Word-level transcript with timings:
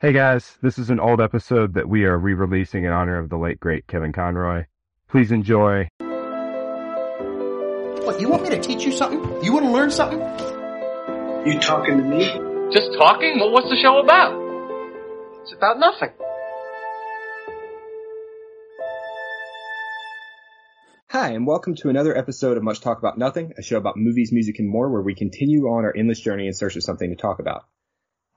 Hey 0.00 0.12
guys, 0.12 0.56
this 0.62 0.78
is 0.78 0.90
an 0.90 1.00
old 1.00 1.20
episode 1.20 1.74
that 1.74 1.88
we 1.88 2.04
are 2.04 2.16
re-releasing 2.16 2.84
in 2.84 2.92
honor 2.92 3.18
of 3.18 3.28
the 3.28 3.36
late 3.36 3.58
great 3.58 3.88
Kevin 3.88 4.12
Conroy. 4.12 4.66
Please 5.08 5.32
enjoy. 5.32 5.88
What, 8.06 8.20
you 8.20 8.28
want 8.28 8.44
me 8.44 8.50
to 8.50 8.60
teach 8.60 8.84
you 8.84 8.92
something? 8.92 9.42
You 9.42 9.52
want 9.52 9.64
to 9.64 9.72
learn 9.72 9.90
something? 9.90 10.20
You 11.50 11.58
talking 11.58 11.96
to 11.96 12.04
me? 12.04 12.26
Just 12.72 12.96
talking? 12.96 13.40
Well, 13.40 13.50
what's 13.50 13.68
the 13.68 13.76
show 13.82 13.98
about? 13.98 14.38
It's 15.42 15.52
about 15.52 15.80
nothing. 15.80 16.10
Hi, 21.08 21.30
and 21.30 21.44
welcome 21.44 21.74
to 21.74 21.88
another 21.88 22.16
episode 22.16 22.56
of 22.56 22.62
Much 22.62 22.80
Talk 22.80 23.00
About 23.00 23.18
Nothing, 23.18 23.52
a 23.58 23.64
show 23.64 23.78
about 23.78 23.96
movies, 23.96 24.30
music, 24.30 24.60
and 24.60 24.70
more, 24.70 24.88
where 24.92 25.02
we 25.02 25.16
continue 25.16 25.64
on 25.66 25.84
our 25.84 25.92
endless 25.92 26.20
journey 26.20 26.46
in 26.46 26.52
search 26.52 26.76
of 26.76 26.84
something 26.84 27.10
to 27.10 27.16
talk 27.16 27.40
about. 27.40 27.64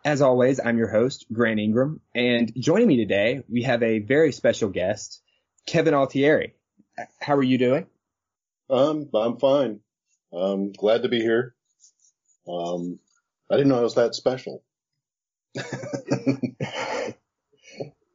As 0.03 0.21
always, 0.23 0.59
I'm 0.59 0.79
your 0.79 0.89
host, 0.89 1.27
Grant 1.31 1.59
Ingram, 1.59 2.01
and 2.15 2.51
joining 2.57 2.87
me 2.87 2.97
today, 2.97 3.43
we 3.47 3.61
have 3.63 3.83
a 3.83 3.99
very 3.99 4.31
special 4.31 4.69
guest, 4.69 5.21
Kevin 5.67 5.93
Altieri. 5.93 6.55
How 7.19 7.35
are 7.35 7.43
you 7.43 7.59
doing? 7.59 7.85
Um, 8.67 9.09
I'm 9.13 9.37
fine. 9.37 9.81
I'm 10.33 10.71
glad 10.71 11.03
to 11.03 11.09
be 11.09 11.19
here. 11.19 11.53
Um, 12.47 12.97
I 13.51 13.57
didn't 13.57 13.69
know 13.69 13.77
I 13.77 13.83
was 13.83 13.93
that 13.95 14.15
special. 14.15 14.63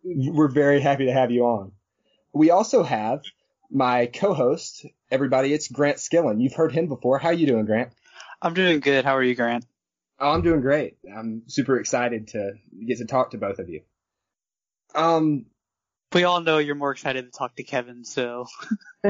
We're 0.03 0.49
very 0.49 0.81
happy 0.81 1.07
to 1.07 1.13
have 1.13 1.31
you 1.31 1.45
on. 1.45 1.71
We 2.33 2.51
also 2.51 2.83
have 2.83 3.23
my 3.71 4.07
co-host, 4.07 4.87
everybody, 5.09 5.55
it's 5.55 5.69
Grant 5.69 5.99
Skillen. 5.99 6.43
You've 6.43 6.55
heard 6.55 6.73
him 6.73 6.89
before. 6.89 7.19
How 7.19 7.29
are 7.29 7.35
you 7.35 7.47
doing, 7.47 7.65
Grant? 7.65 7.93
I'm 8.43 8.55
doing 8.55 8.81
good. 8.81 9.05
How 9.05 9.17
are 9.17 9.23
you, 9.23 9.37
Grant? 9.37 9.65
Oh, 10.19 10.31
I'm 10.31 10.43
doing 10.43 10.61
great. 10.63 10.97
I'm 11.15 11.43
super 11.47 11.79
excited 11.79 12.29
to 12.29 12.53
get 12.87 12.99
to 12.99 13.05
talk 13.05 13.33
to 13.33 13.39
both 13.39 13.59
of 13.59 13.69
you. 13.69 13.83
Um, 14.95 15.47
We 16.13 16.25
all 16.25 16.41
know 16.41 16.59
you're 16.59 16.75
more 16.75 16.93
excited 16.93 17.25
to 17.27 17.39
talk 17.39 17.57
to 17.57 17.63
Kevin, 17.65 18.05
so 18.05 18.47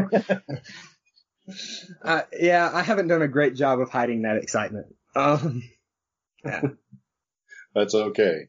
uh, 2.03 2.23
yeah, 2.33 2.71
I 2.73 2.83
haven't 2.83 3.09
done 3.09 3.23
a 3.23 3.29
great 3.29 3.55
job 3.55 3.81
of 3.81 3.91
hiding 3.91 4.23
that 4.23 4.39
excitement. 4.39 4.87
Um, 5.15 5.63
yeah. 6.45 6.63
That's 7.75 7.95
okay. 7.95 8.49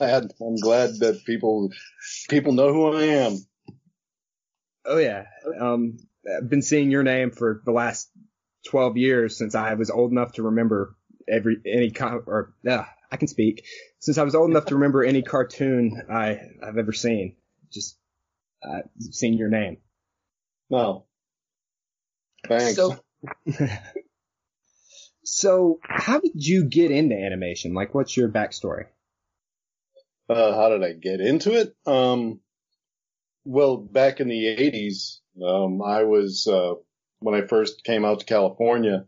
I 0.00 0.06
had, 0.06 0.32
I'm 0.40 0.56
glad 0.56 0.90
that 1.00 1.24
people, 1.26 1.70
people 2.30 2.52
know 2.52 2.72
who 2.72 2.94
I 2.94 3.02
am. 3.02 3.38
Oh 4.84 4.98
yeah. 4.98 5.24
Um, 5.60 5.98
I've 6.26 6.48
been 6.48 6.62
seeing 6.62 6.90
your 6.90 7.02
name 7.02 7.32
for 7.32 7.60
the 7.64 7.72
last 7.72 8.08
12 8.68 8.96
years 8.96 9.36
since 9.36 9.54
I 9.54 9.74
was 9.74 9.90
old 9.90 10.12
enough 10.12 10.32
to 10.34 10.44
remember 10.44 10.94
every, 11.30 11.58
any, 11.66 11.90
com- 11.90 12.24
or, 12.26 12.54
uh, 12.68 12.84
I 13.10 13.16
can 13.16 13.28
speak. 13.28 13.64
Since 14.00 14.18
I 14.18 14.22
was 14.22 14.34
old 14.34 14.50
enough 14.50 14.66
to 14.66 14.74
remember 14.74 15.04
any 15.04 15.22
cartoon 15.22 16.02
I, 16.10 16.40
I've 16.62 16.78
ever 16.78 16.92
seen. 16.92 17.36
Just, 17.72 17.96
uh, 18.62 18.80
seen 18.98 19.34
your 19.34 19.48
name. 19.48 19.78
No. 20.70 21.06
Thanks. 22.46 22.76
So, 22.76 22.98
so 25.24 25.78
how 25.82 26.20
did 26.20 26.32
you 26.34 26.64
get 26.64 26.90
into 26.90 27.16
animation? 27.16 27.74
Like, 27.74 27.94
what's 27.94 28.16
your 28.16 28.28
backstory? 28.28 28.86
uh, 30.28 30.54
how 30.54 30.68
did 30.68 30.84
I 30.84 30.92
get 30.92 31.20
into 31.20 31.52
it? 31.54 31.74
Um, 31.86 32.40
well, 33.44 33.76
back 33.78 34.20
in 34.20 34.28
the 34.28 34.44
80s, 34.44 35.18
um, 35.42 35.80
I 35.82 36.04
was, 36.04 36.46
uh, 36.46 36.74
when 37.20 37.34
I 37.34 37.46
first 37.46 37.84
came 37.84 38.04
out 38.04 38.20
to 38.20 38.26
California, 38.26 39.06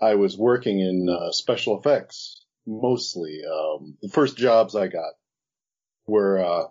I 0.00 0.14
was 0.14 0.36
working 0.36 0.80
in, 0.80 1.08
uh, 1.08 1.32
special 1.32 1.78
effects, 1.78 2.44
mostly. 2.66 3.40
Um, 3.44 3.96
the 4.02 4.08
first 4.08 4.36
jobs 4.36 4.74
I 4.74 4.88
got 4.88 5.12
were, 6.06 6.38
uh, 6.38 6.68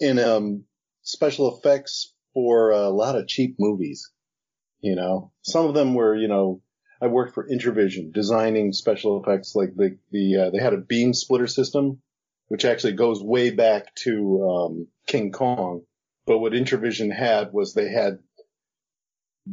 in, 0.00 0.18
um, 0.18 0.64
special 1.02 1.56
effects 1.56 2.14
for 2.34 2.70
a 2.70 2.90
lot 2.90 3.16
of 3.16 3.28
cheap 3.28 3.56
movies. 3.58 4.10
You 4.80 4.94
know, 4.94 5.32
some 5.42 5.66
of 5.66 5.74
them 5.74 5.94
were, 5.94 6.14
you 6.14 6.28
know, 6.28 6.62
I 7.00 7.06
worked 7.06 7.34
for 7.34 7.48
Introvision 7.48 8.12
designing 8.12 8.72
special 8.72 9.22
effects 9.22 9.54
like 9.54 9.74
the, 9.74 9.98
the, 10.10 10.36
uh, 10.36 10.50
they 10.50 10.58
had 10.58 10.74
a 10.74 10.78
beam 10.78 11.14
splitter 11.14 11.46
system 11.46 12.02
which 12.48 12.64
actually 12.64 12.94
goes 12.94 13.22
way 13.22 13.50
back 13.50 13.94
to 13.94 14.42
um, 14.42 14.88
King 15.06 15.30
Kong. 15.32 15.82
But 16.26 16.38
what 16.38 16.54
Introvision 16.54 17.10
had 17.10 17.52
was 17.52 17.72
they 17.72 17.90
had 17.90 18.18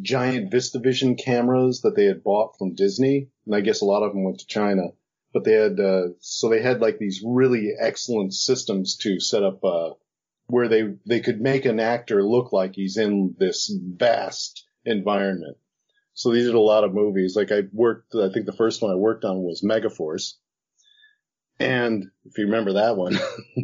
giant 0.01 0.51
VistaVision 0.51 1.17
cameras 1.17 1.81
that 1.81 1.95
they 1.95 2.05
had 2.05 2.23
bought 2.23 2.57
from 2.57 2.75
Disney, 2.75 3.29
and 3.45 3.55
I 3.55 3.61
guess 3.61 3.81
a 3.81 3.85
lot 3.85 4.03
of 4.03 4.13
them 4.13 4.23
went 4.23 4.39
to 4.39 4.47
China. 4.47 4.89
But 5.33 5.43
they 5.43 5.53
had 5.53 5.79
uh, 5.79 6.09
so 6.19 6.49
they 6.49 6.61
had 6.61 6.81
like 6.81 6.97
these 6.97 7.21
really 7.25 7.71
excellent 7.79 8.33
systems 8.33 8.95
to 8.97 9.19
set 9.19 9.43
up 9.43 9.63
uh, 9.63 9.91
where 10.47 10.67
they 10.69 10.93
they 11.05 11.19
could 11.19 11.41
make 11.41 11.65
an 11.65 11.79
actor 11.79 12.23
look 12.23 12.53
like 12.53 12.75
he's 12.75 12.97
in 12.97 13.35
this 13.37 13.69
vast 13.75 14.65
environment. 14.85 15.57
So 16.13 16.31
they 16.31 16.41
did 16.43 16.55
a 16.55 16.59
lot 16.59 16.85
of 16.85 16.93
movies. 16.93 17.35
Like 17.35 17.51
I 17.51 17.63
worked, 17.73 18.15
I 18.15 18.29
think 18.31 18.45
the 18.45 18.53
first 18.53 18.81
one 18.81 18.91
I 18.91 18.95
worked 18.95 19.25
on 19.25 19.41
was 19.43 19.61
Megaforce. 19.61 20.35
And 21.59 22.05
if 22.25 22.37
you 22.37 22.45
remember 22.45 22.73
that 22.73 22.95
one, 22.95 23.17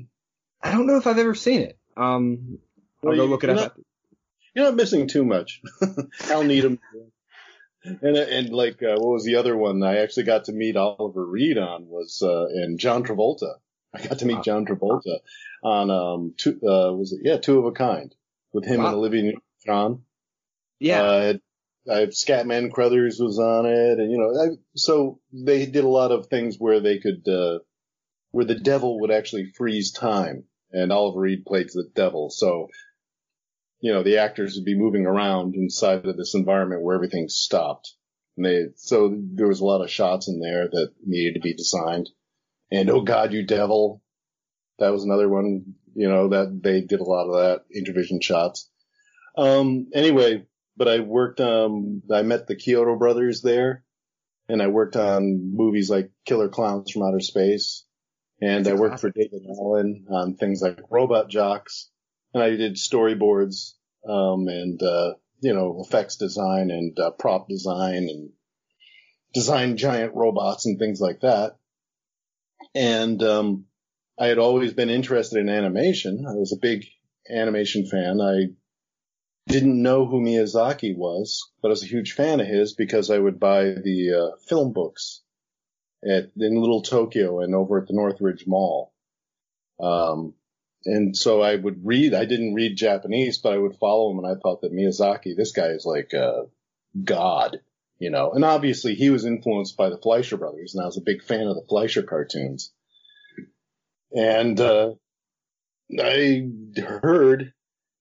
I 0.62 0.72
don't 0.72 0.88
know 0.88 0.98
if 0.98 1.08
I've 1.08 1.18
ever 1.18 1.36
seen 1.36 1.62
it. 1.62 1.78
Um, 1.96 2.60
I'll 3.04 3.10
Well, 3.10 3.16
go 3.18 3.26
look 3.26 3.44
it 3.46 3.50
up. 3.52 3.56
not- 3.56 3.78
you're 4.54 4.66
not 4.66 4.76
missing 4.76 5.08
too 5.08 5.24
much. 5.26 5.62
Hal 6.20 6.44
Needham. 6.44 6.80
And, 7.84 8.16
and 8.16 8.50
like, 8.50 8.84
uh, 8.84 8.96
what 8.98 9.14
was 9.14 9.24
the 9.26 9.36
other 9.38 9.58
one 9.58 9.82
I 9.82 9.98
actually 9.98 10.24
got 10.24 10.46
to 10.46 10.52
meet 10.54 10.78
Oliver 10.78 11.26
Reed 11.26 11.58
on 11.58 11.88
was, 11.88 12.22
uh, 12.22 12.46
and 12.46 12.80
John 12.80 13.04
Travolta. 13.04 13.56
I 13.94 14.06
got 14.08 14.20
to 14.20 14.26
meet 14.26 14.44
John 14.44 14.66
Travolta 14.66 15.18
on, 15.64 15.90
um, 15.90 16.34
two, 16.38 16.60
uh, 16.64 16.94
was 16.94 17.12
it, 17.12 17.22
yeah, 17.24 17.38
Two 17.38 17.60
of 17.60 17.66
a 17.66 17.72
Kind 17.72 18.14
with 18.54 18.66
him 18.66 18.80
Wow. 18.80 18.88
and 18.88 18.96
Olivia 18.96 19.24
Newton-John. 19.24 20.04
yeah. 20.80 21.02
Uh, 21.02 21.34
I, 21.90 22.06
Scatman 22.06 22.72
Crothers 22.72 23.20
was 23.20 23.40
on 23.40 23.66
it, 23.66 23.98
and 24.00 24.12
you 24.12 24.20
know, 24.20 24.30
I, 24.40 24.56
so 24.76 25.20
they 25.34 25.66
did 25.66 25.84
a 25.84 25.90
lot 25.90 26.12
of 26.12 26.28
things 26.28 26.58
where 26.60 26.80
they 26.80 27.00
could, 27.00 27.28
uh, 27.28 27.58
where 28.30 28.46
the 28.46 28.60
devil 28.60 29.00
would 29.00 29.10
actually 29.10 29.52
freeze 29.58 29.92
time, 29.92 30.44
and 30.72 30.92
Oliver 30.92 31.22
Reed 31.22 31.44
played 31.44 31.70
the 31.74 31.90
devil. 31.96 32.30
So, 32.30 32.68
you 33.82 33.92
know, 33.92 34.04
the 34.04 34.18
actors 34.18 34.56
would 34.56 34.66
be 34.66 34.78
moving 34.78 35.06
around 35.06 35.56
inside 35.56 36.06
of 36.06 36.16
this 36.16 36.36
environment 36.36 36.84
where 36.84 36.96
everything 36.96 37.28
stopped. 37.28 37.96
And 38.38 38.46
they, 38.46 38.66
so 38.76 39.14
there 39.20 39.48
was 39.48 39.60
a 39.60 39.66
lot 39.66 39.84
of 39.84 39.90
shots 39.90 40.30
in 40.30 40.40
there 40.40 40.70
that 40.70 40.94
needed 41.06 41.34
to 41.34 41.40
be 41.42 41.56
designed. 41.56 42.10
And 42.72 42.90
oh 42.90 43.02
God, 43.02 43.34
you 43.34 43.46
devil. 43.46 44.02
That 44.78 44.92
was 44.92 45.04
another 45.04 45.28
one, 45.28 45.76
you 45.96 46.08
know, 46.08 46.30
that 46.30 46.62
they 46.64 46.82
did 46.82 47.02
a 47.02 47.04
lot 47.04 47.28
of 47.28 47.36
that 47.42 47.66
Introvision 47.76 48.22
shots. 48.22 48.70
Um, 49.36 49.88
anyway, 49.94 50.46
but 50.78 50.88
I 50.88 51.00
worked, 51.00 51.42
um, 51.42 52.04
I 52.12 52.22
met 52.22 52.48
the 52.48 52.56
Chiodo 52.56 52.98
brothers 52.98 53.42
there 53.42 53.84
and 54.48 54.62
I 54.62 54.68
worked 54.68 54.96
on 54.96 55.56
movies 55.56 55.90
like 55.90 56.12
Killer 56.26 56.50
Klowns 56.50 56.92
from 56.92 57.04
Outer 57.04 57.20
Space. 57.20 57.86
And 58.42 58.68
I 58.68 58.74
worked 58.74 59.00
for 59.00 59.12
David 59.12 59.44
Allen 59.48 60.06
on 60.10 60.36
things 60.36 60.62
like 60.64 60.80
Robot 60.90 61.30
Jox 61.30 61.91
and 62.34 62.44
I 62.44 62.52
did 62.52 62.76
storyboards, 62.76 63.74
um, 64.08 64.48
and, 64.48 64.82
uh, 64.82 65.14
you 65.42 65.54
know, 65.54 65.82
effects 65.86 66.18
design 66.18 66.72
and, 66.72 66.98
uh, 67.00 67.12
prop 67.12 67.48
design 67.48 68.08
and 68.10 68.32
design 69.34 69.78
giant 69.78 70.14
robots 70.16 70.66
and 70.66 70.78
things 70.78 71.00
like 71.00 71.22
that. 71.22 71.58
And, 72.74 73.22
um, 73.24 73.66
I 74.20 74.28
had 74.28 74.38
always 74.38 74.74
been 74.74 74.90
interested 74.90 75.40
in 75.40 75.50
animation. 75.50 76.26
I 76.28 76.36
was 76.36 76.54
a 76.54 76.62
big 76.62 76.86
animation 77.30 77.88
fan. 77.88 78.22
I 78.22 78.54
didn't 79.48 79.82
know 79.82 80.06
who 80.06 80.22
Miyazaki 80.22 80.96
was, 80.96 81.50
but 81.62 81.70
I 81.70 81.72
was 81.72 81.84
a 81.84 81.88
huge 81.88 82.14
fan 82.14 82.40
of 82.40 82.48
his 82.48 82.74
because 82.74 83.10
I 83.10 83.18
would 83.18 83.40
buy 83.40 83.64
the 83.64 84.14
uh, 84.14 84.38
film 84.48 84.74
books 84.74 85.22
at 86.04 86.32
in 86.38 86.60
Little 86.60 86.82
Tokyo 86.82 87.42
and 87.42 87.56
over 87.56 87.80
at 87.80 87.88
the 87.88 87.94
Northridge 87.94 88.46
Mall. 88.46 88.94
Um, 89.80 90.36
and 90.86 91.16
so 91.16 91.42
I 91.42 91.56
would 91.56 91.86
read. 91.86 92.14
I 92.14 92.26
didn't 92.26 92.54
read 92.54 92.76
Japanese, 92.76 93.38
but 93.38 93.54
I 93.54 93.58
would 93.58 93.78
follow 93.78 94.12
him, 94.12 94.20
and 94.20 94.28
I 94.28 94.40
thought 94.40 94.62
that 94.62 94.74
Miyazaki, 94.74 95.36
this 95.36 95.52
guy 95.52 95.68
is 95.68 95.86
like 95.86 96.14
a 96.14 96.46
god, 97.04 97.62
you 98.00 98.10
know. 98.10 98.32
And 98.32 98.44
obviously, 98.44 98.96
he 98.96 99.10
was 99.10 99.26
influenced 99.26 99.78
by 99.78 99.90
the 99.90 99.98
Fleischer 99.98 100.38
brothers, 100.38 100.74
and 100.74 100.84
I 100.84 100.88
was 100.88 100.98
a 100.98 101.02
big 101.02 101.24
fan 101.24 101.48
of 101.48 101.56
the 101.56 101.66
Fleischer 101.68 102.04
cartoons. 102.04 102.72
And 104.14 104.60
uh, 104.60 104.94
I 106.00 106.50
heard 106.78 107.54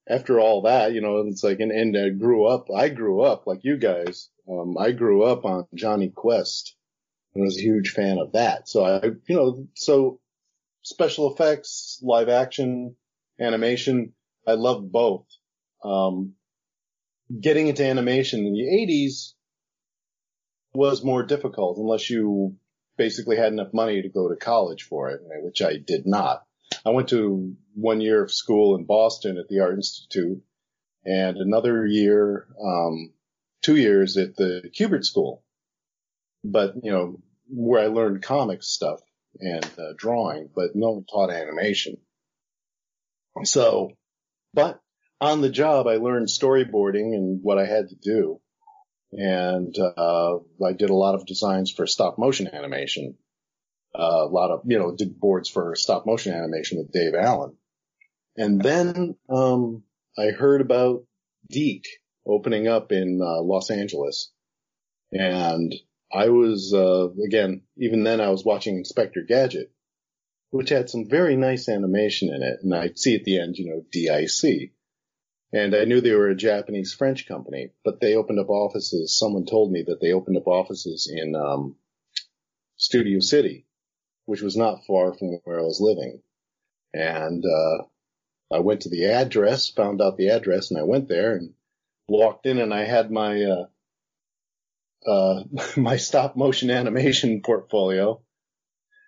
after 0.08 0.40
all 0.40 0.62
that, 0.62 0.92
you 0.92 1.00
know, 1.00 1.18
it's 1.28 1.44
like, 1.44 1.60
and, 1.60 1.70
and 1.70 1.96
I 1.96 2.08
grew 2.10 2.46
up, 2.46 2.68
I 2.74 2.88
grew 2.88 3.22
up 3.22 3.46
like 3.46 3.60
you 3.62 3.76
guys. 3.76 4.28
Um, 4.50 4.76
I 4.76 4.90
grew 4.90 5.22
up 5.22 5.44
on 5.44 5.66
Jonny 5.74 6.08
Quest 6.08 6.74
and 7.34 7.44
was 7.44 7.56
a 7.56 7.62
huge 7.62 7.90
fan 7.90 8.18
of 8.18 8.32
that. 8.32 8.68
So 8.68 8.84
I, 8.84 9.04
you 9.04 9.36
know, 9.36 9.68
so 9.74 10.18
special 10.82 11.32
effects, 11.32 11.98
live 12.02 12.28
action, 12.28 12.96
animation, 13.38 14.12
I 14.46 14.52
love 14.52 14.90
both. 14.90 15.26
Um, 15.84 16.34
getting 17.40 17.68
into 17.68 17.84
animation 17.86 18.46
in 18.46 18.52
the 18.52 18.62
80s 18.62 19.32
was 20.72 21.04
more 21.04 21.22
difficult 21.22 21.78
unless 21.78 22.10
you 22.10 22.56
basically 22.96 23.36
had 23.36 23.52
enough 23.52 23.72
money 23.72 24.02
to 24.02 24.08
go 24.08 24.28
to 24.28 24.36
college 24.36 24.84
for 24.84 25.10
it, 25.10 25.20
which 25.42 25.62
I 25.62 25.76
did 25.76 26.06
not. 26.06 26.44
I 26.84 26.90
went 26.90 27.08
to 27.10 27.54
one 27.74 28.00
year 28.00 28.22
of 28.22 28.32
school 28.32 28.76
in 28.76 28.84
Boston 28.84 29.38
at 29.38 29.48
the 29.48 29.60
Art 29.60 29.74
Institute 29.74 30.42
and 31.04 31.36
another 31.36 31.86
year, 31.86 32.46
um, 32.62 33.12
two 33.62 33.76
years 33.76 34.16
at 34.16 34.36
the 34.36 34.70
Kubert 34.78 35.04
School. 35.04 35.42
But, 36.44 36.74
you 36.82 36.90
know, 36.90 37.20
where 37.48 37.82
I 37.82 37.88
learned 37.88 38.22
comics 38.22 38.68
stuff 38.68 39.00
and 39.38 39.64
uh, 39.78 39.92
drawing, 39.96 40.48
but 40.54 40.70
no 40.74 40.90
one 40.90 41.04
taught 41.04 41.30
animation. 41.30 41.96
So, 43.44 43.92
but 44.52 44.80
on 45.20 45.40
the 45.40 45.50
job, 45.50 45.86
I 45.86 45.96
learned 45.96 46.28
storyboarding 46.28 47.14
and 47.14 47.40
what 47.42 47.58
I 47.58 47.66
had 47.66 47.88
to 47.88 47.94
do. 47.94 48.40
And, 49.12 49.74
uh, 49.78 50.36
I 50.64 50.72
did 50.72 50.90
a 50.90 50.94
lot 50.94 51.14
of 51.14 51.26
designs 51.26 51.70
for 51.72 51.86
stop 51.86 52.18
motion 52.18 52.48
animation. 52.52 53.16
Uh, 53.94 54.24
a 54.24 54.30
lot 54.30 54.50
of, 54.50 54.62
you 54.66 54.78
know, 54.78 54.94
did 54.94 55.18
boards 55.18 55.48
for 55.48 55.74
stop 55.74 56.06
motion 56.06 56.32
animation 56.32 56.78
with 56.78 56.92
Dave 56.92 57.14
Allen. 57.14 57.56
And 58.36 58.60
then, 58.60 59.16
um, 59.28 59.82
I 60.16 60.26
heard 60.26 60.60
about 60.60 61.04
DiC 61.50 61.84
opening 62.26 62.68
up 62.68 62.92
in, 62.92 63.20
uh, 63.22 63.42
Los 63.42 63.70
Angeles. 63.70 64.32
And 65.12 65.74
I 66.12 66.28
was, 66.28 66.74
uh, 66.74 67.08
again, 67.24 67.62
even 67.76 68.02
then 68.02 68.20
I 68.20 68.30
was 68.30 68.44
watching 68.44 68.76
Inspector 68.76 69.22
Gadget, 69.28 69.70
which 70.50 70.70
had 70.70 70.90
some 70.90 71.08
very 71.08 71.36
nice 71.36 71.68
animation 71.68 72.34
in 72.34 72.42
it. 72.42 72.60
And 72.62 72.74
I'd 72.74 72.98
see 72.98 73.14
at 73.14 73.24
the 73.24 73.38
end, 73.38 73.56
you 73.56 73.66
know, 73.66 73.84
DIC. 73.92 74.72
And 75.52 75.74
I 75.74 75.84
knew 75.84 76.00
they 76.00 76.14
were 76.14 76.28
a 76.28 76.36
Japanese 76.36 76.92
French 76.92 77.26
company, 77.26 77.70
but 77.84 78.00
they 78.00 78.14
opened 78.14 78.38
up 78.40 78.50
offices. 78.50 79.16
Someone 79.16 79.46
told 79.46 79.72
me 79.72 79.82
that 79.86 80.00
they 80.00 80.12
opened 80.12 80.36
up 80.36 80.46
offices 80.46 81.10
in, 81.12 81.34
um, 81.34 81.76
Studio 82.76 83.20
City, 83.20 83.66
which 84.26 84.42
was 84.42 84.56
not 84.56 84.86
far 84.86 85.12
from 85.12 85.40
where 85.44 85.58
I 85.58 85.62
was 85.62 85.80
living. 85.80 86.22
And, 86.92 87.44
uh, 87.44 87.84
I 88.52 88.60
went 88.60 88.82
to 88.82 88.88
the 88.88 89.06
address, 89.06 89.68
found 89.68 90.02
out 90.02 90.16
the 90.16 90.30
address 90.30 90.70
and 90.70 90.80
I 90.80 90.82
went 90.82 91.08
there 91.08 91.36
and 91.36 91.54
walked 92.08 92.46
in 92.46 92.58
and 92.58 92.74
I 92.74 92.84
had 92.84 93.10
my, 93.12 93.42
uh, 93.44 93.66
uh, 95.06 95.42
my 95.76 95.96
stop 95.96 96.36
motion 96.36 96.70
animation 96.70 97.42
portfolio. 97.42 98.20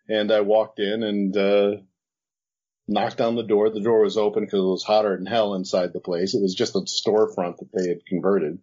And 0.08 0.32
I 0.32 0.40
walked 0.40 0.78
in 0.78 1.02
and, 1.02 1.36
uh, 1.36 1.76
knocked 2.88 3.20
on 3.20 3.36
the 3.36 3.42
door. 3.42 3.70
The 3.70 3.80
door 3.80 4.02
was 4.02 4.16
open 4.16 4.44
because 4.44 4.60
it 4.60 4.62
was 4.62 4.84
hotter 4.84 5.16
than 5.16 5.26
hell 5.26 5.54
inside 5.54 5.92
the 5.92 6.00
place. 6.00 6.34
It 6.34 6.42
was 6.42 6.54
just 6.54 6.74
a 6.74 6.80
storefront 6.80 7.58
that 7.58 7.70
they 7.72 7.88
had 7.88 8.06
converted. 8.06 8.58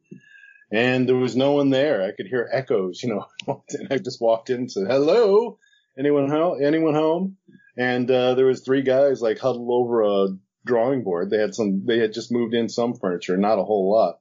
And 0.72 1.08
there 1.08 1.16
was 1.16 1.36
no 1.36 1.54
one 1.54 1.70
there. 1.70 2.04
I 2.04 2.12
could 2.12 2.28
hear 2.28 2.48
echoes, 2.52 3.02
you 3.02 3.10
know. 3.10 3.28
and 3.70 3.88
I 3.92 3.98
just 3.98 4.22
walked 4.22 4.50
in 4.50 4.58
and 4.58 4.72
said, 4.72 4.88
hello, 4.88 5.58
anyone 5.98 6.30
home? 6.30 6.62
Anyone 6.64 6.94
home? 6.94 7.38
And, 7.78 8.10
uh, 8.12 8.36
there 8.36 8.46
was 8.46 8.62
three 8.62 8.82
guys 8.82 9.22
like 9.22 9.40
huddled 9.40 9.70
over 9.72 10.04
a 10.04 10.28
drawing 10.66 11.04
board. 11.04 11.30
They 11.30 11.40
had 11.40 11.56
some, 11.56 11.86
they 11.86 11.98
had 11.98 12.14
just 12.14 12.32
moved 12.32 12.54
in 12.54 12.70
some 12.70 12.94
furniture, 12.94 13.38
not 13.38 13.58
a 13.58 13.64
whole 13.64 13.92
lot. 13.92 14.20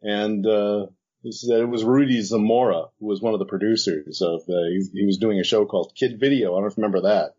And, 0.00 0.46
uh, 0.46 0.86
it 1.24 1.68
was 1.68 1.84
Rudy 1.84 2.20
Zamora, 2.22 2.86
who 3.00 3.06
was 3.06 3.20
one 3.20 3.34
of 3.34 3.38
the 3.38 3.46
producers 3.46 4.22
of, 4.22 4.42
uh, 4.48 4.68
he, 4.70 5.00
he 5.00 5.06
was 5.06 5.18
doing 5.18 5.40
a 5.40 5.44
show 5.44 5.66
called 5.66 5.92
Kid 5.94 6.20
Video. 6.20 6.52
I 6.52 6.56
don't 6.56 6.62
know 6.62 6.66
if 6.68 6.76
you 6.76 6.82
remember 6.82 7.08
that. 7.08 7.34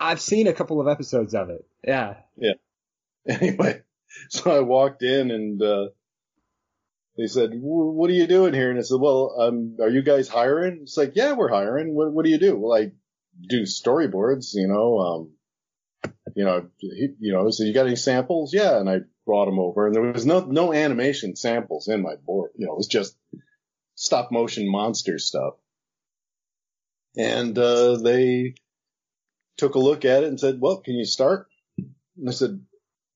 I've 0.00 0.20
seen 0.20 0.46
a 0.46 0.52
couple 0.52 0.80
of 0.80 0.88
episodes 0.88 1.34
of 1.34 1.50
it. 1.50 1.66
Yeah. 1.86 2.16
Yeah. 2.36 2.54
Anyway, 3.26 3.80
so 4.28 4.54
I 4.54 4.60
walked 4.60 5.02
in 5.02 5.30
and, 5.30 5.62
uh, 5.62 5.86
they 7.16 7.26
said, 7.26 7.52
what 7.54 8.10
are 8.10 8.12
you 8.12 8.26
doing 8.26 8.52
here? 8.52 8.68
And 8.68 8.78
I 8.78 8.82
said, 8.82 9.00
well, 9.00 9.34
um, 9.38 9.78
are 9.80 9.88
you 9.88 10.02
guys 10.02 10.28
hiring? 10.28 10.80
It's 10.82 10.98
like, 10.98 11.12
yeah, 11.14 11.32
we're 11.32 11.48
hiring. 11.48 11.94
What, 11.94 12.12
what 12.12 12.26
do 12.26 12.30
you 12.30 12.38
do? 12.38 12.54
Well, 12.54 12.78
I 12.78 12.92
do 13.48 13.62
storyboards, 13.62 14.52
you 14.52 14.68
know, 14.68 14.98
um, 14.98 16.12
you 16.36 16.44
know, 16.44 16.66
he, 16.78 17.14
you 17.18 17.32
know, 17.32 17.48
so 17.50 17.64
you 17.64 17.72
got 17.72 17.86
any 17.86 17.96
samples? 17.96 18.52
Yeah. 18.52 18.78
And 18.78 18.90
I 18.90 18.98
brought 19.26 19.46
them 19.46 19.58
over 19.58 19.86
and 19.86 19.94
there 19.94 20.02
was 20.02 20.26
no, 20.26 20.40
no 20.40 20.72
animation 20.72 21.36
samples 21.36 21.88
in 21.88 22.02
my 22.02 22.16
board. 22.16 22.50
You 22.56 22.66
know, 22.66 22.72
it 22.72 22.78
was 22.78 22.86
just 22.86 23.16
stop 23.94 24.30
motion 24.30 24.70
monster 24.70 25.18
stuff. 25.18 25.54
And, 27.16 27.56
uh, 27.58 27.96
they 27.96 28.54
took 29.56 29.74
a 29.74 29.78
look 29.78 30.04
at 30.04 30.24
it 30.24 30.28
and 30.28 30.40
said, 30.40 30.60
well, 30.60 30.78
can 30.78 30.94
you 30.94 31.04
start? 31.04 31.46
And 31.78 32.28
I 32.28 32.32
said, 32.32 32.60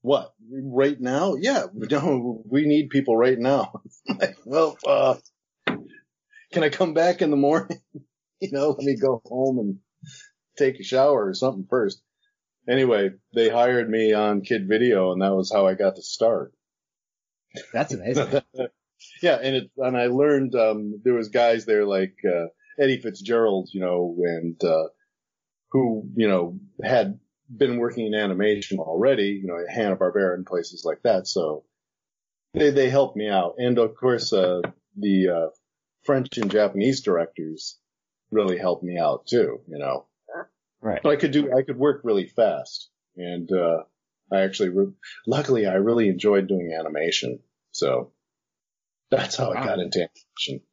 what? 0.02 0.32
Right 0.50 1.00
now? 1.00 1.34
Yeah, 1.34 1.64
no, 1.74 2.42
we 2.48 2.66
need 2.66 2.90
people 2.90 3.16
right 3.16 3.38
now. 3.38 3.82
like, 4.08 4.36
well, 4.44 4.78
uh, 4.86 5.16
can 6.52 6.62
I 6.64 6.68
come 6.68 6.94
back 6.94 7.22
in 7.22 7.30
the 7.30 7.36
morning? 7.36 7.80
you 8.40 8.50
know, 8.52 8.70
let 8.70 8.84
me 8.84 8.96
go 8.96 9.20
home 9.26 9.58
and 9.58 9.78
take 10.56 10.80
a 10.80 10.84
shower 10.84 11.26
or 11.26 11.34
something 11.34 11.66
first. 11.68 12.00
Anyway, 12.68 13.10
they 13.34 13.48
hired 13.48 13.88
me 13.88 14.12
on 14.12 14.42
Kid 14.42 14.68
Video 14.68 15.12
and 15.12 15.22
that 15.22 15.34
was 15.34 15.52
how 15.52 15.66
I 15.66 15.74
got 15.74 15.96
to 15.96 16.02
start. 16.02 16.52
That's 17.72 17.94
amazing. 17.94 18.28
yeah, 19.22 19.38
and 19.42 19.56
it, 19.56 19.70
and 19.76 19.96
I 19.96 20.06
learned, 20.06 20.54
um, 20.54 21.00
there 21.02 21.14
was 21.14 21.28
guys 21.28 21.64
there 21.64 21.86
like, 21.86 22.16
uh, 22.24 22.46
Eddie 22.78 23.00
Fitzgerald, 23.00 23.70
you 23.72 23.80
know, 23.80 24.16
and, 24.22 24.62
uh, 24.62 24.88
who, 25.70 26.08
you 26.14 26.28
know, 26.28 26.58
had 26.82 27.18
been 27.54 27.78
working 27.78 28.06
in 28.06 28.14
animation 28.14 28.78
already, 28.78 29.40
you 29.42 29.46
know, 29.46 29.58
at 29.58 29.74
Hanna-Barbera 29.74 30.34
and 30.34 30.46
places 30.46 30.84
like 30.84 31.02
that. 31.02 31.26
So 31.26 31.64
they, 32.54 32.70
they 32.70 32.90
helped 32.90 33.16
me 33.16 33.28
out. 33.28 33.54
And 33.58 33.78
of 33.78 33.94
course, 33.96 34.32
uh, 34.32 34.60
the, 34.96 35.28
uh, 35.28 35.48
French 36.04 36.38
and 36.38 36.50
Japanese 36.50 37.02
directors 37.02 37.78
really 38.30 38.58
helped 38.58 38.82
me 38.82 38.98
out 38.98 39.26
too, 39.26 39.60
you 39.66 39.78
know. 39.78 40.06
Right. 40.80 41.00
So 41.02 41.10
I 41.10 41.16
could 41.16 41.32
do, 41.32 41.52
I 41.56 41.62
could 41.62 41.76
work 41.76 42.02
really 42.04 42.26
fast. 42.26 42.88
And, 43.16 43.50
uh, 43.52 43.82
I 44.30 44.40
actually, 44.42 44.68
re- 44.70 44.92
luckily 45.26 45.66
I 45.66 45.74
really 45.74 46.08
enjoyed 46.08 46.46
doing 46.48 46.72
animation. 46.78 47.40
So 47.72 48.12
that's 49.10 49.36
how 49.36 49.50
I 49.52 49.54
got 49.64 49.78
into 49.78 50.00
animation. 50.00 50.66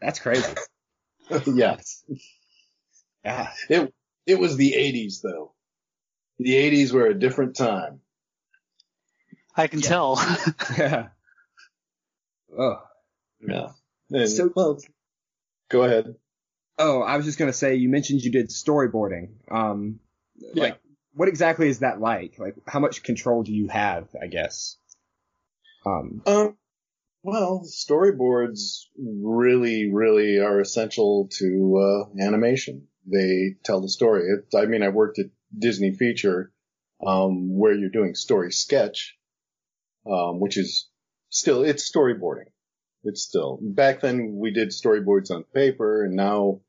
That's 0.00 0.18
crazy. 0.18 0.52
yes. 1.46 2.04
Yeah. 3.24 3.52
It, 3.68 3.94
it 4.26 4.38
was 4.38 4.56
the 4.56 4.72
80s 4.72 5.20
though. 5.22 5.52
The 6.38 6.52
80s 6.54 6.92
were 6.92 7.06
a 7.06 7.18
different 7.18 7.54
time. 7.56 8.00
I 9.56 9.66
can 9.66 9.80
Yeah. 9.80 9.88
tell. 9.88 10.16
Yeah. 10.78 11.08
Oh. 12.58 12.82
Yeah. 13.46 13.68
And, 14.10 14.28
So- 14.28 14.52
well, 14.54 14.78
go 15.68 15.84
ahead. 15.84 16.16
Oh, 16.82 17.02
I 17.02 17.18
was 17.18 17.26
just 17.26 17.38
gonna 17.38 17.52
say, 17.52 17.74
you 17.74 17.90
mentioned 17.90 18.22
you 18.22 18.32
did 18.32 18.48
storyboarding. 18.48 19.28
Um, 19.50 20.00
Yeah. 20.36 20.62
like, 20.62 20.80
what 21.12 21.28
exactly 21.28 21.68
is 21.68 21.80
that 21.80 22.00
like? 22.00 22.38
Like, 22.38 22.56
how 22.66 22.80
much 22.80 23.02
control 23.02 23.42
do 23.42 23.52
you 23.52 23.68
have, 23.68 24.08
I 24.20 24.26
guess? 24.28 24.78
Um, 25.84 26.22
Um, 26.24 26.56
well, 27.22 27.62
storyboards 27.66 28.86
really, 28.96 29.92
really 29.92 30.38
are 30.38 30.58
essential 30.58 31.28
to 31.32 31.76
uh, 32.16 32.24
animation. 32.24 32.88
They 33.06 33.56
tell 33.62 33.82
the 33.82 33.88
story. 33.90 34.22
It, 34.30 34.56
I 34.56 34.64
mean, 34.64 34.82
I 34.82 34.88
worked 34.88 35.18
at 35.18 35.26
Disney 35.56 35.92
Feature, 35.92 36.50
um, 37.06 37.58
where 37.58 37.74
you're 37.74 37.90
doing 37.90 38.14
story 38.14 38.52
sketch, 38.52 39.18
um, 40.10 40.40
which 40.40 40.56
is 40.56 40.88
still 41.28 41.62
it's 41.62 41.90
storyboarding. 41.90 42.48
It's 43.02 43.22
still 43.22 43.58
back 43.60 44.00
then 44.00 44.36
we 44.36 44.50
did 44.50 44.70
storyboards 44.70 45.30
on 45.30 45.44
paper, 45.44 46.04
and 46.04 46.14
now 46.16 46.60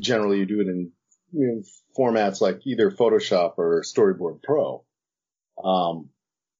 generally 0.00 0.38
you 0.38 0.46
do 0.46 0.60
it 0.60 0.68
in 0.68 0.92
formats 1.98 2.40
like 2.40 2.66
either 2.66 2.90
Photoshop 2.90 3.54
or 3.58 3.82
Storyboard 3.82 4.42
Pro. 4.42 4.84
Um, 5.62 6.10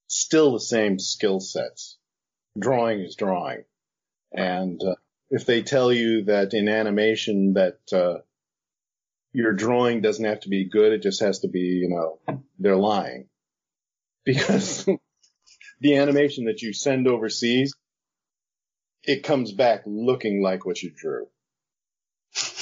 still 0.07 0.53
the 0.53 0.61
same 0.61 0.99
skill 0.99 1.41
sets 1.41 1.99
drawing 2.59 3.01
is 3.01 3.17
drawing. 3.17 3.65
And 4.33 4.81
uh, 4.83 4.95
if 5.31 5.47
they 5.47 5.63
tell 5.63 5.93
you 5.93 6.25
that 6.25 6.55
in 6.55 6.69
animation 6.69 7.55
that 7.55 7.79
uh, 7.93 8.19
your 9.33 9.53
drawing 9.53 10.01
doesn't 10.01 10.25
have 10.25 10.41
to 10.41 10.49
be 10.49 10.69
good, 10.69 10.93
it 10.93 11.03
just 11.03 11.21
has 11.21 11.41
to 11.41 11.49
be, 11.49 11.61
you 11.61 11.89
know, 11.89 12.41
they're 12.59 12.77
lying. 12.77 13.27
Because 14.23 14.87
the 15.81 15.97
animation 15.97 16.45
that 16.45 16.61
you 16.61 16.75
send 16.75 17.09
overseas, 17.09 17.73
it 19.03 19.25
comes 19.25 19.51
back 19.51 19.81
looking 19.87 20.43
like 20.43 20.67
what 20.67 20.83
you 20.83 20.93
drew. 20.95 21.27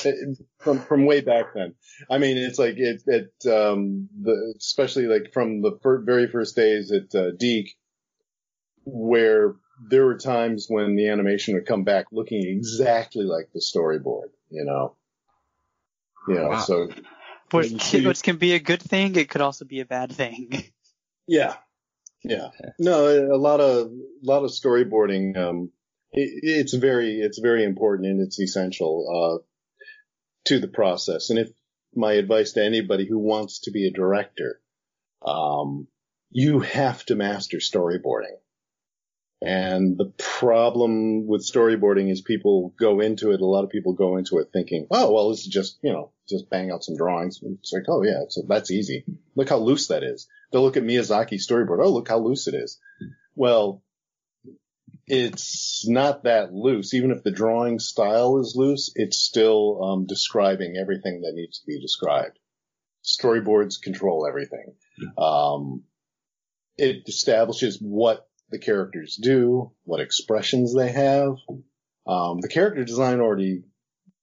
It- 0.04 0.38
from 0.58 0.80
from 0.80 1.06
way 1.06 1.20
back 1.20 1.54
then. 1.54 1.74
I 2.10 2.18
mean, 2.18 2.36
it's 2.36 2.58
like 2.58 2.74
it 2.76 3.02
it 3.06 3.32
um 3.50 4.08
the 4.20 4.54
especially 4.58 5.06
like 5.06 5.32
from 5.32 5.62
the 5.62 5.78
fir- 5.82 6.02
very 6.02 6.26
first 6.28 6.56
days 6.56 6.90
at 6.92 7.14
uh, 7.14 7.30
DiC, 7.38 7.68
where 8.84 9.54
there 9.90 10.04
were 10.04 10.18
times 10.18 10.66
when 10.68 10.96
the 10.96 11.08
animation 11.08 11.54
would 11.54 11.66
come 11.66 11.84
back 11.84 12.06
looking 12.10 12.44
exactly 12.46 13.24
like 13.24 13.48
the 13.54 13.60
storyboard, 13.60 14.30
you 14.50 14.64
know. 14.64 14.94
You 16.26 16.34
know, 16.34 16.48
Wow. 16.48 16.60
so 16.60 16.88
which, 17.52 17.78
can, 17.78 18.02
you- 18.02 18.08
which 18.08 18.22
can 18.22 18.36
be 18.36 18.54
a 18.54 18.58
good 18.58 18.82
thing. 18.82 19.16
It 19.16 19.30
could 19.30 19.40
also 19.40 19.64
be 19.64 19.80
a 19.80 19.86
bad 19.86 20.12
thing. 20.12 20.64
yeah, 21.26 21.54
yeah. 22.24 22.48
No, 22.78 23.06
a 23.34 23.38
lot 23.38 23.60
of 23.60 23.86
a 23.88 23.90
lot 24.22 24.44
of 24.44 24.50
storyboarding. 24.50 25.36
Um, 25.36 25.70
it, 26.12 26.40
it's 26.42 26.74
very 26.74 27.20
it's 27.20 27.38
very 27.38 27.64
important 27.64 28.08
and 28.08 28.20
it's 28.20 28.38
essential 28.40 29.06
uh, 29.08 29.44
to 30.46 30.58
the 30.58 30.68
process. 30.68 31.30
And 31.30 31.38
if 31.38 31.50
my 31.94 32.12
advice 32.14 32.52
to 32.52 32.64
anybody 32.64 33.06
who 33.06 33.18
wants 33.18 33.60
to 33.60 33.70
be 33.70 33.86
a 33.86 33.92
director. 33.92 34.60
Um, 35.26 35.88
you 36.30 36.60
have 36.60 37.04
to 37.06 37.14
master 37.14 37.58
storyboarding. 37.58 38.36
And 39.40 39.96
the 39.96 40.12
problem 40.18 41.26
with 41.28 41.48
storyboarding 41.48 42.10
is 42.10 42.20
people 42.20 42.74
go 42.78 43.00
into 43.00 43.30
it, 43.30 43.40
a 43.40 43.46
lot 43.46 43.62
of 43.62 43.70
people 43.70 43.92
go 43.92 44.16
into 44.16 44.38
it 44.38 44.48
thinking, 44.52 44.88
oh, 44.90 45.12
well, 45.12 45.30
this 45.30 45.40
is 45.40 45.46
just, 45.46 45.78
you 45.82 45.92
know, 45.92 46.10
just 46.28 46.50
bang 46.50 46.72
out 46.72 46.82
some 46.82 46.96
drawings. 46.96 47.40
It's 47.42 47.72
like, 47.72 47.84
oh 47.88 48.02
yeah, 48.02 48.24
so 48.28 48.42
that's 48.48 48.72
easy. 48.72 49.04
Look 49.36 49.48
how 49.48 49.58
loose 49.58 49.88
that 49.88 50.02
is. 50.02 50.28
They'll 50.50 50.62
look 50.62 50.76
at 50.76 50.82
Miyazaki's 50.82 51.46
storyboard. 51.46 51.84
Oh, 51.84 51.92
look 51.92 52.08
how 52.08 52.18
loose 52.18 52.48
it 52.48 52.54
is. 52.54 52.78
Well, 53.36 53.82
it's 55.08 55.86
not 55.88 56.24
that 56.24 56.52
loose. 56.52 56.94
Even 56.94 57.10
if 57.10 57.22
the 57.22 57.30
drawing 57.30 57.78
style 57.78 58.38
is 58.40 58.54
loose, 58.56 58.92
it's 58.94 59.18
still 59.18 59.82
um, 59.82 60.06
describing 60.06 60.76
everything 60.76 61.22
that 61.22 61.34
needs 61.34 61.60
to 61.60 61.66
be 61.66 61.80
described. 61.80 62.38
Storyboards 63.04 63.80
control 63.80 64.26
everything. 64.26 64.74
Um, 65.16 65.84
it 66.76 67.04
establishes 67.08 67.78
what 67.80 68.28
the 68.50 68.58
characters 68.58 69.18
do, 69.20 69.72
what 69.84 70.00
expressions 70.00 70.74
they 70.74 70.92
have. 70.92 71.36
Um, 72.06 72.40
the 72.40 72.48
character 72.48 72.84
design 72.84 73.20
already 73.20 73.64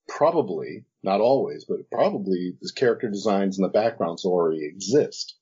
probably, 0.07 0.85
not 1.03 1.21
always, 1.21 1.65
but 1.65 1.89
probably 1.91 2.55
the 2.59 2.71
character 2.75 3.09
designs 3.09 3.57
and 3.57 3.65
the 3.65 3.71
backgrounds 3.71 4.25
already 4.25 4.65
exist. 4.65 5.35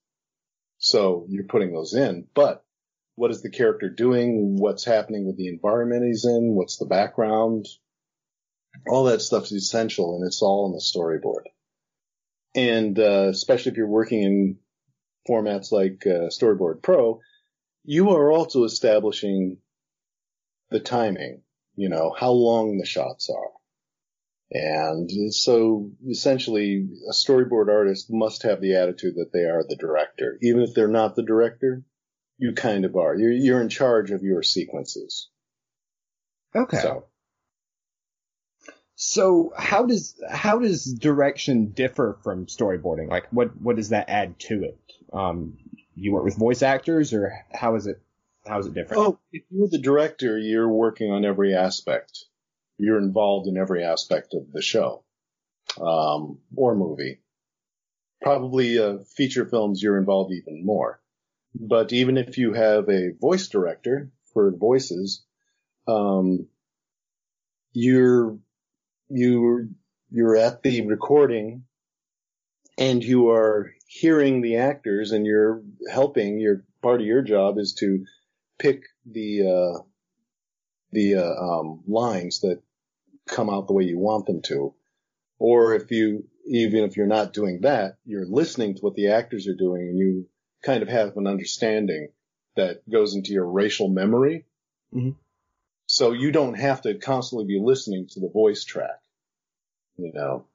So 0.78 1.26
you're 1.30 1.46
putting 1.46 1.74
those 1.74 1.94
in, 1.94 2.28
but 2.34 2.63
what 3.16 3.32
is 3.32 3.42
the 3.42 3.50
character 3.50 3.90
doing? 3.90 4.58
What's 4.58 4.86
happening 4.86 5.26
with 5.26 5.38
the 5.38 5.48
environment 5.48 6.06
he's 6.06 6.26
in? 6.26 6.56
What's 6.56 6.78
the 6.78 6.86
background? 6.86 7.68
All 8.88 9.06
that 9.06 9.22
stuff 9.22 9.46
is 9.46 9.54
essential 9.54 10.16
and 10.16 10.26
it's 10.26 10.42
all 10.42 10.66
in 10.68 10.74
the 10.74 10.80
storyboard. 10.80 11.46
And, 12.56 12.98
uh, 12.98 13.30
especially 13.30 13.72
if 13.72 13.78
you're 13.78 13.88
working 13.88 14.24
in 14.24 14.58
formats 15.28 15.72
like, 15.72 16.06
uh, 16.06 16.30
Storyboard 16.30 16.82
Pro, 16.82 17.20
you 17.84 18.12
are 18.12 18.32
also 18.32 18.64
establishing 18.64 19.58
the 20.70 20.80
timing, 20.80 21.42
you 21.76 21.90
know, 21.90 22.16
how 22.18 22.32
long 22.32 22.78
the 22.78 22.86
shots 22.86 23.30
are. 23.30 23.52
And 24.52 25.10
so 25.34 25.92
essentially 26.08 26.88
a 27.10 27.14
storyboard 27.14 27.70
artist 27.70 28.12
must 28.12 28.44
have 28.44 28.62
the 28.62 28.76
attitude 28.76 29.16
that 29.16 29.32
they 29.34 29.46
are 29.46 29.64
the 29.68 29.76
director. 29.76 30.38
Even 30.42 30.62
if 30.62 30.74
they're 30.74 30.88
not 30.88 31.16
the 31.16 31.24
director, 31.24 31.84
you 32.38 32.54
kind 32.54 32.86
of 32.86 32.96
are. 32.96 33.16
You're, 33.16 33.32
you're 33.32 33.62
in 33.62 33.70
charge 33.70 34.12
of 34.12 34.24
your 34.24 34.44
sequences. 34.44 35.30
Okay. 36.56 36.78
So. 36.78 37.06
so 38.96 39.54
how 39.58 39.86
does, 39.86 40.22
how 40.30 40.60
does 40.60 40.86
direction 40.94 41.72
differ 41.72 42.18
from 42.24 42.46
storyboarding? 42.48 43.10
Like 43.10 43.28
what, 43.32 43.60
what 43.62 43.76
does 43.76 43.90
that 43.90 44.10
add 44.10 44.40
to 44.40 44.64
it? 44.64 44.80
Um, 45.12 45.58
you 45.96 46.12
work 46.12 46.24
with 46.24 46.38
voice 46.38 46.62
actors 46.62 47.14
or 47.14 47.34
how 47.52 47.76
is 47.76 47.88
it, 47.88 48.02
how 48.46 48.60
is 48.60 48.68
it 48.68 48.74
different? 48.74 49.02
Oh, 49.02 49.20
if 49.32 49.44
you're 49.50 49.70
the 49.70 49.78
director, 49.78 50.38
you're 50.38 50.68
working 50.68 51.12
on 51.12 51.24
every 51.24 51.56
aspect. 51.56 52.26
You're 52.78 52.98
involved 52.98 53.48
in 53.48 53.56
every 53.56 53.84
aspect 53.84 54.34
of 54.34 54.52
the 54.52 54.62
show, 54.62 55.04
um, 55.80 56.40
or 56.56 56.76
movie. 56.76 57.20
Probably, 58.22 58.80
uh, 58.80 58.98
feature 59.16 59.46
films, 59.46 59.82
you're 59.84 60.00
involved 60.00 60.34
even 60.34 60.66
more. 60.66 61.00
But 61.56 61.94
even 61.94 62.18
if 62.18 62.38
you 62.38 62.54
have 62.54 62.90
a 62.90 63.12
voice 63.20 63.48
director 63.48 64.12
for 64.34 64.52
voices, 64.52 65.24
um, 65.88 66.48
you're, 67.74 68.38
you're, 69.10 69.68
you're 70.10 70.36
at 70.36 70.64
the 70.64 70.86
recording 70.88 71.66
and 72.78 73.04
you 73.04 73.30
are 73.30 73.74
hearing 73.88 74.42
the 74.42 74.58
actors 74.58 75.12
and 75.12 75.26
you're 75.26 75.62
helping 75.92 76.40
your 76.40 76.64
part 76.82 77.02
of 77.02 77.08
your 77.08 77.22
job 77.22 77.58
is 77.60 77.74
to 77.74 78.06
pick 78.58 78.84
the, 79.06 79.42
uh, 79.48 79.84
the, 80.92 81.16
uh, 81.16 81.34
um, 81.36 81.84
lines 81.88 82.42
that 82.42 82.62
come 83.28 83.50
out 83.50 83.68
the 83.68 83.74
way 83.74 83.84
you 83.84 84.00
want 84.00 84.26
them 84.26 84.42
to. 84.42 84.74
Or 85.38 85.76
if 85.76 85.92
you, 85.92 86.28
even 86.46 86.84
if 86.84 86.98
you're 86.98 87.06
not 87.08 87.34
doing 87.34 87.62
that, 87.62 87.98
you're 88.06 88.26
listening 88.26 88.76
to 88.76 88.82
what 88.82 88.96
the 88.96 89.10
actors 89.10 89.48
are 89.48 89.56
doing 89.56 89.84
and 89.84 89.98
you 89.98 90.28
kind 90.64 90.82
of 90.82 90.90
have 90.90 91.18
an 91.18 91.28
understanding 91.28 92.10
that 92.56 92.88
goes 92.90 93.16
into 93.16 93.32
your 93.32 93.46
racial 93.46 93.90
memory. 93.90 94.46
Mm-hmm. 94.94 95.12
So 95.86 96.14
you 96.14 96.32
don't 96.32 96.56
have 96.56 96.82
to 96.84 96.96
constantly 96.96 97.46
be 97.46 97.60
listening 97.60 98.08
to 98.12 98.20
the 98.20 98.30
voice 98.30 98.64
track, 98.64 99.02
you 99.98 100.12
know, 100.14 100.46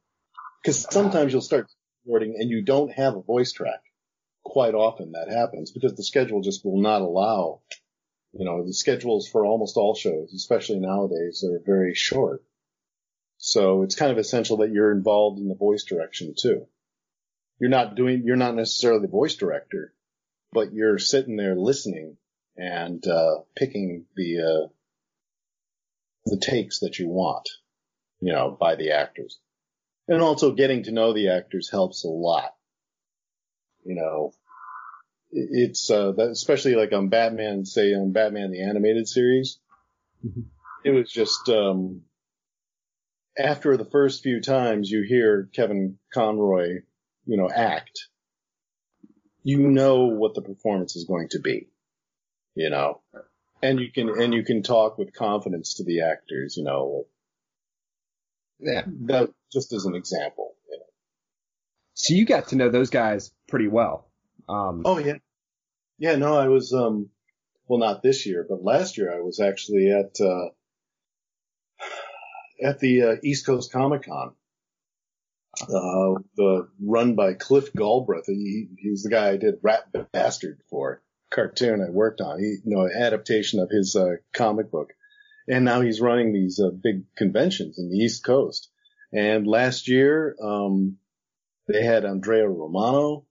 because 0.63 0.87
sometimes 0.91 1.33
you'll 1.33 1.43
start 1.43 1.69
recording 2.05 2.37
and 2.39 2.51
you 2.51 2.63
don't 2.63 2.93
have 2.93 3.15
a 3.15 3.23
voice 3.23 3.53
track. 3.53 3.83
Quite 4.43 4.75
often 4.75 5.13
that 5.13 5.31
happens 5.31 5.71
because 5.71 5.95
the 5.95 6.03
schedule 6.03 6.41
just 6.41 6.65
will 6.65 6.81
not 6.81 7.03
allow, 7.03 7.61
you 8.33 8.47
know, 8.47 8.65
the 8.65 8.73
schedules 8.73 9.29
for 9.29 9.45
almost 9.45 9.77
all 9.77 9.95
shows, 9.95 10.33
especially 10.33 10.81
nowadays, 10.81 11.45
are 11.45 11.61
very 11.65 11.95
short. 11.95 12.43
So 13.37 13.83
it's 13.83 13.95
kind 13.95 14.11
of 14.11 14.19
essential 14.19 14.59
that 14.59 14.73
you're 14.73 14.93
involved 14.93 15.39
in 15.39 15.49
the 15.49 15.55
voice 15.55 15.85
direction 15.85 16.35
too. 16.37 16.67
You're 17.61 17.71
not 17.71 17.95
doing, 17.95 18.23
you're 18.25 18.37
not 18.37 18.55
necessarily 18.55 19.03
the 19.03 19.09
voice 19.09 19.35
director, 19.35 19.93
but 20.53 20.73
you're 20.73 20.99
sitting 20.99 21.37
there 21.37 21.55
listening 21.55 22.17
and 22.57 23.07
uh, 23.07 23.37
picking 23.57 24.07
the 24.17 24.41
uh, 24.41 24.69
the 26.27 26.39
takes 26.39 26.81
that 26.81 26.99
you 26.99 27.09
want, 27.09 27.49
you 28.21 28.33
know, 28.33 28.57
by 28.59 28.75
the 28.75 28.93
actors, 28.93 29.39
and 30.09 30.21
also 30.21 30.53
getting 30.53 30.85
to 30.85 30.93
know 30.93 31.13
the 31.13 31.31
actors 31.31 31.71
helps 31.71 32.05
a 32.05 32.09
lot. 32.09 32.55
You 33.85 33.95
know, 33.95 34.33
it's 35.31 35.91
uh, 35.91 36.13
that, 36.13 36.31
especially 36.31 36.75
like 36.75 36.93
on 36.93 37.09
Batman, 37.09 37.65
say 37.65 37.95
on 37.95 38.13
Batman 38.13 38.51
the 38.51 38.63
animated 38.63 39.09
series, 39.09 39.59
mm-hmm. 40.27 40.43
it 40.85 40.91
was 40.91 41.11
just 41.11 41.49
um, 41.49 42.03
after 43.39 43.77
the 43.77 43.85
first 43.85 44.23
few 44.23 44.41
times 44.41 44.91
you 44.91 45.03
hear 45.03 45.49
Kevin 45.55 45.99
Conroy, 46.13 46.81
you 47.25 47.37
know, 47.37 47.49
act 47.49 48.09
you 49.43 49.59
know 49.59 50.07
what 50.07 50.35
the 50.35 50.43
performance 50.43 50.97
is 50.97 51.05
going 51.05 51.29
to 51.31 51.41
be, 51.41 51.69
you 52.55 52.71
know, 52.71 53.01
and 53.63 53.81
you 53.81 53.91
can, 53.91 54.09
and 54.09 54.35
you 54.35 54.45
can 54.45 54.63
talk 54.63 54.99
with 54.99 55.15
confidence 55.15 55.75
to 55.75 55.85
the 55.85 56.03
actors, 56.03 56.57
you 56.57 56.65
know, 56.65 57.07
yeah, 58.61 58.83
that 59.07 59.31
just 59.53 59.73
as 59.73 59.85
an 59.85 59.95
example, 59.95 60.55
you 60.71 60.79
know. 60.79 60.85
So 61.95 62.15
you 62.15 62.27
got 62.27 62.49
to 62.49 62.57
know 62.57 62.71
those 62.71 62.91
guys 62.91 63.33
pretty 63.49 63.69
well. 63.69 64.11
Um, 64.49 64.83
oh 64.85 64.99
yeah. 64.99 65.15
Yeah, 65.99 66.17
no, 66.17 66.37
I 66.37 66.49
was, 66.49 66.73
um, 66.73 67.11
well, 67.67 67.81
not 67.81 68.03
this 68.03 68.25
year, 68.27 68.47
but 68.49 68.63
last 68.63 68.99
year 68.99 69.13
I 69.13 69.21
was 69.21 69.41
actually 69.41 69.91
at, 69.91 70.21
uh, 70.21 70.49
at 72.63 72.79
the 72.79 73.03
uh, 73.03 73.17
East 73.23 73.47
Coast 73.47 73.73
Comic 73.73 74.05
Con 74.05 74.33
uh, 75.63 76.21
the 76.37 76.69
run 76.81 77.15
by 77.15 77.35
Cliff 77.35 77.73
Galbraith. 77.73 78.27
He, 78.27 78.69
he 78.79 78.91
was 78.91 79.03
the 79.03 79.11
guy 79.11 79.31
I 79.31 79.37
did 79.37 79.57
Rat 79.63 79.85
the 79.93 80.07
Bastard 80.13 80.61
for 80.71 81.03
cartoon 81.31 81.81
I 81.81 81.91
worked 81.91 82.21
on. 82.21 82.39
He, 82.39 82.57
you 82.65 82.77
know, 82.77 82.89
adaptation 82.89 83.61
of 83.61 83.71
his 83.71 83.97
uh, 83.97 84.17
comic 84.33 84.71
book, 84.71 84.91
and 85.47 85.65
now 85.65 85.81
he's 85.81 86.01
running 86.01 86.33
these 86.33 86.61
uh, 86.61 86.71
big 86.71 87.05
conventions 87.17 87.79
in 87.79 87.91
the 87.91 87.97
East 87.97 88.25
Coast. 88.25 88.69
And 89.13 89.47
last 89.47 89.89
year, 89.89 90.37
um, 90.43 90.99
they 91.67 91.83
had 91.83 92.05
Andrea 92.05 92.49
Romano 92.49 93.27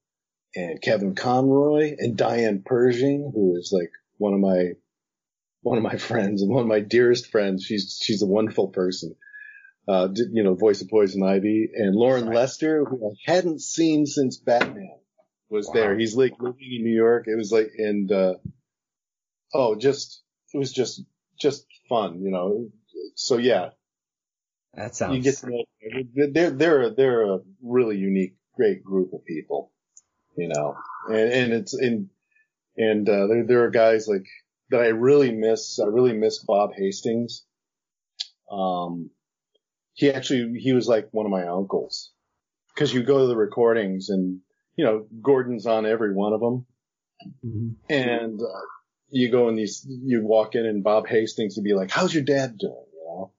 and 0.55 0.81
Kevin 0.81 1.15
Conroy 1.15 1.96
and 1.98 2.17
Diane 2.17 2.63
Pershing, 2.65 3.31
who 3.34 3.57
is 3.57 3.72
like 3.72 3.91
one 4.17 4.34
of 4.34 4.39
my 4.39 4.72
one 5.62 5.77
of 5.77 5.84
my 5.84 5.98
friends 5.98 6.41
and 6.41 6.51
one 6.51 6.62
of 6.62 6.67
my 6.67 6.79
dearest 6.79 7.27
friends. 7.27 7.63
She's 7.63 8.00
she's 8.01 8.22
a 8.22 8.27
wonderful 8.27 8.69
person 8.69 9.15
uh, 9.88 10.10
you 10.13 10.44
know, 10.44 10.53
voice 10.53 10.82
of 10.82 10.89
Poison 10.89 11.24
Ivy, 11.24 11.70
and 11.74 11.96
Loren. 11.96 12.27
Lester, 12.27 12.84
who 12.84 13.12
I 13.12 13.32
hadn't 13.32 13.62
seen 13.62 14.06
since 14.06 14.38
Batman, 14.38 14.98
was 15.50 15.67
wow. 15.67 15.74
there. 15.74 15.98
He's 15.98 16.15
like 16.15 16.34
living 16.39 16.74
in 16.74 16.84
New 16.84 16.96
York. 16.96 17.25
It 17.27 17.36
was 17.36 17.51
like, 17.51 17.72
and 17.77 18.12
uh, 18.12 18.34
oh, 19.53 19.75
just 19.75 20.22
it 20.53 20.58
was 20.58 20.74
just 20.74 21.01
just 21.39 21.65
fun, 21.88 22.22
you 22.22 22.32
know. 22.32 22.70
So 23.15 23.38
yeah, 23.38 23.70
that 24.74 24.96
sounds. 24.96 25.15
You 25.15 25.24
get 25.24 25.38
to 25.38 25.50
know 25.50 25.63
they're 26.34 26.51
they're 26.51 26.89
they're 26.89 27.34
a 27.34 27.39
really 27.63 27.98
unique, 27.98 28.36
great 28.56 28.84
group 28.84 29.13
of 29.13 29.25
people, 29.25 29.72
you 30.38 30.50
know, 30.50 30.75
and 31.08 31.32
and 31.32 31.53
it's 31.53 31.74
and 31.74 32.10
and 32.75 33.08
uh, 33.08 33.27
there 33.27 33.46
there 33.46 33.63
are 33.63 33.72
guys 33.72 34.08
like 34.08 34.25
that 34.70 34.82
I 34.82 34.88
really 34.88 35.32
miss. 35.32 35.79
I 35.79 35.88
really 35.88 36.13
miss 36.13 36.44
Bob 36.44 36.72
Hastings. 36.75 37.44
Um, 38.51 39.12
he 39.98 40.12
actually 40.12 40.60
he 40.60 40.74
was 40.74 40.88
like 40.88 41.10
one 41.12 41.25
of 41.25 41.32
my 41.32 41.48
uncles 41.48 42.12
because 42.74 42.94
you 42.94 43.04
go 43.04 43.20
to 43.20 43.27
the 43.27 43.36
recordings 43.36 44.10
and 44.10 44.39
you 44.75 44.86
know 44.86 45.08
Gordon's 45.22 45.66
on 45.66 45.86
every 45.86 46.13
one 46.13 46.34
of 46.34 46.39
them, 46.39 46.66
mm-hmm. 47.44 47.70
and 47.89 48.39
uh, 48.39 48.66
you 49.10 49.32
go 49.32 49.50
in 49.50 49.56
these 49.56 49.86
you 49.88 50.25
walk 50.25 50.54
in 50.54 50.66
and 50.66 50.84
Bob 50.84 51.08
Hastings 51.08 51.56
would 51.58 51.66
be 51.66 51.74
like, 51.74 51.89
"How's 51.89 52.13
your 52.13 52.24
dad 52.24 52.58
doing?" 52.60 52.86
You 52.94 53.06
know, 53.08 53.32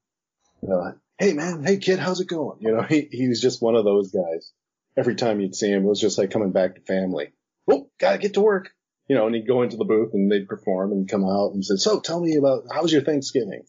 you 0.62 0.68
know, 0.68 0.94
hey 1.18 1.32
man, 1.32 1.62
hey 1.64 1.76
kid, 1.76 2.00
how's 2.00 2.20
it 2.20 2.28
going? 2.28 2.58
You 2.60 2.72
know, 2.72 2.82
he 2.82 3.08
he 3.10 3.28
was 3.28 3.40
just 3.40 3.62
one 3.62 3.76
of 3.76 3.84
those 3.84 4.10
guys, 4.10 4.52
every 4.96 5.14
time 5.14 5.40
you'd 5.40 5.54
see 5.54 5.70
him, 5.70 5.84
it 5.84 5.88
was 5.88 6.00
just 6.00 6.18
like 6.18 6.30
coming 6.30 6.50
back 6.50 6.74
to 6.74 6.80
family. 6.80 7.28
Oh, 7.70 7.88
gotta 8.00 8.18
get 8.18 8.34
to 8.34 8.40
work. 8.40 8.70
You 9.08 9.16
know, 9.16 9.26
and 9.26 9.34
he'd 9.34 9.48
go 9.48 9.62
into 9.62 9.78
the 9.78 9.86
booth 9.86 10.12
and 10.12 10.30
they'd 10.30 10.48
perform 10.48 10.92
and 10.92 11.08
come 11.08 11.24
out 11.24 11.54
and 11.54 11.64
say, 11.64 11.76
so 11.76 11.98
tell 11.98 12.20
me 12.20 12.36
about, 12.36 12.64
how 12.70 12.82
was 12.82 12.92
your 12.92 13.00
Thanksgiving? 13.00 13.62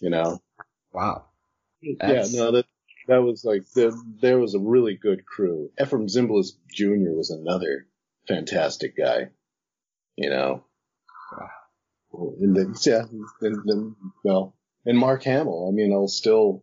You 0.00 0.08
know? 0.08 0.40
Wow. 0.94 1.26
Yeah, 1.80 2.24
no, 2.32 2.52
that, 2.52 2.66
that 3.08 3.22
was 3.22 3.44
like, 3.44 3.62
the, 3.74 3.96
there 4.20 4.38
was 4.38 4.54
a 4.54 4.60
really 4.60 4.96
good 4.96 5.24
crew. 5.26 5.70
Efrem 5.78 6.08
Zimbalist 6.08 6.56
Jr. 6.72 7.14
was 7.16 7.30
another 7.30 7.86
fantastic 8.26 8.96
guy. 8.96 9.30
You 10.16 10.30
know? 10.30 10.64
And 12.12 12.56
then, 12.56 12.74
yeah, 12.80 13.02
and 13.42 13.60
then, 13.66 13.96
well, 14.24 14.56
and 14.86 14.96
Mark 14.96 15.22
Hamill, 15.24 15.68
I 15.68 15.74
mean, 15.74 15.92
I'll 15.92 16.08
still, 16.08 16.62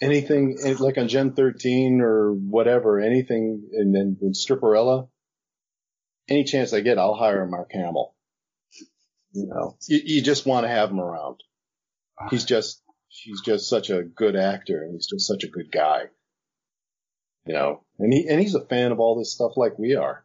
anything 0.00 0.58
like 0.78 0.98
on 0.98 1.08
Gen 1.08 1.32
13 1.32 2.00
or 2.02 2.32
whatever, 2.32 3.00
anything, 3.00 3.68
and 3.72 3.94
then 3.94 4.16
with 4.20 4.34
Stripperella, 4.34 5.08
any 6.28 6.44
chance 6.44 6.72
I 6.72 6.80
get, 6.80 6.98
I'll 6.98 7.14
hire 7.14 7.46
Mark 7.46 7.70
Hamill. 7.72 8.14
You 9.32 9.46
know, 9.46 9.76
you, 9.88 10.00
you 10.04 10.22
just 10.22 10.46
want 10.46 10.64
to 10.64 10.68
have 10.68 10.90
him 10.90 11.00
around. 11.00 11.42
He's 12.30 12.44
ah. 12.44 12.48
just, 12.48 12.82
he's 13.22 13.40
just 13.40 13.68
such 13.68 13.90
a 13.90 14.02
good 14.02 14.36
actor 14.36 14.82
and 14.82 14.94
he's 14.94 15.06
just 15.06 15.26
such 15.26 15.44
a 15.44 15.48
good 15.48 15.70
guy. 15.72 16.04
You 17.46 17.54
know, 17.54 17.84
and 17.98 18.12
he, 18.12 18.26
and 18.28 18.40
he's 18.40 18.54
a 18.54 18.64
fan 18.64 18.90
of 18.92 18.98
all 19.00 19.16
this 19.18 19.32
stuff 19.32 19.52
like 19.56 19.78
we 19.78 19.94
are. 19.94 20.24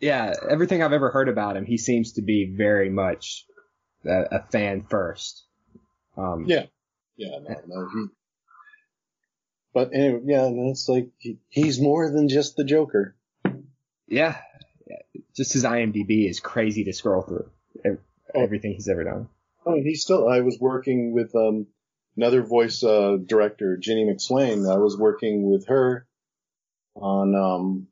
Yeah, 0.00 0.34
everything 0.48 0.82
I've 0.82 0.92
ever 0.92 1.10
heard 1.10 1.28
about 1.28 1.56
him, 1.56 1.64
he 1.66 1.78
seems 1.78 2.12
to 2.14 2.22
be 2.22 2.54
very 2.56 2.90
much 2.90 3.44
a, 4.04 4.36
a 4.36 4.42
fan 4.50 4.82
first. 4.88 5.44
Um, 6.16 6.44
yeah. 6.46 6.66
Yeah, 7.18 7.38
no, 7.42 7.54
no, 7.66 7.88
he, 7.94 8.06
but 9.72 9.90
anyway, 9.94 10.20
yeah, 10.24 10.44
and 10.44 10.68
it's 10.70 10.86
like 10.86 11.08
he, 11.16 11.38
he's 11.48 11.80
more 11.80 12.10
than 12.10 12.28
just 12.28 12.56
the 12.56 12.64
Joker. 12.64 13.16
Yeah, 14.06 14.36
just 15.34 15.54
his 15.54 15.64
IMDb 15.64 16.28
is 16.28 16.40
crazy 16.40 16.84
to 16.84 16.92
scroll 16.92 17.22
through 17.22 17.50
Oh. 17.86 17.96
everything 18.34 18.72
he's 18.74 18.88
ever 18.88 19.04
done. 19.04 19.28
Oh, 19.64 19.80
he's 19.82 20.02
still. 20.02 20.28
I 20.28 20.40
was 20.40 20.58
working 20.60 21.12
with 21.14 21.34
um, 21.34 21.68
another 22.16 22.42
voice 22.42 22.82
uh, 22.82 23.16
director, 23.24 23.76
Ginny 23.76 24.04
McSwain. 24.04 24.70
I 24.72 24.78
was 24.78 24.96
working 24.96 25.50
with 25.50 25.66
her 25.68 26.06
on 26.94 27.34
um, 27.34 27.86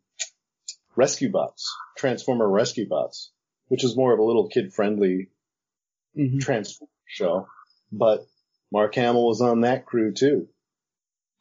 Rescue 0.97 1.31
Bots, 1.31 1.75
Transformer 1.97 2.49
Rescue 2.49 2.89
Bots, 2.89 3.31
which 3.69 3.85
is 3.85 3.97
more 3.97 4.13
of 4.13 4.19
a 4.19 4.25
little 4.25 4.49
kid-friendly 4.49 5.29
Mm-hmm. 6.17 6.39
Transformer 6.39 6.91
show. 7.07 7.49
But 7.91 8.25
Mark 8.71 8.95
Hamill 8.95 9.27
was 9.27 9.41
on 9.41 9.63
that 9.63 9.85
crew 9.85 10.13
too, 10.13 10.47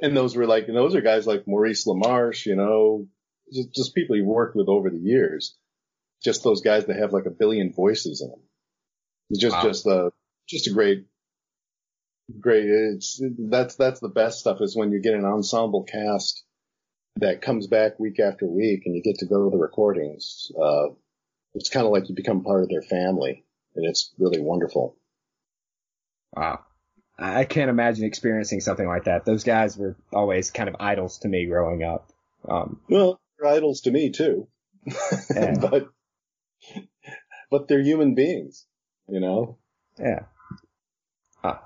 and 0.01 0.17
those 0.17 0.35
were 0.35 0.47
like, 0.47 0.67
and 0.67 0.75
those 0.75 0.95
are 0.95 1.01
guys 1.01 1.27
like 1.27 1.47
Maurice 1.47 1.85
LaMarche, 1.85 2.47
you 2.47 2.55
know, 2.55 3.05
just, 3.53 3.71
just 3.71 3.93
people 3.93 4.15
you 4.15 4.25
worked 4.25 4.55
with 4.55 4.67
over 4.69 4.89
the 4.89 4.97
years. 4.97 5.55
Just 6.23 6.43
those 6.43 6.61
guys 6.61 6.85
that 6.87 6.95
have 6.97 7.13
like 7.13 7.27
a 7.27 7.29
billion 7.29 7.71
voices 7.71 8.21
in 8.21 8.29
them. 8.29 8.39
It's 9.29 9.39
just, 9.39 9.55
Wow. 9.55 9.61
just 9.61 9.85
a, 9.85 10.11
just 10.49 10.67
a 10.67 10.73
great, 10.73 11.05
great. 12.39 12.65
It's 12.65 13.21
that's 13.37 13.75
that's 13.75 13.99
the 13.99 14.09
best 14.09 14.39
stuff 14.39 14.61
is 14.61 14.75
when 14.75 14.91
you 14.91 15.01
get 15.01 15.13
an 15.13 15.25
ensemble 15.25 15.83
cast 15.83 16.43
that 17.17 17.41
comes 17.41 17.67
back 17.67 17.99
week 17.99 18.19
after 18.19 18.45
week 18.47 18.83
and 18.85 18.95
you 18.95 19.01
get 19.03 19.19
to 19.19 19.25
go 19.25 19.43
to 19.45 19.49
the 19.55 19.61
recordings. 19.61 20.51
Uh, 20.59 20.87
it's 21.53 21.69
kind 21.69 21.85
of 21.85 21.91
like 21.91 22.09
you 22.09 22.15
become 22.15 22.43
part 22.43 22.63
of 22.63 22.69
their 22.69 22.81
family, 22.81 23.45
and 23.75 23.85
it's 23.85 24.11
really 24.17 24.41
wonderful. 24.41 24.95
Wow. 26.35 26.61
I 27.19 27.45
can't 27.45 27.69
imagine 27.69 28.05
experiencing 28.05 28.59
something 28.59 28.87
like 28.87 29.03
that. 29.03 29.23
Those 29.23 29.43
guys 29.43 29.77
were 29.77 29.95
always 30.11 30.49
kind 30.49 30.67
of 30.67 30.75
idols 30.79 31.19
to 31.19 31.27
me 31.27 31.45
growing 31.45 31.83
up. 31.83 32.11
Um, 32.49 32.79
Well, 32.89 33.19
they're 33.37 33.51
idols 33.51 33.81
to 33.81 33.91
me 33.91 34.09
too, 34.09 34.47
Yeah. 34.85 35.53
but 35.61 35.89
but 37.51 37.67
they're 37.67 37.83
human 37.83 38.15
beings, 38.15 38.65
you 39.07 39.19
know. 39.19 39.59
yeah. 39.99 40.23
Ah. 41.43 41.61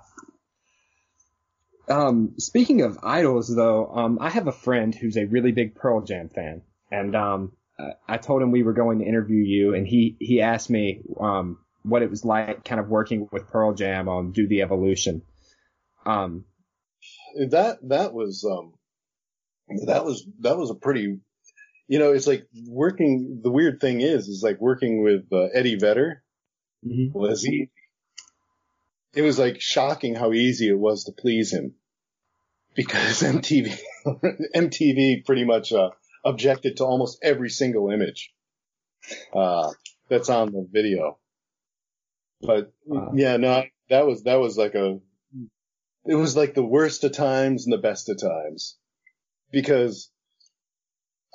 Um, 1.89 2.33
speaking 2.37 2.81
of 2.81 2.99
idols, 3.03 3.53
though, 3.53 3.87
um, 3.87 4.17
I 4.19 4.29
have 4.29 4.47
a 4.47 4.51
friend 4.51 4.93
who's 4.93 5.17
a 5.17 5.25
really 5.25 5.51
big 5.53 5.75
Pearl 5.75 6.01
Jam 6.01 6.29
fan, 6.29 6.61
and 6.91 7.15
um, 7.15 7.53
I- 8.07 8.17
told 8.17 8.41
him 8.41 8.51
we 8.51 8.63
were 8.63 8.73
going 8.73 8.99
to 8.99 9.05
interview 9.05 9.41
you, 9.43 9.73
and 9.73 9.87
he 9.87 10.17
he 10.19 10.41
asked 10.41 10.69
me 10.69 11.01
um 11.19 11.59
what 11.83 12.01
it 12.01 12.09
was 12.09 12.25
like, 12.25 12.65
kind 12.65 12.81
of 12.81 12.89
working 12.89 13.29
with 13.31 13.47
Pearl 13.47 13.73
Jam 13.73 14.09
on 14.09 14.31
Do 14.33 14.47
the 14.47 14.61
Evolution. 14.61 15.21
Um, 16.05 16.45
that 17.49 17.77
that 17.83 18.13
was 18.13 18.43
um 18.45 18.73
that 19.85 20.03
was 20.05 20.25
that 20.39 20.57
was 20.57 20.69
a 20.71 20.75
pretty 20.75 21.19
you 21.87 21.99
know 21.99 22.11
it's 22.11 22.27
like 22.27 22.47
working 22.67 23.41
the 23.43 23.51
weird 23.51 23.79
thing 23.79 24.01
is 24.01 24.27
is 24.27 24.43
like 24.43 24.59
working 24.59 25.03
with 25.03 25.25
uh, 25.31 25.47
Eddie 25.53 25.75
Vedder 25.77 26.23
mhm 26.85 27.13
was 27.13 27.45
easy. 27.45 27.71
It 29.17 29.23
was 29.23 29.39
like 29.39 29.59
shocking 29.59 30.13
how 30.13 30.31
easy 30.31 30.69
it 30.69 30.77
was 30.77 31.05
to 31.05 31.11
please 31.11 31.51
him 31.51 31.73
because 32.75 33.21
MTV 33.23 33.75
MTV 34.55 35.25
pretty 35.25 35.43
much 35.43 35.73
uh, 35.73 35.89
objected 36.23 36.77
to 36.77 36.85
almost 36.85 37.17
every 37.23 37.49
single 37.49 37.89
image 37.89 38.31
uh, 39.33 39.71
that's 40.07 40.29
on 40.29 40.51
the 40.51 40.67
video. 40.71 41.17
But 42.41 42.71
Wow. 42.85 43.13
yeah, 43.15 43.37
no, 43.37 43.63
that 43.89 44.05
was 44.05 44.21
that 44.23 44.35
was 44.35 44.55
like 44.55 44.75
a 44.75 44.99
it 46.05 46.15
was 46.15 46.37
like 46.37 46.53
the 46.53 46.63
worst 46.63 47.03
of 47.03 47.11
times 47.11 47.65
and 47.65 47.73
the 47.73 47.81
best 47.81 48.09
of 48.09 48.21
times 48.21 48.77
because 49.51 50.11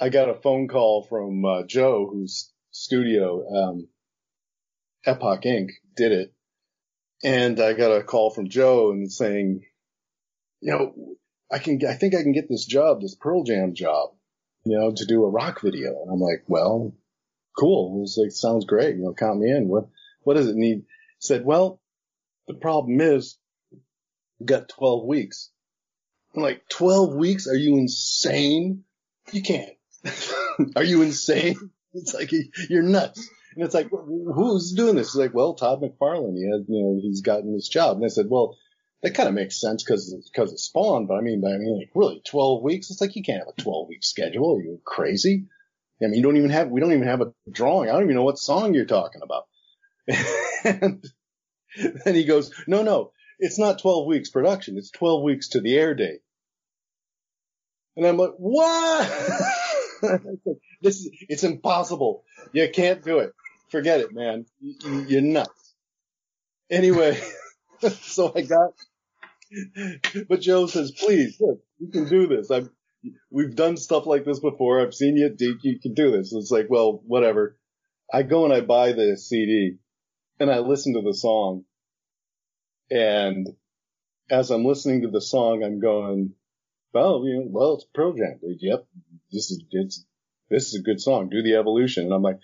I 0.01 0.09
got 0.09 0.31
a 0.31 0.41
phone 0.41 0.69
call 0.69 1.03
from 1.09 1.45
uh, 1.45 1.63
Joe, 1.67 2.09
whose 2.11 2.53
studio 2.71 3.45
um, 3.53 3.89
Epoch 5.05 5.45
Ink. 5.45 5.73
did 5.97 6.13
it, 6.13 6.33
and 7.23 7.61
I 7.61 7.73
got 7.73 7.93
a 7.93 8.03
call 8.03 8.31
from 8.31 8.49
Joe 8.49 8.91
and 8.91 9.11
saying, 9.11 9.65
you 10.61 10.73
know, 10.73 11.17
I 11.51 11.59
can, 11.59 11.81
I 11.89 11.95
think 11.95 12.15
I 12.15 12.23
can 12.23 12.33
get 12.33 12.49
this 12.49 12.65
job, 12.65 13.01
this 13.01 13.15
Pearl 13.15 13.45
Jam 13.45 13.75
job, 13.75 14.11
you 14.65 14.79
know, 14.79 14.93
to 14.95 15.05
do 15.05 15.25
a 15.25 15.31
rock 15.31 15.61
video. 15.61 16.03
And 16.03 16.11
I'm 16.13 16.21
like, 16.21 16.45
well, 16.47 16.95
cool. 17.59 17.97
It 17.97 18.01
was 18.01 18.19
like, 18.21 18.33
sounds 18.33 18.65
great. 18.65 18.97
You 18.97 19.03
know, 19.03 19.15
count 19.15 19.39
me 19.39 19.51
in. 19.51 19.69
What, 19.69 19.89
what 20.23 20.35
does 20.35 20.49
it 20.49 20.57
need? 20.57 20.79
He 20.79 20.85
said, 21.21 21.45
well, 21.45 21.81
the 22.49 22.55
problem 22.55 23.01
is 23.01 23.39
we've 24.39 24.47
got 24.47 24.69
12 24.69 25.07
weeks. 25.07 25.51
I'm 26.35 26.43
like, 26.43 26.63
12 26.71 27.15
weeks? 27.15 27.47
Are 27.47 27.55
you 27.55 27.77
insane? 27.77 28.85
You 29.33 29.43
can't. 29.43 29.71
Are 30.77 30.85
you 30.85 31.03
insane? 31.03 31.57
It's 31.95 32.15
like, 32.15 32.33
you're 32.71 32.83
nuts. 32.83 33.29
And 33.55 33.65
it's 33.65 33.75
like, 33.75 33.91
who's 33.91 34.73
doing 34.73 34.97
this? 34.97 35.09
It's 35.09 35.17
like, 35.17 35.35
well, 35.35 35.55
Todd 35.55 35.83
McFarlane. 35.83 36.37
He 36.37 36.49
has, 36.51 36.65
you 36.69 36.83
know, 36.83 36.99
he's 37.03 37.21
gotten 37.21 37.53
this 37.53 37.69
job. 37.69 37.97
And 37.97 38.05
I 38.05 38.09
said, 38.09 38.27
well, 38.29 38.57
that 39.03 39.15
kind 39.15 39.29
of 39.29 39.35
makes 39.35 39.61
sense 39.61 39.83
because 39.83 40.15
because 40.33 40.53
of 40.53 40.61
Spawn. 40.61 41.07
But 41.07 41.15
I 41.15 41.21
mean, 41.21 41.45
I 41.45 41.59
mean, 41.59 41.79
like, 41.79 41.91
really, 41.95 42.23
12 42.27 42.63
weeks? 42.63 42.91
It's 42.91 43.01
like 43.01 43.17
you 43.17 43.23
can't 43.23 43.41
have 43.41 43.55
a 43.57 43.63
12 43.63 43.89
week 43.89 44.05
schedule. 44.05 44.57
Are 44.57 44.63
you 44.63 44.81
crazy? 44.85 45.47
I 46.03 46.07
mean, 46.07 46.15
you 46.15 46.23
don't 46.23 46.37
even 46.37 46.51
have, 46.51 46.69
we 46.69 46.81
don't 46.81 46.93
even 46.93 47.07
have 47.07 47.21
a 47.21 47.33
drawing. 47.51 47.89
I 47.89 47.93
don't 47.93 48.05
even 48.05 48.17
know 48.17 48.25
what 48.25 48.39
song 48.39 48.75
you're 48.75 48.87
talking 48.87 49.23
about. 49.23 49.47
and 50.65 51.03
then 51.77 52.15
he 52.15 52.25
goes, 52.25 52.53
no, 52.67 52.83
no, 52.83 53.13
it's 53.39 53.59
not 53.59 53.81
12 53.81 54.07
weeks 54.07 54.31
production. 54.31 54.77
It's 54.79 54.91
12 54.91 55.23
weeks 55.23 55.49
to 55.51 55.61
the 55.61 55.77
air 55.77 55.95
date. 55.95 56.21
And 57.97 58.07
I'm 58.07 58.17
like, 58.17 58.33
what? 58.37 59.09
this 60.83 60.97
is, 60.97 61.11
it's 61.29 61.45
impossible. 61.45 62.25
You 62.53 62.69
can't 62.73 63.03
do 63.03 63.19
it. 63.19 63.33
Forget 63.73 64.01
it, 64.01 64.13
man. 64.15 64.47
You- 64.61 65.07
You're 65.09 65.23
nuts. 65.23 65.75
Anyway, 66.71 67.19
so 68.03 68.33
I 68.37 68.43
got, 68.43 68.73
but 70.29 70.41
Joe 70.41 70.67
says, 70.67 70.93
please, 70.93 71.37
look, 71.41 71.61
you 71.79 71.89
can 71.91 72.09
do 72.09 72.27
this. 72.29 72.51
I've, 72.51 72.69
we've 73.31 73.55
done 73.57 73.77
stuff 73.77 74.07
like 74.07 74.25
this 74.25 74.41
before. 74.41 74.81
I've 74.81 74.95
seen 74.95 75.17
you, 75.17 75.31
do- 75.31 75.59
you 75.63 75.81
can 75.81 75.95
do 75.95 76.11
this. 76.13 76.33
It's 76.33 76.51
like, 76.51 76.67
well, 76.71 77.03
whatever. 77.07 77.59
I 78.13 78.23
go 78.23 78.45
and 78.45 78.53
I 78.55 78.61
buy 78.61 78.93
the 78.93 79.17
CD 79.17 79.79
and 80.39 80.51
I 80.51 80.59
listen 80.61 80.95
to 80.95 81.03
the 81.03 81.15
song. 81.15 81.65
And 82.91 83.49
as 84.31 84.51
I'm 84.51 84.67
listening 84.67 85.03
to 85.03 85.09
the 85.11 85.21
song, 85.23 85.63
I'm 85.65 85.81
going, 85.81 86.35
well, 86.93 87.23
you 87.27 87.37
know, 87.37 87.47
well, 87.49 87.75
it's 87.77 87.87
Pearl 87.95 88.13
Jam, 88.13 88.39
dude. 88.43 88.59
Yep. 88.61 88.87
This 89.31 89.51
is, 89.51 89.65
it's, 89.71 90.05
this 90.51 90.69
is 90.69 90.81
a 90.81 90.83
good 90.83 91.01
song. 91.01 91.31
Do 91.31 91.43
the 91.43 91.57
evolution. 91.57 92.05
And 92.05 92.13
I'm 92.13 92.23
like, 92.23 92.39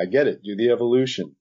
I 0.00 0.06
get 0.06 0.26
it. 0.26 0.42
Do 0.42 0.56
the 0.56 0.70
evolution, 0.70 1.34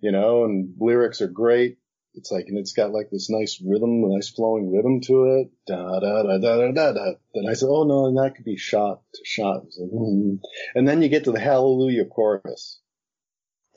you 0.00 0.12
know, 0.12 0.44
and 0.44 0.74
lyrics 0.78 1.20
are 1.20 1.28
great. 1.28 1.78
It's 2.14 2.30
like, 2.30 2.46
and 2.48 2.58
it's 2.58 2.72
got 2.72 2.92
like 2.92 3.08
this 3.10 3.30
nice 3.30 3.62
rhythm, 3.64 4.02
nice 4.10 4.28
flowing 4.28 4.70
rhythm 4.70 5.00
to 5.02 5.40
it. 5.40 5.50
Da, 5.66 6.00
da, 6.00 6.22
da, 6.22 6.38
da, 6.38 6.72
da, 6.72 6.92
da. 6.92 7.12
Then 7.34 7.44
I 7.48 7.54
said, 7.54 7.68
oh 7.70 7.84
no, 7.84 8.06
and 8.06 8.18
that 8.18 8.34
could 8.36 8.44
be 8.44 8.56
shot 8.56 9.00
to 9.14 9.20
shot. 9.24 9.64
Like, 9.64 9.90
mm. 9.90 10.38
And 10.74 10.86
then 10.86 11.00
you 11.00 11.08
get 11.08 11.24
to 11.24 11.32
the 11.32 11.40
hallelujah 11.40 12.04
chorus. 12.04 12.80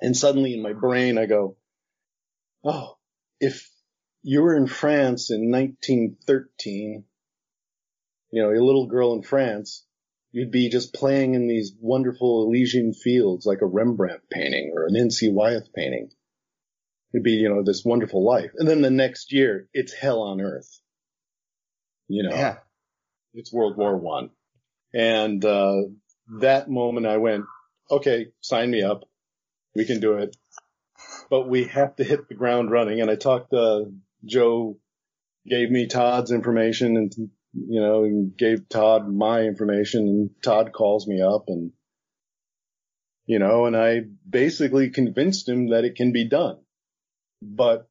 And 0.01 0.15
suddenly 0.15 0.53
in 0.53 0.61
my 0.61 0.73
brain, 0.73 1.17
I 1.17 1.25
go, 1.25 1.55
oh, 2.65 2.97
if 3.39 3.69
you 4.21 4.41
were 4.41 4.55
in 4.55 4.67
France 4.67 5.31
in 5.31 5.49
1913, 5.51 7.05
you 8.31 8.41
know, 8.41 8.49
a 8.49 8.59
little 8.59 8.87
girl 8.87 9.13
in 9.13 9.21
France, 9.21 9.85
you'd 10.35 10.51
be 10.51 10.67
just 10.67 10.93
playing 10.93 11.33
in 11.33 11.47
these 11.47 11.71
wonderful 11.79 12.43
Elysian 12.43 12.93
fields 12.93 13.45
like 13.45 13.61
a 13.61 13.65
Rembrandt 13.65 14.19
painting 14.29 14.73
or 14.75 14.85
an 14.85 14.97
N.C. 14.97 15.29
Wyeth 15.29 15.71
painting. 15.73 16.09
It'd 17.13 17.23
be, 17.23 17.31
you 17.31 17.47
know, 17.47 17.63
this 17.63 17.85
wonderful 17.85 18.21
life. 18.21 18.51
And 18.57 18.67
then 18.67 18.81
the 18.81 18.91
next 18.91 19.31
year, 19.31 19.69
it's 19.73 19.93
hell 19.93 20.21
on 20.23 20.41
earth. 20.41 20.81
You 22.09 22.23
know, 22.23 22.35
Yeah. 22.35 22.57
it's 23.33 23.53
World 23.53 23.77
War 23.77 23.95
One. 23.95 24.29
And, 24.93 25.43
uh, 25.45 25.83
that 26.41 26.69
moment 26.69 27.05
I 27.07 27.15
went, 27.15 27.45
okay, 27.89 28.27
sign 28.41 28.69
me 28.69 28.81
up. 28.83 29.05
We 29.73 29.85
can 29.85 30.01
do 30.01 30.15
it. 30.17 30.35
But 31.29 31.47
we 31.47 31.63
have 31.67 31.95
to 31.95 32.03
hit 32.03 32.27
the 32.27 32.35
ground 32.35 32.71
running. 32.71 32.99
And 32.99 33.09
I 33.09 33.15
talked 33.15 33.51
to 33.51 33.93
Joe 34.25 34.77
gave 35.47 35.71
me 35.71 35.87
Todd's 35.87 36.31
information 36.31 36.97
and, 36.97 37.29
you 37.55 37.79
know, 37.79 38.03
and 38.03 38.37
gave 38.37 38.67
Todd 38.67 39.07
my 39.07 39.41
information 39.41 40.07
and 40.07 40.29
Todd 40.43 40.73
calls 40.73 41.07
me 41.07 41.21
up 41.21 41.45
and, 41.47 41.71
you 43.25 43.39
know, 43.39 43.65
and 43.65 43.75
I 43.75 44.01
basically 44.29 44.89
convinced 44.89 45.47
him 45.47 45.69
that 45.69 45.85
it 45.85 45.95
can 45.95 46.11
be 46.11 46.27
done. 46.27 46.57
But 47.41 47.87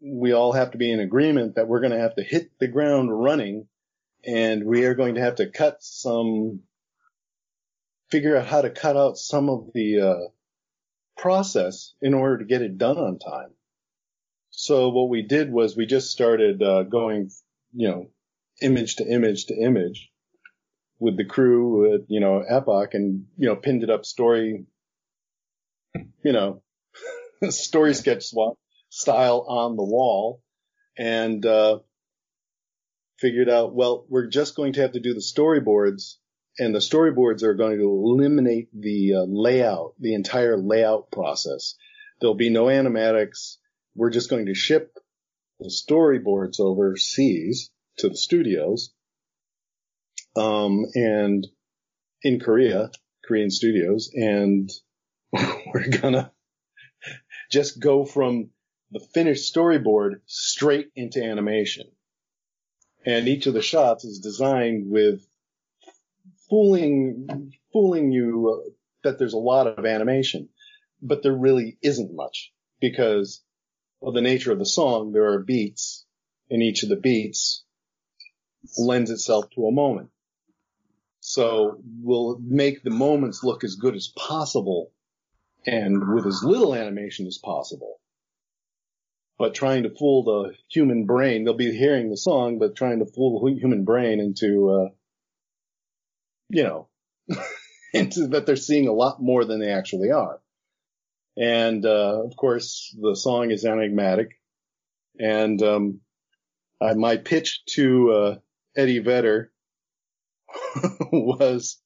we 0.00 0.32
all 0.32 0.52
have 0.52 0.72
to 0.72 0.78
be 0.78 0.90
in 0.90 1.00
agreement 1.00 1.56
that 1.56 1.68
we're 1.68 1.80
going 1.80 1.92
to 1.92 2.00
have 2.00 2.16
to 2.16 2.22
hit 2.22 2.50
the 2.58 2.68
ground 2.68 3.10
running 3.12 3.68
and 4.24 4.64
we 4.64 4.84
are 4.86 4.94
going 4.94 5.16
to 5.16 5.20
have 5.20 5.36
to 5.36 5.50
cut 5.50 5.82
some, 5.82 6.60
figure 8.10 8.36
out 8.36 8.46
how 8.46 8.62
to 8.62 8.70
cut 8.70 8.96
out 8.96 9.18
some 9.18 9.48
of 9.50 9.70
the, 9.74 10.00
uh, 10.00 10.28
process 11.16 11.94
in 12.00 12.14
order 12.14 12.38
to 12.38 12.44
get 12.44 12.62
it 12.62 12.78
done 12.78 12.96
on 12.98 13.18
time. 13.18 13.50
So 14.50 14.88
what 14.88 15.08
we 15.08 15.22
did 15.22 15.52
was 15.52 15.76
we 15.76 15.86
just 15.86 16.10
started 16.10 16.62
uh, 16.62 16.82
going, 16.82 17.30
you 17.74 17.88
know, 17.88 18.10
image 18.62 18.96
to 18.96 19.06
image 19.06 19.46
to 19.46 19.54
image 19.54 20.10
with 20.98 21.16
the 21.16 21.24
crew 21.24 21.94
at, 21.94 22.02
you 22.08 22.20
know, 22.20 22.44
Epoch 22.48 22.94
and, 22.94 23.26
you 23.36 23.48
know, 23.48 23.56
pinned 23.56 23.82
it 23.82 23.90
up 23.90 24.04
story, 24.04 24.64
you 26.24 26.32
know, 26.32 26.62
story 27.50 27.92
sketch 27.92 28.24
swap 28.24 28.56
style 28.88 29.44
on 29.48 29.76
the 29.76 29.82
wall 29.82 30.40
and, 30.96 31.44
uh, 31.44 31.80
figured 33.18 33.48
out, 33.48 33.74
well, 33.74 34.06
we're 34.08 34.28
just 34.28 34.54
going 34.54 34.74
to 34.74 34.82
have 34.82 34.92
to 34.92 35.00
do 35.00 35.12
the 35.12 35.20
storyboards 35.20 36.18
and 36.58 36.72
the 36.72 36.78
storyboards 36.78 37.42
are 37.42 37.54
going 37.54 37.78
to 37.78 37.84
eliminate 37.84 38.68
the 38.72 39.14
uh, 39.14 39.24
layout, 39.26 39.94
the 39.98 40.14
entire 40.14 40.56
layout 40.56 41.10
process. 41.10 41.74
There'll 42.20 42.36
be 42.36 42.50
no 42.50 42.66
animatics. 42.66 43.56
We're 43.96 44.10
just 44.10 44.30
going 44.30 44.46
to 44.46 44.54
ship 44.54 44.98
the 45.58 45.68
storyboards 45.68 46.60
overseas 46.60 47.71
to 47.98 48.08
the 48.08 48.16
studios. 48.16 48.92
Um, 50.36 50.86
and 50.94 51.46
in 52.22 52.40
Korea, 52.40 52.90
Korean 53.24 53.50
studios, 53.50 54.10
and 54.14 54.70
we're 55.32 55.88
gonna 55.88 56.32
just 57.50 57.80
go 57.80 58.04
from 58.04 58.50
the 58.90 59.00
finished 59.00 59.54
storyboard 59.54 60.20
straight 60.26 60.90
into 60.94 61.22
animation. 61.22 61.90
And 63.04 63.26
each 63.28 63.46
of 63.46 63.54
the 63.54 63.62
shots 63.62 64.04
is 64.04 64.20
designed 64.20 64.90
with 64.90 65.26
fooling, 66.48 67.52
fooling 67.72 68.12
you 68.12 68.64
uh, 68.66 68.70
that 69.02 69.18
there's 69.18 69.32
a 69.32 69.38
lot 69.38 69.66
of 69.66 69.84
animation, 69.84 70.48
but 71.00 71.22
there 71.22 71.34
really 71.34 71.78
isn't 71.82 72.14
much 72.14 72.52
because 72.80 73.42
of 74.02 74.14
the 74.14 74.20
nature 74.20 74.52
of 74.52 74.58
the 74.58 74.66
song. 74.66 75.12
There 75.12 75.32
are 75.32 75.42
beats 75.42 76.04
and 76.50 76.62
each 76.62 76.82
of 76.82 76.90
the 76.90 76.96
beats 76.96 77.64
lends 78.78 79.10
itself 79.10 79.50
to 79.50 79.66
a 79.66 79.72
moment. 79.72 80.10
So 81.20 81.80
we'll 82.00 82.38
make 82.40 82.82
the 82.82 82.90
moments 82.90 83.44
look 83.44 83.62
as 83.64 83.76
good 83.76 83.94
as 83.94 84.08
possible 84.08 84.92
and 85.64 86.14
with 86.14 86.26
as 86.26 86.42
little 86.42 86.74
animation 86.74 87.26
as 87.26 87.38
possible. 87.38 88.00
But 89.38 89.54
trying 89.54 89.84
to 89.84 89.90
fool 89.90 90.24
the 90.24 90.54
human 90.68 91.06
brain, 91.06 91.44
they'll 91.44 91.54
be 91.54 91.76
hearing 91.76 92.10
the 92.10 92.16
song, 92.16 92.58
but 92.58 92.76
trying 92.76 92.98
to 92.98 93.06
fool 93.06 93.40
the 93.40 93.54
human 93.58 93.84
brain 93.84 94.20
into, 94.20 94.70
uh, 94.70 94.88
you 96.48 96.64
know, 96.64 96.88
into 97.94 98.28
that 98.28 98.46
they're 98.46 98.56
seeing 98.56 98.88
a 98.88 98.92
lot 98.92 99.22
more 99.22 99.44
than 99.44 99.60
they 99.60 99.70
actually 99.70 100.10
are. 100.10 100.40
And, 101.36 101.84
uh, 101.86 102.22
of 102.24 102.36
course, 102.36 102.94
the 103.00 103.16
song 103.16 103.50
is 103.50 103.64
enigmatic. 103.64 104.40
And, 105.18 105.62
um, 105.62 106.00
I, 106.80 106.94
my 106.94 107.16
pitch 107.16 107.62
to, 107.70 108.12
uh, 108.12 108.34
Eddie 108.76 109.00
Vedder 109.00 109.52
was, 111.12 111.78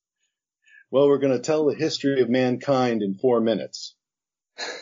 well, 0.90 1.08
we're 1.08 1.18
going 1.18 1.32
to 1.36 1.42
tell 1.42 1.66
the 1.66 1.74
history 1.74 2.20
of 2.20 2.28
mankind 2.28 3.02
in 3.02 3.14
four 3.14 3.40
minutes. 3.40 3.94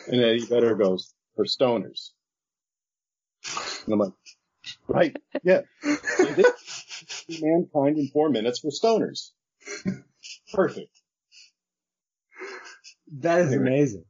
And 0.07 0.21
Eddie 0.21 0.45
Vedder 0.45 0.75
goes, 0.75 1.13
for 1.35 1.45
stoners. 1.45 2.11
And 3.85 3.93
I'm 3.93 3.99
like, 3.99 4.13
right, 4.87 5.15
yeah. 5.43 5.61
Mankind 7.41 7.97
in 7.97 8.07
four 8.13 8.29
minutes 8.29 8.59
for 8.59 8.69
stoners. 8.71 9.31
Perfect. 10.53 10.89
That 13.19 13.41
is 13.41 13.51
Anyway. 13.53 13.67
amazing. 13.67 14.05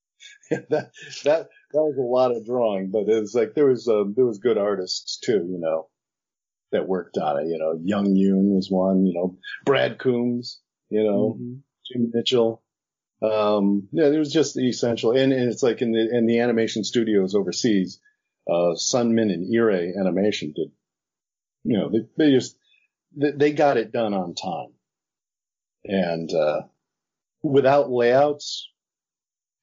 that 0.50 0.90
that 1.24 1.48
that 1.72 1.82
was 1.82 1.96
a 1.98 2.00
lot 2.00 2.34
of 2.34 2.44
drawing, 2.46 2.90
but 2.90 3.08
it 3.08 3.20
was 3.20 3.34
like 3.34 3.54
there 3.54 3.66
was 3.66 3.86
um, 3.88 4.14
there 4.16 4.24
was 4.26 4.38
good 4.38 4.56
artists 4.56 5.18
too, 5.18 5.46
you 5.50 5.58
know, 5.58 5.88
that 6.72 6.88
worked 6.88 7.18
on 7.18 7.40
it. 7.40 7.48
You 7.48 7.58
know, 7.58 7.78
Young 7.82 8.14
Yoon 8.14 8.54
was 8.54 8.70
one. 8.70 9.06
You 9.06 9.14
know, 9.14 9.36
Brad 9.64 9.98
Coombs. 9.98 10.60
You 10.90 11.04
know, 11.04 11.38
Jim 11.86 12.10
Mitchell. 12.12 12.62
Um, 13.20 13.88
yeah, 13.92 14.06
it 14.06 14.18
was 14.18 14.32
just 14.32 14.54
the 14.54 14.68
essential, 14.68 15.10
and, 15.10 15.32
and 15.32 15.50
it's 15.50 15.62
like 15.62 15.82
in 15.82 15.92
the 15.92 16.16
in 16.16 16.26
the 16.26 16.38
animation 16.38 16.84
studios 16.84 17.34
overseas, 17.34 18.00
uh, 18.48 18.74
Sunmin 18.76 19.32
and 19.32 19.52
Ire 19.52 19.92
Animation 19.98 20.52
did. 20.54 20.70
You 21.64 21.78
know, 21.78 21.90
they, 21.90 22.06
they 22.16 22.30
just 22.30 22.56
they, 23.16 23.32
they 23.32 23.52
got 23.52 23.76
it 23.76 23.90
done 23.90 24.14
on 24.14 24.34
time, 24.34 24.72
and 25.84 26.32
uh, 26.32 26.62
without 27.42 27.90
layouts, 27.90 28.70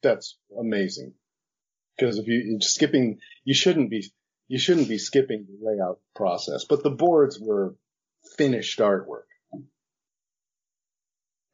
that's 0.04 0.38
amazing. 0.60 1.14
Because 1.98 2.18
if 2.18 2.28
you 2.28 2.44
you're 2.46 2.60
skipping, 2.62 3.20
you 3.46 3.54
shouldn't 3.54 3.90
be 3.90 4.12
you 4.48 4.58
shouldn't 4.60 4.90
be 4.90 4.98
skipping 4.98 5.46
the 5.48 5.58
layout 5.66 6.00
process. 6.16 6.66
But 6.66 6.84
the 6.84 6.90
boards 6.92 7.40
were 7.40 7.76
finished 8.38 8.80
artwork. 8.80 9.24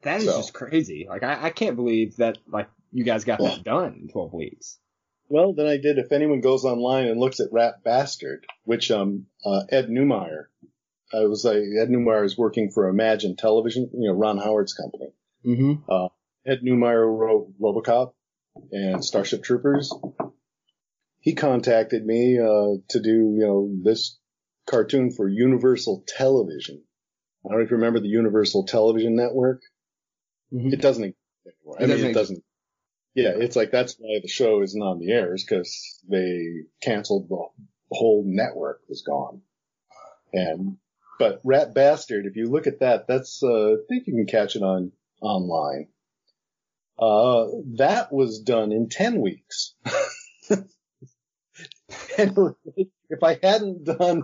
That 0.02 0.18
is 0.20 0.26
So- 0.26 0.36
just 0.38 0.52
crazy. 0.54 1.06
Like 1.08 1.22
I, 1.22 1.44
I 1.46 1.50
can't 1.50 1.76
believe 1.76 2.16
that 2.16 2.38
like 2.48 2.68
you 2.90 3.04
guys 3.04 3.24
got 3.24 3.38
that 3.40 3.64
done 3.64 3.98
in 4.02 4.08
12 4.08 4.32
weeks. 4.32 4.78
Well, 5.28 5.54
then 5.54 5.66
I 5.66 5.78
did. 5.78 5.96
If 5.98 6.12
anyone 6.12 6.40
goes 6.42 6.64
online 6.64 7.06
and 7.06 7.18
looks 7.18 7.40
at 7.40 7.52
Rat 7.52 7.82
Bastard, 7.84 8.44
which 8.64 8.90
um 8.90 9.26
uh, 9.44 9.62
Ed 9.70 9.88
Neumeier, 9.88 10.46
I 11.14 11.20
was 11.26 11.44
like 11.44 11.56
Ed 11.56 11.88
Neumeier 11.88 12.24
is 12.24 12.36
working 12.36 12.70
for 12.70 12.88
Imagine 12.88 13.36
Television, 13.36 13.88
you 13.94 14.08
know 14.10 14.14
Ron 14.14 14.38
Howard's 14.38 14.74
company. 14.74 15.12
Mm-hmm. 15.46 15.90
Uh, 15.90 16.08
Ed 16.44 16.60
Neumeier 16.62 17.06
wrote 17.06 17.52
RoboCop 17.60 18.12
and 18.72 19.02
Starship 19.04 19.42
Troopers. 19.42 19.94
He 21.22 21.34
contacted 21.34 22.04
me 22.04 22.38
uh, 22.38 22.82
to 22.90 23.00
do 23.00 23.10
you 23.10 23.38
know 23.46 23.70
this 23.82 24.18
cartoon 24.66 25.12
for 25.12 25.28
Universal 25.28 26.04
Television. 26.06 26.82
I 27.44 27.48
don't 27.48 27.58
know 27.58 27.64
if 27.64 27.70
you 27.70 27.76
remember 27.76 28.00
the 28.00 28.08
Universal 28.08 28.66
Television 28.66 29.14
Network. 29.16 29.62
Mhm. 30.52 30.72
It 30.72 30.80
doesn't 30.80 31.04
exist 31.04 31.18
anymore. 31.46 31.76
I 31.78 31.84
It 31.84 31.86
mean, 31.86 31.96
doesn't 31.96 32.10
it 32.10 32.14
doesn't. 32.14 32.44
Yeah, 33.14 33.32
it's 33.36 33.56
like 33.56 33.70
that's 33.70 33.94
why 33.98 34.18
the 34.20 34.28
show 34.28 34.62
isn't 34.62 34.82
on 34.82 34.98
the 34.98 35.12
air 35.12 35.34
is 35.34 35.44
because 35.44 36.00
they 36.10 36.64
canceled 36.82 37.28
the 37.28 37.44
whole 37.90 38.24
network 38.26 38.80
was 38.88 39.02
gone. 39.02 39.42
And 40.32 40.78
but 41.18 41.40
Rat 41.44 41.72
Bastard, 41.72 42.26
if 42.26 42.36
you 42.36 42.46
look 42.50 42.66
at 42.66 42.80
that, 42.80 43.06
that's 43.06 43.42
uh, 43.42 43.74
I 43.74 43.76
think 43.88 44.06
you 44.08 44.14
can 44.14 44.26
catch 44.26 44.56
it 44.56 44.62
on 44.62 44.92
online. 45.20 45.88
Uh, 46.98 47.46
that 47.76 48.12
was 48.12 48.40
done 48.40 48.72
in 48.72 48.88
ten 48.88 49.20
weeks. 49.20 49.74
and 52.18 52.54
if 53.08 53.22
I 53.22 53.38
hadn't 53.42 53.84
done, 53.84 54.22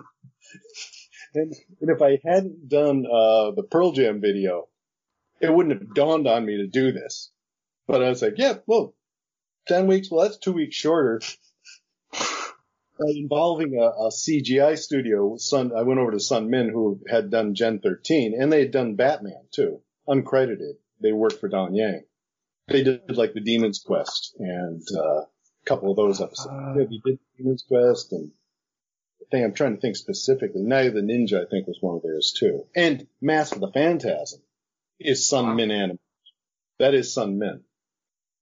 and, 1.34 1.54
and 1.80 1.90
if 1.90 2.02
I 2.02 2.18
hadn't 2.24 2.68
done 2.68 3.04
uh, 3.06 3.52
the 3.52 3.66
Pearl 3.70 3.92
Jam 3.92 4.20
video, 4.20 4.68
it 5.40 5.52
wouldn't 5.52 5.80
have 5.80 5.94
dawned 5.94 6.26
on 6.26 6.44
me 6.44 6.58
to 6.58 6.66
do 6.66 6.92
this. 6.92 7.30
But 7.86 8.02
I 8.02 8.08
was 8.08 8.22
like, 8.22 8.34
yeah, 8.36 8.54
well, 8.66 8.94
10 9.68 9.86
weeks, 9.86 10.10
well, 10.10 10.24
that's 10.24 10.38
two 10.38 10.52
weeks 10.52 10.76
shorter. 10.76 11.20
Involving 13.00 13.78
a, 13.78 13.84
a 13.84 14.10
CGI 14.10 14.76
studio 14.76 15.36
Sun, 15.36 15.72
I 15.76 15.82
went 15.82 16.00
over 16.00 16.10
to 16.10 16.20
Sun 16.20 16.50
Min 16.50 16.68
who 16.68 17.00
had 17.08 17.30
done 17.30 17.54
Gen 17.54 17.78
13 17.78 18.40
and 18.40 18.52
they 18.52 18.60
had 18.60 18.72
done 18.72 18.96
Batman 18.96 19.44
too, 19.52 19.80
uncredited. 20.08 20.74
They 21.00 21.12
worked 21.12 21.38
for 21.38 21.48
Dong 21.48 21.74
Yang. 21.74 22.04
They 22.66 22.82
did 22.82 23.16
like 23.16 23.34
the 23.34 23.40
Demon's 23.40 23.78
Quest 23.78 24.34
and, 24.38 24.82
uh, 24.98 25.22
couple 25.68 25.90
of 25.90 25.96
those 25.96 26.20
episodes. 26.20 26.48
yeah, 26.52 26.84
they 26.86 27.00
did 27.10 27.18
Demon's 27.36 27.64
Quest 27.68 28.12
and 28.12 28.30
I 29.20 29.24
think 29.30 29.44
I'm 29.44 29.54
trying 29.54 29.74
to 29.74 29.80
think 29.80 29.96
specifically. 29.96 30.62
Night 30.62 30.86
of 30.86 30.94
the 30.94 31.00
Ninja, 31.02 31.44
I 31.46 31.50
think 31.50 31.66
was 31.66 31.78
one 31.80 31.96
of 31.96 32.02
theirs 32.02 32.34
too. 32.38 32.64
And 32.74 33.06
Mask 33.20 33.54
of 33.54 33.60
the 33.60 33.70
Phantasm. 33.72 34.40
is 34.98 35.28
Sun 35.28 35.46
Wow. 35.46 35.54
Min 35.54 35.70
Animation. 35.70 35.98
That 36.78 36.94
is 36.94 37.12
Sun 37.12 37.38
Min. 37.38 37.60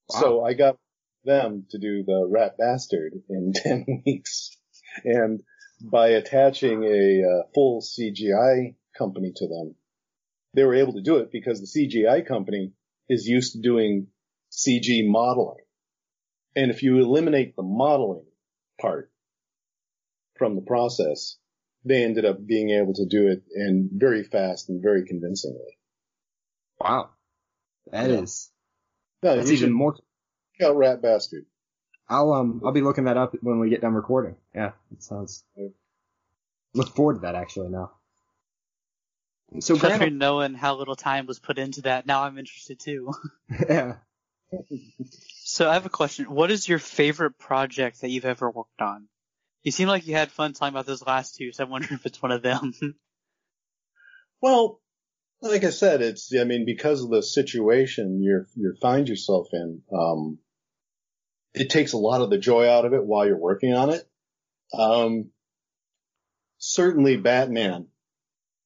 So 0.09 0.45
I 0.45 0.55
got 0.55 0.77
them 1.25 1.67
to 1.71 1.79
do 1.79 2.05
the 2.05 2.27
Rat 2.31 2.57
Bastard 2.59 3.15
in 3.29 3.53
10 3.57 4.03
weeks. 4.07 4.57
And 5.05 5.43
by 5.83 6.09
attaching 6.11 6.85
a 6.85 7.23
uh, 7.23 7.43
full 7.55 7.83
CGI 7.83 8.77
company 8.97 9.33
to 9.35 9.49
them, 9.49 9.75
they 10.55 10.63
were 10.65 10.77
able 10.77 10.93
to 10.95 11.03
do 11.03 11.17
it 11.17 11.33
because 11.33 11.61
the 11.61 11.67
CGI 11.67 12.27
company 12.27 12.73
is 13.09 13.27
used 13.27 13.53
to 13.55 13.61
doing 13.61 14.07
CG 14.53 15.07
modeling. 15.07 15.65
And 16.57 16.71
if 16.71 16.83
you 16.83 16.99
eliminate 16.99 17.55
the 17.55 17.63
modeling 17.63 18.25
part 18.81 19.13
from 20.39 20.57
the 20.57 20.63
process, 20.63 21.37
they 21.85 22.03
ended 22.03 22.25
up 22.25 22.45
being 22.47 22.71
able 22.71 22.95
to 22.95 23.07
do 23.07 23.29
it 23.29 23.43
and 23.55 23.91
very 23.93 24.25
fast 24.25 24.69
and 24.71 24.83
very 24.83 25.07
convincingly. 25.07 25.79
Wow. 26.81 27.11
that 27.93 28.11
Yeah. 28.11 28.23
is 28.23 28.51
No, 29.23 29.37
that's 29.37 29.51
even 29.51 29.69
should 29.69 29.73
more. 29.73 29.95
check 30.59 30.69
out 30.69 30.77
Rat 30.77 31.03
Bastard. 31.03 31.47
I'll 32.09 32.33
um 32.33 32.63
I'll 32.65 32.73
be 32.73 32.81
looking 32.83 33.05
that 33.05 33.17
up 33.17 33.35
when 33.43 33.59
we 33.59 33.69
get 33.71 33.81
done 33.83 33.95
recording. 33.95 34.37
Yeah, 34.55 34.73
it 34.93 35.03
sounds. 35.03 35.45
Look 36.75 36.95
forward 36.95 37.15
to 37.15 37.21
that 37.21 37.35
actually 37.35 37.69
now. 37.69 37.93
So 39.61 39.75
Especially 39.75 39.99
Grant, 39.99 40.17
knowing 40.17 40.55
how 40.55 40.77
little 40.77 40.97
time 40.97 41.27
was 41.27 41.39
put 41.39 41.59
into 41.59 41.83
that, 41.83 42.07
now 42.07 42.23
I'm 42.25 42.39
interested 42.39 42.79
too. 42.81 43.13
yeah. 43.69 43.97
So 45.45 45.69
I 45.69 45.75
have 45.75 45.87
a 45.87 45.91
question. 45.91 46.27
What 46.27 46.51
is 46.51 46.69
your 46.69 46.79
favorite 46.79 47.39
project 47.39 48.01
that 48.01 48.11
you've 48.11 48.25
ever 48.25 48.51
worked 48.51 48.81
on? 48.81 49.09
You 49.63 49.73
seem 49.73 49.89
like 49.89 50.07
you 50.07 50.15
had 50.15 50.31
fun 50.31 50.53
talking 50.53 50.75
about 50.75 50.87
those 50.87 51.05
last 51.05 51.37
two, 51.37 51.53
so 51.53 51.65
I'm 51.65 51.71
wondering 51.71 51.95
if 51.95 52.07
it's 52.07 52.23
one 52.23 52.33
of 52.33 52.43
them. 52.43 52.73
Well, 54.43 54.81
like 55.41 55.65
I 55.65 55.71
said, 55.71 56.03
it's, 56.03 56.33
I 56.39 56.45
mean, 56.45 56.67
because 56.67 57.03
of 57.03 57.11
the 57.11 57.23
situation 57.23 58.23
you're, 58.23 58.47
you 58.55 58.75
find 58.81 59.09
yourself 59.09 59.49
in, 59.53 59.81
um, 59.91 60.39
it 61.55 61.71
takes 61.71 61.95
a 61.95 61.99
lot 61.99 62.21
of 62.21 62.29
the 62.29 62.39
joy 62.39 62.69
out 62.69 62.85
of 62.85 62.93
it 62.93 63.05
while 63.05 63.27
you're 63.27 63.39
working 63.39 63.73
on 63.73 63.91
it. 63.91 64.07
Um, 64.75 65.31
certainly 66.59 67.17
Batman 67.17 67.87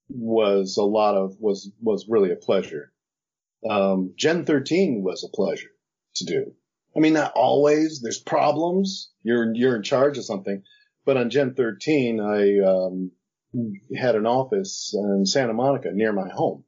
was 0.09 0.77
a 0.77 0.83
lot 0.83 1.17
of, 1.17 1.37
was, 1.39 1.71
was 1.81 2.09
really 2.09 2.33
a 2.33 2.37
pleasure. 2.37 2.93
Um, 3.69 4.15
Gen 4.17 4.45
13 4.45 5.03
was 5.03 5.25
a 5.25 5.35
pleasure 5.35 5.71
to 6.17 6.25
do. 6.25 6.53
I 6.97 7.01
mean, 7.01 7.13
not 7.13 7.33
always. 7.35 8.01
There's 8.01 8.19
problems. 8.19 9.11
You're, 9.23 9.55
you're 9.55 9.77
in 9.77 9.83
charge 9.83 10.19
of 10.19 10.25
something. 10.25 10.63
But 11.05 11.17
on 11.17 11.31
Gen 11.31 11.55
13, 11.55 12.21
I, 12.21 12.59
um, 12.61 13.13
had 13.97 14.15
an 14.15 14.27
office 14.27 14.95
in 14.95 15.27
Santa 15.27 15.53
Monica 15.53 15.91
near 15.93 16.13
my 16.13 16.29
home. 16.29 16.65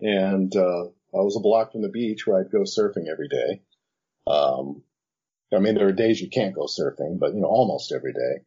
And, 0.00 0.54
uh, 0.54 0.84
I 1.12 1.22
was 1.22 1.36
a 1.36 1.42
block 1.42 1.72
from 1.72 1.82
the 1.82 1.88
beach 1.88 2.26
where 2.26 2.40
I'd 2.40 2.52
go 2.52 2.60
surfing 2.60 3.08
every 3.10 3.28
day. 3.28 3.62
Um, 4.26 4.82
I 5.52 5.58
mean, 5.58 5.74
there 5.74 5.88
are 5.88 5.92
days 5.92 6.20
you 6.20 6.28
can't 6.28 6.54
go 6.54 6.66
surfing, 6.66 7.18
but, 7.18 7.34
you 7.34 7.40
know, 7.40 7.48
almost 7.48 7.92
every 7.92 8.12
day. 8.12 8.44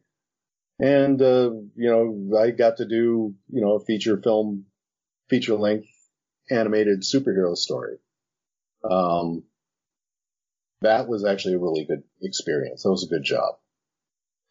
And, 0.80 1.20
uh, 1.20 1.50
you 1.76 1.90
know, 1.90 2.38
I 2.38 2.50
got 2.50 2.78
to 2.78 2.86
do, 2.86 3.34
you 3.50 3.60
know, 3.60 3.74
a 3.74 3.84
feature 3.84 4.20
film, 4.20 4.64
feature 5.28 5.54
length 5.54 5.88
animated 6.50 7.02
superhero 7.02 7.56
story. 7.56 7.96
Um, 8.88 9.44
that 10.82 11.08
was 11.08 11.24
actually 11.24 11.54
a 11.54 11.58
really 11.58 11.84
good 11.86 12.02
experience. 12.22 12.82
That 12.82 12.90
was 12.90 13.04
a 13.04 13.08
good 13.08 13.24
job 13.24 13.54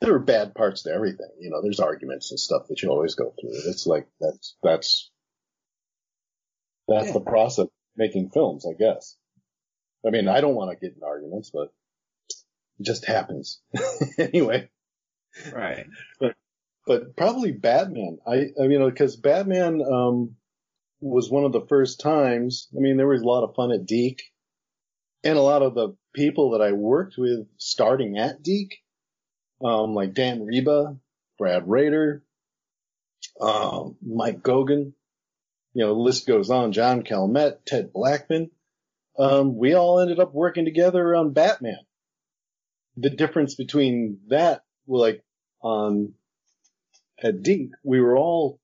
there 0.04 0.14
are 0.16 0.20
bad 0.20 0.54
parts 0.54 0.84
to 0.84 0.92
everything. 0.92 1.30
You 1.40 1.50
know, 1.50 1.62
there's 1.62 1.80
arguments 1.80 2.30
and 2.32 2.40
stuff 2.40 2.68
that 2.68 2.82
you 2.82 2.90
always 2.90 3.16
go 3.16 3.34
through. 3.40 3.52
It's 3.70 3.88
like 3.88 4.08
that's 4.20 4.58
that's 4.62 5.10
that's 6.90 7.08
Yeah. 7.08 7.14
the 7.14 7.22
process 7.22 7.60
of 7.64 7.70
making 7.96 8.30
films, 8.32 8.66
I 8.66 8.74
guess. 8.78 9.16
I 10.06 10.10
mean, 10.10 10.28
I 10.28 10.42
don't 10.42 10.56
want 10.56 10.72
to 10.72 10.86
get 10.86 10.98
in 10.98 11.04
arguments, 11.04 11.52
but 11.54 11.72
it 12.80 12.84
just 12.86 13.06
happens 13.06 13.62
anyway. 14.20 14.70
Right. 15.54 15.88
But 16.86 17.16
probably 17.16 17.54
Batman. 17.54 18.18
I, 18.28 18.48
I 18.62 18.68
mean, 18.68 18.84
because 18.86 19.16
Batman 19.16 19.82
um, 19.82 20.36
was 21.04 21.30
one 21.30 21.44
of 21.44 21.52
the 21.52 21.66
first 21.68 22.00
times. 22.00 22.70
I 22.76 22.80
mean, 22.80 22.98
there 22.98 23.08
was 23.08 23.22
a 23.22 23.28
lot 23.28 23.44
of 23.44 23.56
fun 23.56 23.72
at 23.72 23.86
DiC, 23.86 24.22
and 25.24 25.38
a 25.38 25.42
lot 25.42 25.62
of 25.62 25.76
the 25.76 25.96
people 26.16 26.52
that 26.52 26.62
I 26.62 26.72
worked 26.72 27.16
with 27.18 27.48
starting 27.58 28.18
at 28.18 28.42
DiC, 28.42 28.72
um, 29.64 29.94
like 29.94 30.14
Dan 30.14 30.42
Riba, 30.42 30.98
Brad 31.38 31.68
Rader, 31.68 32.24
um, 33.40 33.98
Mike 34.02 34.42
Goguen. 34.42 34.94
You 35.74 35.86
know, 35.86 35.94
the 35.94 36.00
list 36.00 36.28
goes 36.28 36.50
on. 36.50 36.72
John 36.72 37.04
Calmette, 37.04 37.66
Ted 37.66 37.92
Blackman. 37.92 38.52
Um, 39.18 39.58
we 39.58 39.74
all 39.74 40.00
ended 40.00 40.20
up 40.20 40.34
working 40.34 40.66
together 40.66 41.16
on 41.16 41.34
Batman. 41.34 41.80
The 42.96 43.10
difference 43.10 43.56
between 43.56 44.20
that, 44.28 44.64
like 44.88 45.24
on 45.62 46.14
at 47.22 47.42
DiC, 47.42 47.72
we 47.84 48.00
were 48.00 48.16
all 48.16 48.60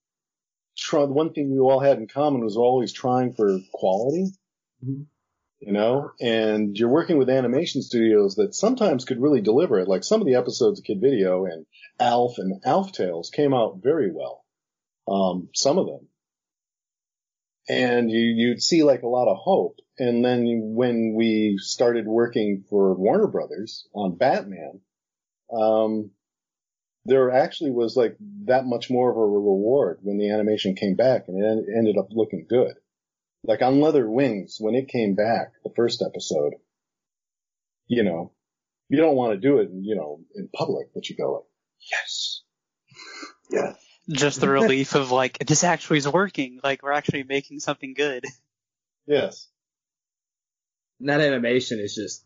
the 0.92 1.06
one 1.08 1.34
thing 1.34 1.52
we 1.52 1.60
all 1.60 1.80
had 1.80 1.98
in 1.98 2.08
common 2.08 2.44
was 2.44 2.58
always 2.58 2.94
trying 2.94 3.34
for 3.34 3.60
quality. 3.74 4.26
You 5.62 5.74
know, 5.74 6.12
and 6.22 6.78
you're 6.78 6.88
working 6.88 7.18
with 7.18 7.30
animation 7.30 7.82
studios 7.82 8.36
that 8.36 8.56
sometimes 8.56 9.04
could 9.04 9.22
really 9.22 9.42
deliver 9.42 9.78
it. 9.80 9.90
Like 9.90 10.06
some 10.06 10.22
of 10.22 10.28
the 10.28 10.36
episodes 10.36 10.80
of 10.80 10.86
Kid 10.86 11.02
Video 11.02 11.46
and 11.46 11.66
Alf 12.00 12.38
and 12.38 12.62
Alf 12.66 12.94
Tales 12.94 13.30
came 13.30 13.54
out 13.54 13.80
very 13.84 14.10
well. 14.10 14.46
Um, 15.08 15.50
some 15.54 15.78
of 15.78 15.86
them. 15.86 16.08
And 17.68 18.10
you, 18.10 18.20
you'd 18.20 18.64
see 18.64 18.84
like 18.84 19.04
a 19.04 19.08
lot 19.08 19.28
of 19.30 19.38
hope. 19.38 19.80
And 19.98 20.24
then 20.24 20.46
when 20.76 21.14
we 21.14 21.58
started 21.58 22.08
working 22.08 22.64
for 22.70 22.96
Warner 22.96 23.28
Brothers 23.28 23.86
on 23.94 24.16
Batman, 24.16 24.80
um, 25.52 26.12
there 27.10 27.32
actually 27.32 27.72
was 27.72 27.96
like 27.96 28.16
that 28.46 28.66
much 28.66 28.90
more 28.90 29.12
of 29.12 29.18
a 29.18 29.20
reward 29.20 30.00
when 30.02 30.18
the 30.18 30.32
animation 30.32 30.76
came 30.76 30.96
back 30.96 31.26
and 31.28 31.44
it 31.44 31.48
en- 31.48 31.78
ended 31.78 31.98
up 31.98 32.08
looking 32.12 32.46
good. 32.50 32.74
Like 33.44 33.62
on 33.62 33.82
Leather 33.82 34.10
Wings, 34.10 34.58
when 34.60 34.76
it 34.76 34.88
came 34.90 35.16
back, 35.16 35.54
the 35.64 35.72
first 35.76 36.04
episode, 36.06 36.54
you 37.88 38.04
know, 38.04 38.34
you 38.90 38.98
don't 38.98 39.16
want 39.16 39.34
to 39.34 39.40
do 39.40 39.60
it, 39.60 39.70
you 39.74 39.96
know, 39.96 40.22
in 40.36 40.50
public, 40.54 40.88
but 40.94 41.10
you 41.10 41.16
go 41.16 41.34
like, 41.34 41.44
yes. 41.92 42.42
Yeah. 43.50 43.74
Just 44.10 44.42
the 44.42 44.50
relief 44.50 44.96
of 44.96 45.12
like, 45.12 45.38
this 45.40 45.64
actually 45.64 46.00
is 46.00 46.08
working. 46.08 46.60
Like, 46.64 46.82
we're 46.84 46.92
actually 46.92 47.24
making 47.24 47.60
something 47.60 47.94
good. 47.94 48.26
Yes. 49.06 49.48
And 51.00 51.10
that 51.10 51.22
animation 51.22 51.80
is 51.80 51.96
just 51.96 52.26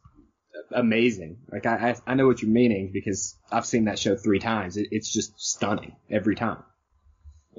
amazing. 0.72 1.38
Like 1.52 1.66
I, 1.66 1.96
I, 2.06 2.14
know 2.16 2.28
what 2.28 2.42
you're 2.42 2.52
meaning 2.52 2.92
because 2.94 3.38
I've 3.52 3.66
seen 3.66 3.86
that 3.86 4.00
show 4.00 4.16
three 4.16 4.40
times. 4.40 4.78
It, 4.78 4.90
it's 4.92 5.12
just 5.12 5.40
stunning 5.40 5.96
every 6.10 6.36
time. 6.36 6.64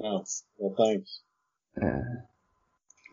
Oh, 0.01 0.23
well, 0.57 0.75
thanks. 0.77 1.21
Uh, 1.81 2.21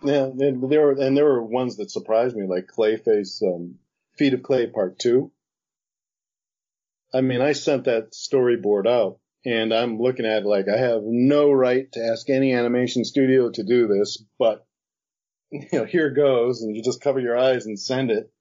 Yeah, 0.04 0.30
there 0.34 0.52
there 0.52 0.80
were, 0.80 0.92
and 0.92 1.16
there 1.16 1.24
were 1.24 1.42
ones 1.42 1.76
that 1.76 1.90
surprised 1.90 2.36
me, 2.36 2.46
like 2.46 2.66
Clayface, 2.66 3.42
um, 3.42 3.78
Feet 4.16 4.34
of 4.34 4.42
Clay 4.42 4.66
Part 4.66 4.98
2. 4.98 5.30
I 7.14 7.20
mean, 7.20 7.40
I 7.40 7.52
sent 7.52 7.84
that 7.84 8.12
storyboard 8.12 8.88
out, 8.88 9.18
and 9.44 9.72
I'm 9.72 10.00
looking 10.00 10.26
at 10.26 10.42
it 10.42 10.46
like 10.46 10.66
I 10.68 10.78
have 10.78 11.02
no 11.04 11.52
right 11.52 11.90
to 11.92 12.04
ask 12.04 12.28
any 12.30 12.52
animation 12.52 13.04
studio 13.04 13.50
to 13.50 13.62
do 13.62 13.86
this, 13.86 14.22
but, 14.38 14.66
you 15.50 15.66
know, 15.72 15.84
here 15.84 16.10
goes, 16.10 16.62
and 16.62 16.74
you 16.74 16.82
just 16.82 17.02
cover 17.02 17.20
your 17.20 17.38
eyes 17.38 17.66
and 17.66 17.78
send 17.78 18.10
it. 18.10 18.32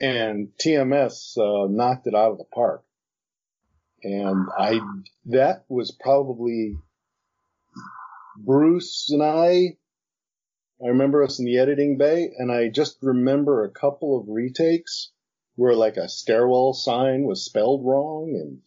And 0.00 0.48
TMS, 0.58 1.36
uh, 1.36 1.68
knocked 1.70 2.06
it 2.06 2.14
out 2.14 2.32
of 2.32 2.38
the 2.38 2.44
park. 2.44 2.82
And 4.02 4.46
I, 4.58 4.80
that 5.26 5.64
was 5.68 5.90
probably 5.90 6.76
Bruce 8.36 9.10
and 9.10 9.22
I 9.22 9.76
I 10.82 10.88
remember 10.88 11.22
us 11.22 11.38
in 11.38 11.44
the 11.44 11.58
editing 11.58 11.98
bay, 11.98 12.30
and 12.38 12.50
I 12.50 12.68
just 12.68 12.96
remember 13.02 13.64
a 13.64 13.70
couple 13.70 14.18
of 14.18 14.28
retakes 14.28 15.10
where 15.56 15.74
like 15.74 15.98
a 15.98 16.08
stairwell 16.08 16.72
sign 16.72 17.24
was 17.24 17.44
spelled 17.44 17.84
wrong, 17.84 18.30
and 18.34 18.62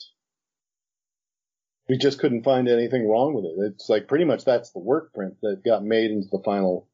we 1.90 1.98
just 1.98 2.20
couldn't 2.20 2.44
find 2.44 2.68
anything 2.68 3.10
wrong 3.10 3.34
with 3.34 3.46
it. 3.46 3.74
It's 3.74 3.90
like 3.90 4.08
pretty 4.08 4.26
much 4.26 4.46
that's 4.46 4.72
the 4.72 4.80
work 4.80 5.12
print 5.14 5.38
that 5.42 5.64
got 5.66 5.84
made 5.84 6.12
into 6.12 6.28
the 6.32 6.44
final 6.44 6.88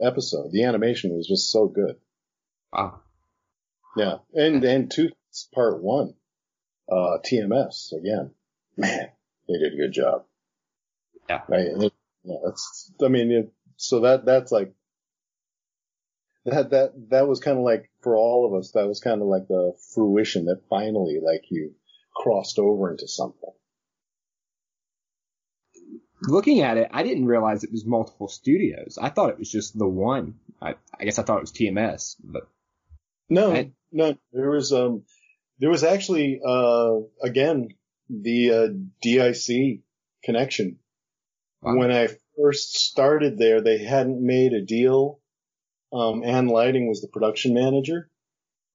episode. 0.00 0.52
The 0.52 0.64
animation 0.64 1.16
was 1.16 1.26
just 1.26 1.50
so 1.50 1.66
good. 1.66 1.96
wow. 2.72 3.00
Yeah, 3.96 4.18
and 4.34 4.62
and 4.64 4.90
two 4.90 5.10
part 5.54 5.82
one, 5.82 6.14
uh, 6.90 7.18
TMS 7.24 7.92
again. 7.92 8.32
Man, 8.76 9.08
they 9.48 9.58
did 9.58 9.74
a 9.74 9.76
good 9.76 9.92
job. 9.92 10.24
Yeah. 11.28 11.42
I, 11.50 11.56
it, 11.56 11.92
yeah, 12.24 12.36
that's. 12.44 12.92
I 13.04 13.08
mean, 13.08 13.30
it, 13.30 13.52
so 13.76 14.00
that 14.00 14.24
that's 14.24 14.52
like 14.52 14.72
that 16.44 16.70
that 16.70 16.92
that 17.10 17.28
was 17.28 17.40
kind 17.40 17.58
of 17.58 17.64
like 17.64 17.90
for 18.02 18.16
all 18.16 18.46
of 18.46 18.58
us. 18.58 18.72
That 18.72 18.86
was 18.86 19.00
kind 19.00 19.20
of 19.20 19.28
like 19.28 19.48
the 19.48 19.74
fruition 19.94 20.46
that 20.46 20.68
finally 20.68 21.18
like 21.22 21.44
you 21.50 21.74
crossed 22.14 22.58
over 22.58 22.90
into 22.90 23.08
something. 23.08 23.50
looking 26.22 26.60
at 26.60 26.76
it, 26.76 26.88
I 26.92 27.02
didn't 27.02 27.26
realize 27.26 27.64
it 27.64 27.72
was 27.72 27.84
multiple 27.84 28.28
studios. 28.28 28.98
I 29.00 29.10
thought 29.10 29.30
it 29.30 29.38
was 29.38 29.50
just 29.50 29.78
the 29.78 29.88
one. 29.88 30.34
I, 30.60 30.74
I 30.98 31.04
guess 31.04 31.18
I 31.18 31.22
thought 31.22 31.38
it 31.38 31.42
was 31.42 31.52
TMS, 31.52 32.16
but 32.22 32.48
No, 33.28 33.52
I- 33.52 33.72
no, 33.92 34.16
there 34.32 34.50
was 34.50 34.72
um, 34.72 35.04
there 35.58 35.70
was 35.70 35.84
actually 35.84 36.40
uh, 36.46 36.96
again 37.22 37.68
the 38.10 38.50
uh, 38.52 38.68
DIC 39.02 39.80
connection. 40.24 40.78
Wow. 41.60 41.76
When 41.76 41.90
I 41.90 42.08
first 42.40 42.74
started 42.78 43.38
there, 43.38 43.60
they 43.60 43.78
hadn't 43.78 44.24
made 44.24 44.52
a 44.52 44.64
deal. 44.64 45.20
Um, 45.92 46.22
Ann 46.24 46.46
Lighting 46.46 46.88
was 46.88 47.00
the 47.00 47.08
production 47.08 47.54
manager. 47.54 48.10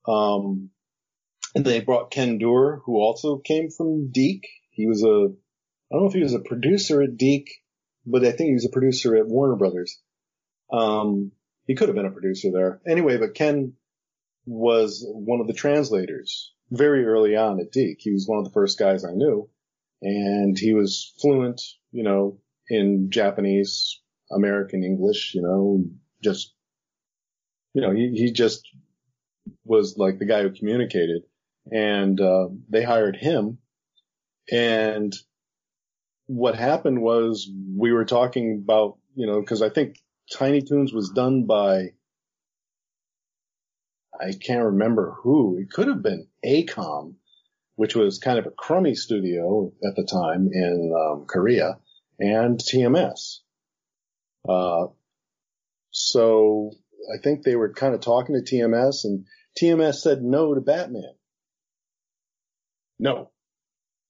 Um, 0.08 0.70
and 1.56 1.63
they 1.63 1.80
brought 1.80 2.12
Ken 2.12 2.38
Doer, 2.39 2.82
who 2.86 2.98
also 2.98 3.38
came 3.38 3.70
from 3.70 4.12
DiC. 4.12 4.44
He 4.72 4.88
was 4.88 5.04
a, 5.04 5.08
I 5.08 5.96
don't 5.96 6.02
know 6.02 6.08
if 6.08 6.13
he 6.13 6.24
was 6.24 6.34
a 6.34 6.39
producer 6.39 7.02
at 7.02 7.18
DiC, 7.18 7.48
but 8.06 8.26
I 8.26 8.32
think 8.32 8.48
he 8.50 8.54
was 8.54 8.66
a 8.66 8.72
producer 8.74 9.16
at 9.16 9.28
Warner 9.28 9.56
Brothers. 9.56 10.00
Um, 10.72 11.32
he 11.68 11.76
could 11.76 11.88
have 11.88 11.96
been 11.96 12.08
a 12.08 12.12
producer 12.12 12.50
there. 12.52 12.82
Anyway, 12.88 13.18
but 13.18 13.36
Ken 13.36 13.74
was 14.45 15.06
one 15.08 15.39
of 15.39 15.47
the 15.47 15.53
translators 15.53 16.53
very 16.71 17.06
early 17.06 17.36
on 17.36 17.60
at 17.60 17.71
DiC. 17.71 17.97
He 17.99 18.12
was 18.12 18.27
one 18.27 18.39
of 18.39 18.45
the 18.45 18.51
first 18.51 18.77
guys 18.77 19.06
I 19.06 19.12
knew 19.13 19.49
and 20.01 20.58
he 20.58 20.73
was 20.73 21.13
fluent, 21.21 21.62
you 21.91 22.03
know, 22.03 22.39
in 22.67 23.10
Japanese, 23.10 24.01
American 24.32 24.84
English, 24.84 25.34
you 25.34 25.41
know, 25.41 25.86
just, 26.23 26.53
you 27.73 27.82
know, 27.82 27.91
he, 27.91 28.12
he 28.13 28.32
just 28.32 28.67
was 29.63 29.95
like 29.97 30.19
the 30.19 30.25
guy 30.25 30.41
who 30.41 30.51
communicated 30.51 31.23
and, 31.71 32.19
uh, 32.19 32.47
they 32.69 32.84
hired 32.84 33.15
him 33.15 33.60
and 34.51 35.13
what 36.25 36.56
happened 36.56 37.01
was 37.01 37.49
we 37.77 37.91
were 37.91 38.06
talking 38.06 38.62
about, 38.63 38.97
you 39.15 39.27
know, 39.27 39.41
cause 39.43 39.62
I 39.62 39.69
think 39.69 39.97
Tiny 40.34 40.62
Toons 40.62 40.93
was 40.93 41.10
done 41.10 41.45
by, 41.45 41.89
I 44.19 44.34
can't 44.34 44.65
remember 44.65 45.15
who. 45.21 45.58
It 45.58 45.71
could 45.71 45.88
have 45.88 46.02
been 46.02 46.28
AKOM, 46.45 47.15
which 47.76 47.95
was 47.95 48.19
kind 48.19 48.38
of 48.38 48.45
a 48.45 48.52
crummy 48.52 48.95
studio 48.95 49.71
at 49.86 49.95
the 49.95 50.06
time 50.06 50.49
in 50.52 50.93
um, 50.95 51.26
Korea, 51.26 51.80
and 52.19 52.60
TMS. 52.60 53.39
Uh, 54.47 54.88
so 55.91 56.71
I 57.13 57.21
think 57.21 57.43
they 57.43 57.56
were 57.56 57.73
kind 57.73 57.93
of 57.93 58.02
talking 58.02 58.36
to 58.36 58.41
TMS, 58.56 59.06
and 59.06 59.26
TMS 59.60 59.95
said 59.95 60.21
no 60.21 60.54
to 60.54 60.62
Batman. 60.62 61.13
No, 62.99 63.32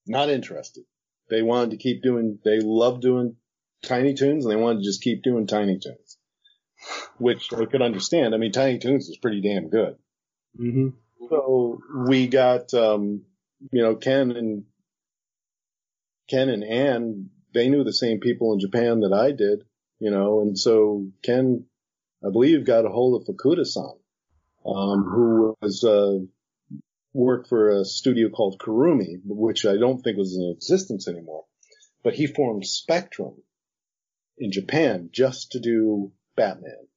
not 0.06 0.30
interested. 0.30 0.84
They 1.30 1.42
wanted 1.42 1.72
to 1.72 1.78
keep 1.78 2.04
doing. 2.04 2.40
They 2.44 2.60
loved 2.60 3.02
doing 3.02 3.38
Tiny 3.84 4.14
Toons, 4.14 4.46
and 4.46 4.52
they 4.52 4.60
wanted 4.60 4.80
to 4.80 4.86
just 4.86 5.02
keep 5.02 5.24
doing 5.24 5.48
Tiny 5.48 5.80
Toons, 5.80 6.03
which 7.18 7.54
I 7.54 7.66
could 7.66 7.82
understand. 7.82 8.34
I 8.34 8.38
mean, 8.38 8.52
Tiny 8.52 8.80
Toons 8.80 9.08
is 9.08 9.18
pretty 9.18 9.42
damn 9.42 9.70
good. 9.70 9.96
mm-hmm. 10.60 10.90
So 11.30 11.80
we 12.08 12.28
got, 12.28 12.74
um, 12.74 13.24
you 13.72 13.82
know, 13.82 13.96
Ken 13.96 14.32
and 14.32 14.66
Ken 16.30 16.50
and 16.50 16.64
Ann, 16.64 17.30
they 17.54 17.70
knew 17.70 17.84
the 17.84 17.94
same 17.94 18.20
people 18.20 18.54
in 18.54 18.60
Japan 18.60 19.02
that 19.02 19.14
I 19.14 19.32
did, 19.32 19.64
you 20.00 20.12
know, 20.12 20.42
and 20.42 20.58
so 20.58 21.08
Ken, 21.22 21.66
I 22.26 22.30
believe, 22.32 22.66
got 22.66 22.86
a 22.86 22.90
hold 22.90 23.22
of 23.22 23.28
Fukuda-san, 23.28 23.94
um, 24.66 25.04
who 25.04 25.56
was, 25.62 25.84
uh, 25.84 26.20
worked 27.14 27.48
for 27.48 27.70
a 27.70 27.86
studio 27.86 28.30
called 28.30 28.60
Kurumi, 28.60 29.22
which 29.24 29.66
I 29.66 29.78
don't 29.78 30.02
think 30.02 30.18
was 30.18 30.36
in 30.36 30.52
existence 30.56 31.08
anymore, 31.08 31.46
but 32.04 32.16
he 32.16 32.26
formed 32.26 32.66
Spectrum 32.66 33.36
in 34.38 34.52
Japan 34.52 35.10
just 35.12 35.52
to 35.52 35.60
do 35.60 36.12
Batman. 36.36 36.88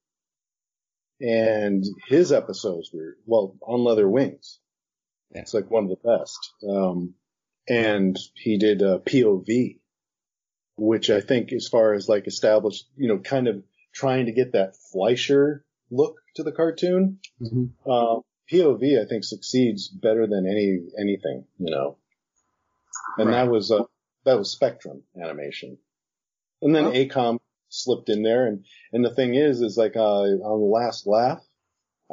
And 1.21 1.85
his 2.09 2.31
episodes 2.33 2.91
were, 2.93 3.17
well, 3.25 3.57
on 3.63 3.85
Leather 3.85 4.09
Wings. 4.09 4.59
Yeah. 5.35 5.41
It's 5.43 5.55
like 5.55 5.71
one 5.71 5.85
of 5.85 5.91
the 5.91 5.97
best. 6.19 6.53
Um, 6.69 7.15
and 7.69 8.19
he 8.35 8.59
did 8.59 8.83
uh, 8.83 8.99
POV, 8.99 9.79
which 10.77 11.11
I 11.11 11.21
think 11.21 11.53
as 11.53 11.69
far 11.69 11.95
as 11.95 12.09
like 12.09 12.27
established, 12.27 12.85
you 12.97 13.09
know, 13.09 13.19
kind 13.19 13.49
of 13.49 13.63
trying 13.95 14.27
to 14.27 14.33
get 14.33 14.53
that 14.53 14.75
Fleischer 14.93 15.65
look 15.91 16.17
to 16.37 16.43
the 16.43 16.53
cartoon. 16.53 17.19
Mm-hmm. 17.41 17.91
Uh, 17.91 18.21
POV, 18.53 19.03
I 19.03 19.09
think 19.09 19.25
succeeds 19.25 19.89
better 19.89 20.27
than 20.27 20.47
any, 20.47 20.81
anything, 21.01 21.47
you 21.59 21.71
know. 21.75 21.97
And 23.19 23.29
Right. 23.31 23.45
that 23.45 23.51
was, 23.51 23.71
uh, 23.73 23.85
that 24.25 24.39
was 24.39 24.53
Spectrum 24.53 25.03
animation. 25.21 25.79
And 26.63 26.75
then 26.75 26.87
Oh. 26.87 26.93
AKOM 26.93 27.39
slipped 27.69 28.09
in 28.09 28.23
there. 28.23 28.47
And, 28.47 28.65
and 28.93 29.05
the 29.05 29.15
thing 29.15 29.35
is, 29.35 29.61
is 29.61 29.77
like, 29.77 29.97
uh, 29.97 30.01
on 30.01 30.61
the 30.61 30.67
last 30.67 31.07
laugh, 31.07 31.43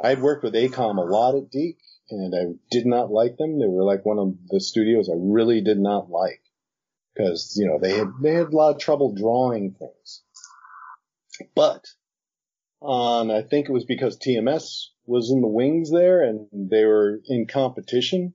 I'd 0.02 0.22
worked 0.22 0.44
with 0.44 0.54
AKOM 0.54 0.98
a 0.98 1.02
lot 1.02 1.36
at 1.36 1.50
DiC 1.50 1.78
and 2.10 2.34
I 2.34 2.54
did 2.70 2.86
not 2.86 3.10
like 3.10 3.36
them. 3.36 3.58
They 3.58 3.66
were 3.66 3.84
like 3.84 4.04
one 4.04 4.18
of 4.18 4.34
the 4.48 4.60
studios 4.60 5.08
I 5.08 5.16
really 5.16 5.60
did 5.60 5.78
not 5.78 6.10
like 6.10 6.42
because, 7.14 7.54
you 7.56 7.66
know, 7.66 7.78
they 7.80 7.96
had, 7.96 8.08
they 8.22 8.34
had 8.34 8.48
a 8.48 8.56
lot 8.56 8.74
of 8.74 8.80
trouble 8.80 9.14
drawing 9.14 9.72
things. 9.72 10.22
But, 11.54 11.84
um, 12.82 13.30
I 13.30 13.42
think 13.42 13.68
it 13.68 13.72
was 13.72 13.84
because 13.84 14.18
TMS 14.18 14.88
was 15.06 15.30
in 15.30 15.40
the 15.40 15.48
wings 15.48 15.90
there 15.90 16.22
and 16.22 16.48
they 16.52 16.84
were 16.84 17.20
in 17.26 17.46
competition 17.46 18.34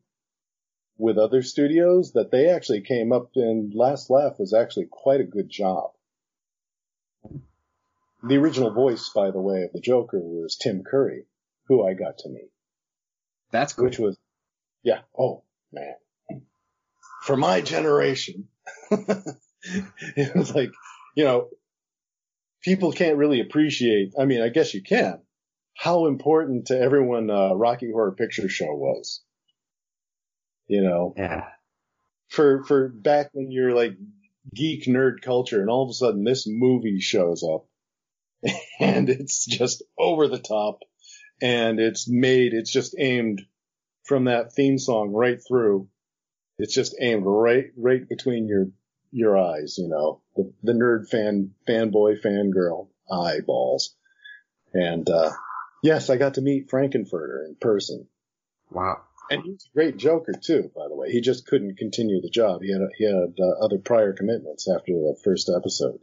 with 0.98 1.18
other 1.18 1.42
studios 1.42 2.12
that 2.14 2.32
they 2.32 2.50
actually 2.50 2.82
came 2.82 3.12
up 3.12 3.32
and 3.36 3.74
Last 3.74 4.10
Laugh 4.10 4.38
was 4.38 4.54
actually 4.54 4.88
quite 4.90 5.22
a 5.22 5.26
good 5.26 5.50
job. 5.50 5.92
The 8.24 8.38
original 8.38 8.72
voice, 8.72 9.10
by 9.16 9.32
the 9.32 9.40
way, 9.40 9.64
of 9.64 9.72
the 9.74 9.80
Joker 9.80 10.20
was 10.20 10.58
Tim 10.58 10.84
Curry, 10.84 11.26
who 11.68 11.86
I 11.88 11.94
got 11.94 12.18
to 12.20 12.30
meet, 12.30 12.52
That's 13.52 13.74
cool. 13.74 13.86
which 13.86 13.98
was, 14.00 14.18
yeah, 14.84 15.00
oh 15.18 15.44
man. 15.72 15.96
For 17.24 17.38
my 17.38 17.62
generation, 17.62 18.48
it 18.92 20.36
was 20.36 20.54
like, 20.54 20.72
you 21.16 21.24
know, 21.24 21.50
people 22.64 22.92
can't 22.92 23.18
really 23.18 23.40
appreciate, 23.42 24.14
I 24.20 24.26
mean, 24.26 24.42
I 24.42 24.50
guess 24.50 24.74
you 24.74 24.82
can, 24.84 25.22
how 25.76 26.08
important 26.08 26.68
to 26.68 26.80
everyone, 26.80 27.30
uh, 27.30 27.54
Rocky 27.54 27.90
Horror 27.92 28.14
Picture 28.14 28.50
Show 28.50 28.74
was. 28.76 29.22
You 30.68 30.82
know, 30.84 31.14
Yeah. 31.18 31.46
for, 32.28 32.64
for 32.66 32.90
back 32.90 33.30
when 33.34 33.50
you're 33.52 33.74
like 33.74 33.94
geek 34.54 34.86
nerd 34.86 35.22
culture 35.22 35.62
and 35.62 35.70
all 35.70 35.84
of 35.84 35.90
a 35.90 35.94
sudden 35.94 36.24
this 36.24 36.46
movie 36.48 37.00
shows 37.00 37.44
up 37.44 37.66
and 38.80 39.10
it's 39.10 39.46
just 39.46 39.84
over 39.98 40.28
the 40.28 40.40
top 40.40 40.80
and 41.42 41.80
it's 41.80 42.08
made, 42.08 42.54
it's 42.54 42.72
just 42.72 42.96
aimed 42.98 43.42
from 44.04 44.26
that 44.26 44.54
theme 44.54 44.78
song 44.78 45.12
right 45.12 45.40
through. 45.46 45.88
It's 46.58 46.74
just 46.74 46.96
aimed 47.00 47.24
right, 47.26 47.68
right 47.78 48.08
between 48.08 48.48
your, 48.48 48.68
your 49.12 49.38
eyes, 49.38 49.78
you 49.78 49.88
know, 49.88 50.22
the, 50.36 50.52
the 50.64 50.74
nerd 50.74 51.08
fan, 51.10 51.52
fanboy, 51.68 52.22
fangirl 52.22 52.90
eyeballs. 53.12 53.96
And, 54.74 55.10
uh, 55.10 55.32
yes, 55.82 56.10
I 56.10 56.18
got 56.18 56.34
to 56.34 56.42
meet 56.42 56.70
Frank-N-Furter 56.70 57.46
in 57.48 57.56
person. 57.60 58.08
Wow. 58.70 59.02
And 59.32 59.44
he 59.44 59.52
was 59.52 59.68
a 59.72 59.74
great 59.76 59.98
Joker 59.98 60.34
too, 60.34 60.72
by 60.76 60.88
the 60.88 60.96
way. 60.96 61.12
He 61.12 61.22
just 61.22 61.46
couldn't 61.46 61.78
continue 61.78 62.22
the 62.22 62.30
job. 62.30 62.62
He 62.64 62.72
had 62.72 62.82
he 62.98 63.06
had 63.06 63.36
uh, 63.40 63.64
other 63.66 63.78
prior 63.78 64.14
commitments 64.14 64.68
after 64.70 64.92
the 64.94 65.18
first 65.24 65.50
episode. 65.56 66.00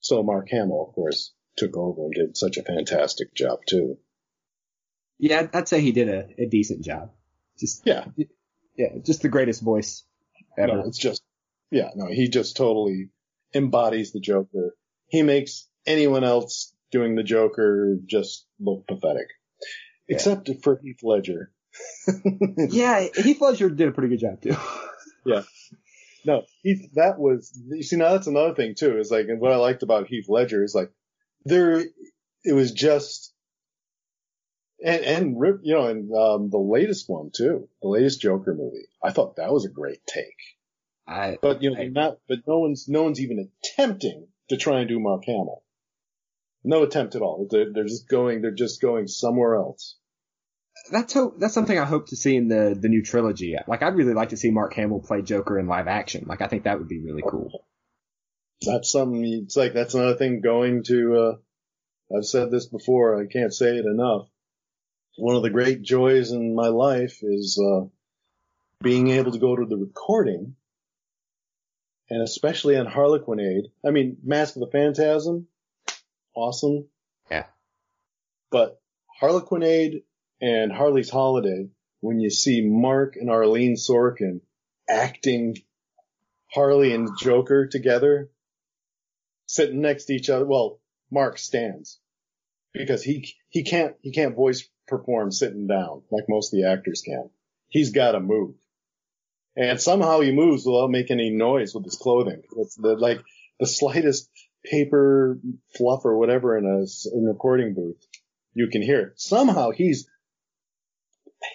So 0.00 0.22
Mark 0.22 0.48
Hamill, 0.50 0.86
of 0.88 0.94
course, 0.94 1.32
took 1.56 1.76
over 1.76 2.02
and 2.04 2.14
did 2.14 2.36
such 2.36 2.56
a 2.56 2.62
fantastic 2.62 3.34
job 3.34 3.60
too. 3.68 3.98
Yeah, 5.18 5.48
I'd- 5.52 5.66
say 5.68 5.80
he 5.80 5.92
did 5.92 6.08
a, 6.08 6.28
a 6.38 6.46
decent 6.46 6.84
job. 6.84 7.10
Just 7.58 7.82
Yeah, 7.86 8.04
yeah, 8.76 8.98
just 9.02 9.22
the 9.22 9.28
greatest 9.30 9.62
voice 9.62 10.04
ever. 10.58 10.76
no, 10.76 10.84
it's 10.86 10.98
just 10.98 11.22
yeah, 11.70 11.88
no, 11.96 12.06
he 12.06 12.28
just 12.28 12.56
totally 12.56 13.08
embodies 13.54 14.12
the 14.12 14.20
Joker. 14.20 14.76
He 15.08 15.22
makes 15.22 15.66
anyone 15.86 16.22
else 16.22 16.72
doing 16.92 17.14
the 17.16 17.22
Joker 17.22 17.96
just 18.04 18.46
look 18.60 18.86
pathetic, 18.86 19.28
except 20.08 20.50
for 20.62 20.78
Heath 20.82 21.00
Ledger. 21.02 21.50
Yeah, 22.70 23.06
Heath 23.14 23.40
Ledger 23.40 23.68
did 23.70 23.88
a 23.88 23.92
pretty 23.92 24.08
good 24.16 24.20
job 24.20 24.40
too. 24.42 24.56
Yeah. 25.28 25.42
No, 26.24 26.44
Heath, 26.62 26.88
that 26.94 27.18
was, 27.18 27.52
you 27.68 27.82
see, 27.82 27.96
now 27.96 28.12
that's 28.12 28.28
another 28.28 28.54
thing 28.54 28.76
too, 28.76 28.96
is 28.98 29.10
like, 29.10 29.26
and 29.26 29.40
what 29.40 29.50
I 29.50 29.56
liked 29.56 29.82
about 29.82 30.06
Heath 30.06 30.26
Ledger 30.28 30.62
is 30.62 30.72
like, 30.72 30.92
there, 31.44 31.80
it 32.44 32.52
was 32.52 32.70
just, 32.70 33.32
and, 34.84 35.02
and, 35.02 35.40
Rip- 35.40 35.62
you 35.64 35.74
know, 35.74 35.88
and, 35.88 36.12
um, 36.14 36.48
the 36.50 36.58
latest 36.58 37.08
one 37.08 37.30
too, 37.34 37.68
the 37.82 37.88
latest 37.88 38.20
Joker 38.20 38.54
movie, 38.54 38.86
I 39.02 39.10
thought 39.10 39.34
that 39.36 39.52
was 39.52 39.64
a 39.64 39.68
great 39.68 39.98
take. 40.06 40.36
I 41.08 41.38
But, 41.42 41.60
you 41.64 41.70
know, 41.70 41.80
I- 41.80 41.88
not, 41.88 42.18
but 42.28 42.38
no 42.46 42.60
one's, 42.60 42.86
no 42.88 43.02
one's 43.02 43.20
even 43.20 43.50
attempting 43.64 44.28
to 44.50 44.56
try 44.56 44.78
and 44.78 44.88
do 44.88 45.00
Mark 45.00 45.24
Hamill. 45.24 45.64
No 46.62 46.84
attempt 46.84 47.16
at 47.16 47.22
all. 47.22 47.48
They're, 47.50 47.72
they're 47.72 47.82
just 47.82 48.08
going, 48.08 48.42
they're 48.42 48.52
just 48.52 48.80
going 48.80 49.08
somewhere 49.08 49.56
else. 49.56 49.96
That's 50.90 51.12
hope 51.12 51.38
that's 51.38 51.54
something 51.54 51.78
I 51.78 51.84
hope 51.84 52.08
to 52.08 52.16
see 52.16 52.36
in 52.36 52.48
the 52.48 52.76
the 52.78 52.88
new 52.88 53.02
trilogy. 53.02 53.56
Like 53.66 53.82
I'd 53.82 53.94
really 53.96 54.14
like 54.14 54.30
to 54.30 54.36
see 54.36 54.50
Mark 54.50 54.74
Hamill 54.74 55.00
play 55.00 55.22
Joker 55.22 55.58
in 55.58 55.66
live 55.66 55.88
action. 55.88 56.24
Like 56.26 56.40
I 56.40 56.48
think 56.48 56.64
that 56.64 56.78
would 56.78 56.88
be 56.88 57.00
really 57.00 57.22
cool. 57.28 57.64
that's 58.60 58.90
something. 58.90 59.24
It's 59.44 59.56
like 59.56 59.74
that's 59.74 59.94
another 59.94 60.16
thing 60.16 60.40
going 60.40 60.82
to. 60.84 61.16
uh 61.16 62.16
I've 62.16 62.24
said 62.24 62.50
this 62.50 62.66
before. 62.66 63.20
I 63.20 63.26
can't 63.26 63.52
say 63.52 63.76
it 63.76 63.84
enough. 63.84 64.28
One 65.16 65.34
of 65.34 65.42
the 65.42 65.50
great 65.50 65.82
joys 65.82 66.30
in 66.30 66.54
my 66.54 66.68
life 66.68 67.18
is 67.22 67.60
uh 67.60 67.86
being 68.82 69.08
able 69.08 69.32
to 69.32 69.38
go 69.38 69.56
to 69.56 69.66
the 69.66 69.76
recording, 69.76 70.54
and 72.10 72.22
especially 72.22 72.76
on 72.76 72.86
Harlequinade. 72.86 73.64
I 73.84 73.90
mean, 73.90 74.18
Mask 74.22 74.56
of 74.56 74.60
the 74.60 74.70
Phantasm, 74.70 75.48
awesome. 76.34 76.88
Yeah. 77.30 77.46
But 78.50 78.80
Harlequinade 79.20 80.02
and 80.40 80.72
Harley's 80.72 81.10
Holiday, 81.10 81.68
when 82.00 82.20
you 82.20 82.30
see 82.30 82.60
Mark 82.60 83.16
and 83.16 83.30
Arlene 83.30 83.76
Sorkin 83.76 84.40
acting 84.88 85.56
Harley 86.52 86.92
and 86.92 87.08
Joker 87.18 87.66
together, 87.66 88.30
sitting 89.46 89.80
next 89.80 90.06
to 90.06 90.14
each 90.14 90.30
other. 90.30 90.46
Well, 90.46 90.80
Mark 91.10 91.38
stands 91.38 91.98
because 92.72 93.02
he 93.02 93.34
he 93.48 93.62
can't 93.62 93.94
he 94.02 94.12
can't 94.12 94.36
voice 94.36 94.68
perform 94.86 95.32
sitting 95.32 95.66
down 95.66 96.02
like 96.10 96.24
most 96.28 96.52
of 96.52 96.58
the 96.58 96.68
actors 96.68 97.02
can. 97.04 97.30
He's 97.68 97.90
got 97.90 98.12
to 98.12 98.20
move, 98.20 98.54
and 99.56 99.80
somehow 99.80 100.20
he 100.20 100.32
moves 100.32 100.64
without 100.64 100.90
making 100.90 101.18
any 101.18 101.30
noise 101.30 101.74
with 101.74 101.84
his 101.84 101.96
clothing. 101.96 102.42
It's 102.58 102.76
the 102.76 102.94
like 102.96 103.20
the 103.58 103.66
slightest 103.66 104.30
paper 104.64 105.38
fluff 105.76 106.04
or 106.04 106.18
whatever 106.18 106.56
in 106.56 106.64
a, 106.64 106.80
in 107.16 107.24
a 107.24 107.32
recording 107.32 107.74
booth, 107.74 108.04
you 108.52 108.68
can 108.68 108.82
hear 108.82 109.00
it. 109.00 109.20
Somehow 109.20 109.70
he's 109.70 110.08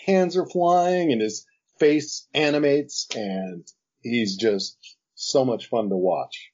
hands 0.05 0.37
are 0.37 0.45
flying 0.45 1.11
and 1.11 1.21
his 1.21 1.45
face 1.79 2.27
animates 2.33 3.07
and 3.15 3.65
he's 4.01 4.35
just 4.35 4.77
so 5.15 5.45
much 5.45 5.67
fun 5.67 5.89
to 5.89 5.95
watch. 5.97 6.51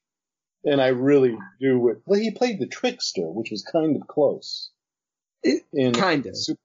And 0.63 0.81
I 0.81 0.87
really 0.87 1.37
do 1.61 1.89
it. 1.89 2.01
Well, 2.05 2.19
he 2.19 2.31
played 2.31 2.59
the 2.59 2.67
trickster, 2.67 3.29
which 3.29 3.51
was 3.51 3.63
kind 3.63 3.95
of 3.95 4.07
close. 4.07 4.69
It, 5.43 5.63
In 5.73 5.93
kind 5.93 6.25
of. 6.25 6.35
Super- 6.35 6.59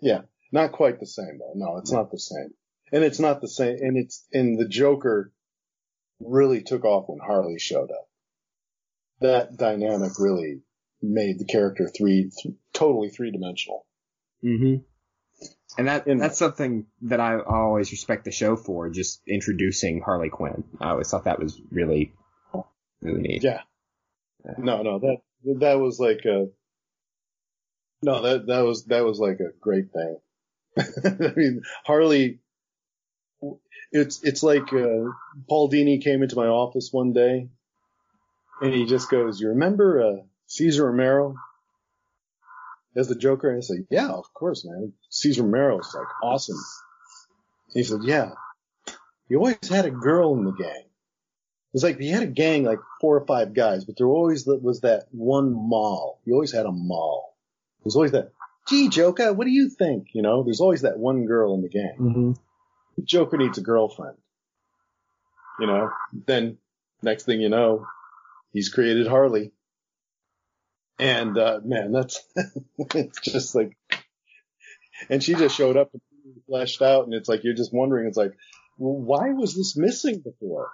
yeah, 0.00 0.22
not 0.52 0.72
quite 0.72 1.00
the 1.00 1.06
same 1.06 1.38
though. 1.38 1.52
No, 1.54 1.78
it's 1.78 1.92
not 1.92 2.10
the 2.10 2.18
same. 2.18 2.52
And 2.92 3.04
it's 3.04 3.20
not 3.20 3.40
the 3.40 3.48
same. 3.48 3.78
And 3.80 3.96
it's 3.96 4.26
and 4.32 4.58
the 4.58 4.68
Joker 4.68 5.32
really 6.18 6.62
took 6.62 6.84
off 6.84 7.04
when 7.08 7.18
Harley 7.18 7.58
showed 7.58 7.90
up. 7.90 8.08
That 9.20 9.56
dynamic 9.56 10.12
really 10.18 10.60
made 11.02 11.38
the 11.38 11.44
character 11.44 11.88
three 11.88 12.30
th- 12.42 12.54
totally 12.72 13.08
three 13.10 13.30
dimensional. 13.30 13.86
hmm 14.42 14.76
And 15.78 15.88
that 15.88 16.04
that's 16.06 16.38
something 16.38 16.86
that 17.02 17.20
I 17.20 17.38
always 17.40 17.90
respect 17.92 18.24
the 18.24 18.32
show 18.32 18.56
for, 18.56 18.90
just 18.90 19.20
introducing 19.26 20.00
Harley 20.00 20.28
Quinn. 20.28 20.64
I 20.80 20.90
always 20.90 21.08
thought 21.10 21.24
that 21.24 21.38
was 21.38 21.60
really, 21.70 22.12
really 23.00 23.20
neat. 23.20 23.44
Yeah. 23.44 23.62
No, 24.58 24.82
no, 24.82 24.98
that 24.98 25.18
that 25.60 25.74
was 25.74 26.00
like 26.00 26.24
a 26.24 26.48
no, 28.02 28.22
that 28.22 28.46
that 28.46 28.60
was 28.60 28.84
that 28.86 29.04
was 29.04 29.18
like 29.18 29.40
a 29.40 29.52
great 29.60 29.92
thing. 29.92 30.16
I 30.78 31.32
mean, 31.36 31.62
Harley. 31.84 32.40
It's 33.92 34.22
it's 34.22 34.42
like 34.42 34.72
uh, 34.72 35.10
Paul 35.48 35.70
Dini 35.70 36.02
came 36.02 36.22
into 36.22 36.36
my 36.36 36.46
office 36.46 36.90
one 36.92 37.12
day, 37.12 37.48
and 38.62 38.72
he 38.72 38.86
just 38.86 39.10
goes, 39.10 39.40
"You 39.40 39.48
remember 39.48 40.02
uh, 40.02 40.22
Cesar 40.46 40.86
Romero 40.86 41.34
as 42.96 43.08
the 43.08 43.14
Joker?" 43.14 43.48
And 43.48 43.58
I 43.58 43.60
said, 43.60 43.86
"Yeah, 43.90 44.08
of 44.08 44.32
course, 44.34 44.64
man. 44.64 44.92
Cesar 45.08 45.42
Romero's 45.42 45.94
like 45.94 46.06
awesome." 46.22 46.58
He 47.72 47.82
said, 47.84 48.00
"Yeah, 48.02 48.32
he 49.28 49.36
always 49.36 49.68
had 49.68 49.86
a 49.86 49.90
girl 49.90 50.34
in 50.34 50.44
the 50.44 50.52
gang." 50.52 50.84
It's 51.72 51.84
like 51.84 51.98
he 51.98 52.10
had 52.10 52.24
a 52.24 52.26
gang 52.26 52.64
like 52.64 52.80
four 53.00 53.16
or 53.16 53.26
five 53.26 53.54
guys, 53.54 53.84
but 53.84 53.96
there 53.96 54.08
always 54.08 54.44
was 54.46 54.80
that 54.80 55.06
one 55.12 55.52
mall. 55.52 56.20
He 56.24 56.32
always 56.32 56.52
had 56.52 56.66
a 56.66 56.72
mall. 56.72 57.36
There's 57.84 57.94
always 57.94 58.10
that, 58.10 58.32
gee, 58.68 58.88
Joker, 58.88 59.32
what 59.32 59.44
do 59.44 59.50
you 59.52 59.70
think? 59.70 60.08
You 60.12 60.22
know, 60.22 60.42
there's 60.42 60.60
always 60.60 60.82
that 60.82 60.98
one 60.98 61.26
girl 61.26 61.54
in 61.54 61.62
the 61.62 61.68
gang. 61.68 61.94
hmm 61.96 62.32
Joker 63.04 63.38
needs 63.38 63.56
a 63.56 63.62
girlfriend. 63.62 64.16
You 65.58 65.66
know, 65.66 65.90
then 66.26 66.58
next 67.02 67.24
thing 67.24 67.40
you 67.40 67.48
know, 67.48 67.86
he's 68.52 68.68
created 68.68 69.06
Harley. 69.06 69.52
And, 71.00 71.38
uh, 71.38 71.60
man, 71.64 71.92
that's, 71.92 72.22
it's 72.94 73.20
just 73.20 73.54
like, 73.54 73.76
and 75.08 75.22
she 75.22 75.34
just 75.34 75.56
showed 75.56 75.76
up 75.76 75.90
and 75.92 76.02
fleshed 76.46 76.82
out 76.82 77.06
and 77.06 77.14
it's 77.14 77.28
like, 77.28 77.42
you're 77.42 77.54
just 77.54 77.72
wondering, 77.72 78.06
it's 78.06 78.18
like, 78.18 78.32
well, 78.76 78.96
why 78.96 79.30
was 79.30 79.54
this 79.56 79.76
missing 79.76 80.20
before? 80.20 80.70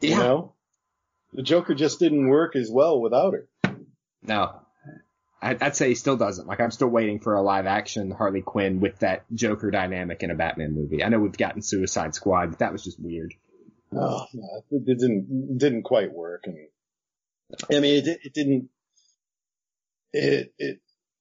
You 0.00 0.16
know? 0.16 0.54
The 1.32 1.42
Joker 1.42 1.74
just 1.74 1.98
didn't 1.98 2.28
work 2.28 2.54
as 2.54 2.70
well 2.70 3.00
without 3.00 3.34
her. 3.34 3.48
No. 4.22 4.60
I, 5.42 5.56
I'd 5.60 5.76
say 5.76 5.88
he 5.88 5.94
still 5.94 6.16
doesn't. 6.16 6.46
Like, 6.46 6.60
I'm 6.60 6.70
still 6.70 6.88
waiting 6.88 7.18
for 7.18 7.34
a 7.34 7.42
live 7.42 7.66
action 7.66 8.10
Harley 8.10 8.42
Quinn 8.42 8.80
with 8.80 9.00
that 9.00 9.24
Joker 9.34 9.70
dynamic 9.70 10.22
in 10.22 10.30
a 10.30 10.34
Batman 10.34 10.74
movie. 10.74 11.02
I 11.02 11.08
know 11.08 11.18
we've 11.18 11.36
gotten 11.36 11.62
Suicide 11.62 12.14
Squad, 12.14 12.50
but 12.50 12.58
that 12.60 12.72
was 12.72 12.82
just 12.84 13.00
weird. 13.00 13.34
Oh, 13.92 14.26
no, 14.32 14.62
it 14.70 14.82
it 14.86 14.98
didn't 14.98 15.58
didn't 15.58 15.82
quite 15.82 16.12
work, 16.12 16.44
and 16.44 16.56
I 17.70 17.80
mean 17.80 18.06
it 18.06 18.20
it 18.22 18.34
didn't 18.34 18.68
it 20.12 20.52
it 20.58 20.80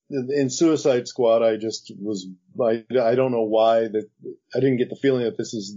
in 0.10 0.50
Suicide 0.50 1.08
Squad 1.08 1.44
I 1.44 1.58
just 1.58 1.92
was 2.00 2.28
I 2.62 2.86
I 3.02 3.16
don't 3.16 3.32
know 3.32 3.44
why 3.44 3.82
that 3.82 4.10
I 4.56 4.60
didn't 4.60 4.78
get 4.78 4.90
the 4.90 4.96
feeling 4.96 5.24
that 5.24 5.38
this 5.38 5.54
is 5.54 5.76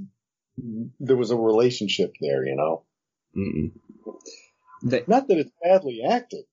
there 1.01 1.17
was 1.17 1.31
a 1.31 1.37
relationship 1.37 2.15
there, 2.21 2.45
you 2.47 2.55
know. 2.57 2.85
Not 4.83 5.29
that 5.29 5.39
it's 5.39 5.51
badly 5.63 6.03
acted. 6.09 6.45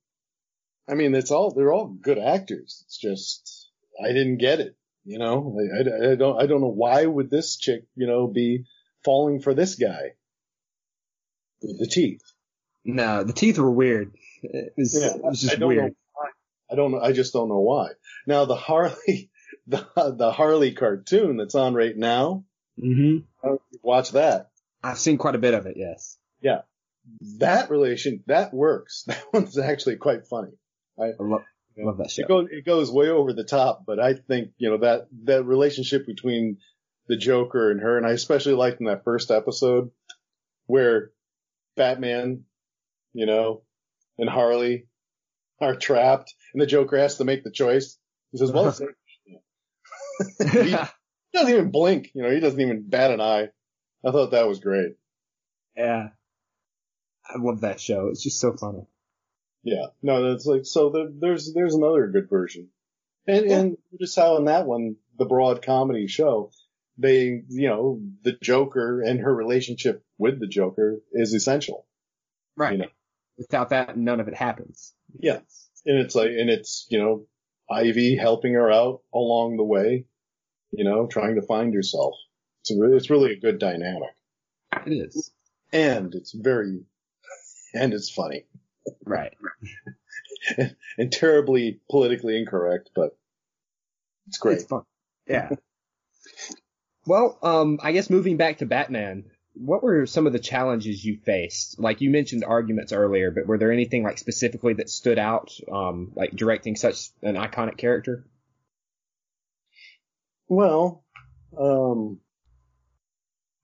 I 0.89 0.93
mean, 0.95 1.13
it's 1.15 1.31
all 1.31 1.51
they're 1.53 1.73
all 1.73 1.87
good 1.87 2.17
actors. 2.17 2.83
It's 2.85 2.97
just 2.97 3.69
I 4.03 4.07
didn't 4.13 4.37
get 4.37 4.59
it, 4.59 4.75
you 5.05 5.19
know. 5.19 5.57
I, 5.59 5.77
I, 6.07 6.11
I 6.11 6.15
don't 6.15 6.41
I 6.41 6.45
don't 6.47 6.61
know 6.61 6.67
why 6.73 7.05
would 7.05 7.29
this 7.29 7.57
chick 7.57 7.83
you 7.95 8.07
know 8.07 8.27
be 8.27 8.65
falling 9.03 9.41
for 9.41 9.53
this 9.53 9.75
guy. 9.75 10.13
The 11.61 11.87
teeth. 11.89 12.21
no, 12.85 13.23
the 13.23 13.33
teeth 13.33 13.57
were 13.57 13.71
weird. 13.71 14.13
It 14.43 14.73
was, 14.77 14.93
Yeah, 14.99 15.15
it 15.15 15.23
was 15.23 15.43
I 15.43 15.47
just 15.47 15.59
don't 15.59 15.69
weird. 15.69 15.83
know 15.83 15.89
why. 15.89 15.95
I 16.71 16.75
don't 16.75 16.91
know. 16.91 16.99
I 16.99 17.11
just 17.13 17.33
don't 17.33 17.49
know 17.49 17.59
why. 17.59 17.89
Now 18.25 18.45
the 18.45 18.55
Harley, 18.55 19.29
the 19.67 19.87
the 19.95 20.31
Harley 20.31 20.73
cartoon 20.73 21.37
that's 21.37 21.55
on 21.55 21.73
right 21.73 21.95
now. 21.95 22.43
hmm 22.79 23.17
Watch 23.81 24.11
that. 24.11 24.49
I've 24.83 24.99
seen 24.99 25.17
quite 25.17 25.35
a 25.35 25.39
bit 25.39 25.53
of 25.53 25.65
it, 25.65 25.75
yes. 25.77 26.17
Yeah, 26.41 26.61
that 27.39 27.69
relation 27.69 28.23
that 28.27 28.53
works. 28.53 29.05
That 29.07 29.23
one's 29.33 29.57
actually 29.57 29.97
quite 29.97 30.27
funny. 30.27 30.51
I 30.99 31.11
love, 31.19 31.43
love 31.77 31.97
that 31.97 32.11
show. 32.11 32.23
It 32.23 32.27
goes 32.27 32.47
it 32.51 32.65
goes 32.65 32.91
way 32.91 33.09
over 33.09 33.33
the 33.33 33.43
top, 33.43 33.83
but 33.85 33.99
I 33.99 34.13
think 34.13 34.49
you 34.57 34.69
know 34.69 34.77
that 34.79 35.07
that 35.23 35.45
relationship 35.45 36.05
between 36.05 36.57
the 37.07 37.17
Joker 37.17 37.71
and 37.71 37.79
her, 37.81 37.97
and 37.97 38.05
I 38.05 38.11
especially 38.11 38.53
liked 38.53 38.79
in 38.81 38.87
that 38.87 39.03
first 39.05 39.31
episode 39.31 39.91
where 40.65 41.11
Batman, 41.77 42.43
you 43.13 43.25
know, 43.25 43.61
and 44.17 44.29
Harley 44.29 44.87
are 45.59 45.75
trapped, 45.75 46.33
and 46.53 46.61
the 46.61 46.67
Joker 46.67 46.97
has 46.97 47.17
to 47.17 47.25
make 47.25 47.43
the 47.43 47.51
choice. 47.51 47.97
He 48.31 48.37
says, 48.37 48.51
"Well, 48.51 48.71
he 50.51 50.75
doesn't 51.33 51.53
even 51.53 51.71
blink. 51.71 52.11
You 52.13 52.23
know, 52.23 52.31
he 52.31 52.39
doesn't 52.39 52.59
even 52.59 52.87
bat 52.87 53.11
an 53.11 53.21
eye. 53.21 53.49
I 54.05 54.11
thought 54.11 54.31
that 54.31 54.47
was 54.47 54.59
great. 54.59 54.93
yeah. 55.75 56.09
I 57.29 57.37
love 57.39 57.61
that 57.61 57.81
show. 57.81 58.07
It's 58.07 58.23
just 58.23 58.39
so 58.39 58.55
funny. 58.55 58.87
Yeah. 59.63 59.87
No, 60.01 60.29
that's 60.29 60.45
like 60.45 60.65
so. 60.65 60.89
The, 60.89 61.13
there's 61.19 61.53
there's 61.53 61.75
another 61.75 62.07
good 62.07 62.29
version, 62.29 62.69
and 63.27 63.45
and 63.47 63.77
just 63.99 64.15
how 64.15 64.37
in 64.37 64.45
that 64.45 64.65
one 64.65 64.95
the 65.17 65.25
broad 65.25 65.61
comedy 65.61 66.07
show, 66.07 66.51
they 66.97 67.43
you 67.49 67.67
know 67.67 67.99
the 68.23 68.37
Joker 68.41 69.01
and 69.01 69.19
her 69.19 69.33
relationship 69.33 70.05
with 70.17 70.39
the 70.39 70.47
Joker 70.47 71.01
is 71.11 71.33
essential. 71.33 71.85
Right. 72.55 72.73
You 72.73 72.77
know. 72.79 72.87
Without 73.37 73.69
that, 73.69 73.97
none 73.97 74.19
of 74.19 74.27
it 74.27 74.33
happens. 74.33 74.93
Yeah. 75.19 75.39
And 75.85 75.97
it's 75.99 76.15
like 76.15 76.29
and 76.31 76.49
it's 76.49 76.85
you 76.89 76.99
know 76.99 77.25
Ivy 77.69 78.15
helping 78.15 78.53
her 78.53 78.71
out 78.71 79.01
along 79.13 79.57
the 79.57 79.63
way, 79.63 80.05
you 80.71 80.83
know, 80.83 81.07
trying 81.07 81.35
to 81.35 81.41
find 81.41 81.73
herself. 81.73 82.13
It's 82.61 82.71
a, 82.71 82.79
re- 82.79 82.95
it's 82.97 83.09
really 83.09 83.33
a 83.33 83.39
good 83.39 83.59
dynamic, 83.59 84.09
It 84.85 84.91
is. 84.91 85.31
and 85.71 86.13
it's 86.15 86.31
very 86.33 86.81
and 87.73 87.93
it's 87.93 88.09
funny. 88.09 88.45
Right. 89.05 89.33
and 90.97 91.11
terribly 91.11 91.79
politically 91.89 92.37
incorrect, 92.37 92.89
but 92.95 93.17
it's 94.27 94.37
great. 94.37 94.57
It's 94.57 94.65
fun. 94.65 94.83
Yeah. 95.27 95.49
well, 97.05 97.37
um, 97.41 97.79
I 97.81 97.91
guess 97.91 98.09
moving 98.09 98.37
back 98.37 98.57
to 98.59 98.65
Batman, 98.65 99.25
what 99.59 99.83
were 99.83 100.05
some 100.05 100.27
of 100.27 100.33
the 100.33 100.39
challenges 100.39 101.03
you 101.03 101.17
faced? 101.17 101.79
Like 101.79 102.01
you 102.01 102.09
mentioned 102.09 102.43
arguments 102.43 102.91
earlier, 102.91 103.31
but 103.31 103.47
were 103.47 103.57
there 103.57 103.71
anything 103.71 104.03
like 104.03 104.17
specifically 104.17 104.73
that 104.75 104.89
stood 104.89 105.19
out, 105.19 105.51
um, 105.71 106.11
like 106.15 106.31
directing 106.31 106.75
such 106.75 107.09
an 107.21 107.35
iconic 107.35 107.77
character? 107.77 108.25
Well, 110.47 111.03
um, 111.59 112.19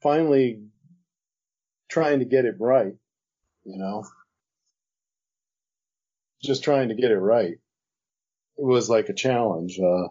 finally 0.01 0.63
trying 1.89 2.19
to 2.19 2.25
get 2.25 2.45
it 2.45 2.55
right 2.59 2.93
you 3.65 3.77
know? 3.77 4.05
Just 6.41 6.63
trying 6.63 6.89
to 6.89 6.95
get 6.95 7.11
it 7.11 7.17
right. 7.17 7.53
It 8.57 8.65
was 8.65 8.89
like 8.89 9.09
a 9.09 9.13
challenge, 9.13 9.79
uh, 9.79 10.09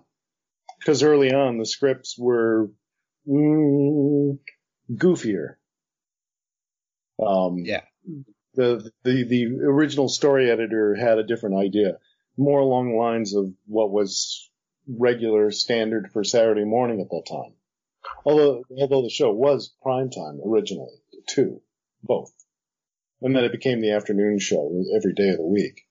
cause 0.84 1.02
early 1.02 1.32
on 1.32 1.58
the 1.58 1.66
scripts 1.66 2.16
were, 2.18 2.70
mm, 3.28 4.38
goofier. 4.90 5.56
Um, 7.26 7.58
Yeah. 7.58 7.82
the, 8.54 8.90
the, 9.04 9.24
the 9.24 9.46
original 9.64 10.08
story 10.08 10.50
editor 10.50 10.94
had 10.94 11.18
a 11.18 11.26
different 11.26 11.56
idea, 11.56 11.98
more 12.36 12.60
along 12.60 12.90
the 12.90 12.96
lines 12.98 13.34
of 13.34 13.52
what 13.66 13.90
was 13.90 14.50
regular 14.88 15.50
standard 15.50 16.10
for 16.12 16.24
Saturday 16.24 16.64
morning 16.64 17.00
at 17.00 17.10
that 17.10 17.26
time. 17.28 17.54
Although, 18.24 18.64
although 18.78 19.02
the 19.02 19.10
show 19.10 19.32
was 19.32 19.72
primetime 19.84 20.44
originally, 20.44 21.00
too, 21.28 21.62
both. 22.02 22.32
And 23.20 23.34
then 23.36 23.44
it 23.44 23.52
became 23.52 23.80
the 23.80 23.92
afternoon 23.92 24.38
show 24.40 24.82
every 24.96 25.14
day 25.14 25.28
of 25.28 25.36
the 25.36 25.46
week. 25.46 25.82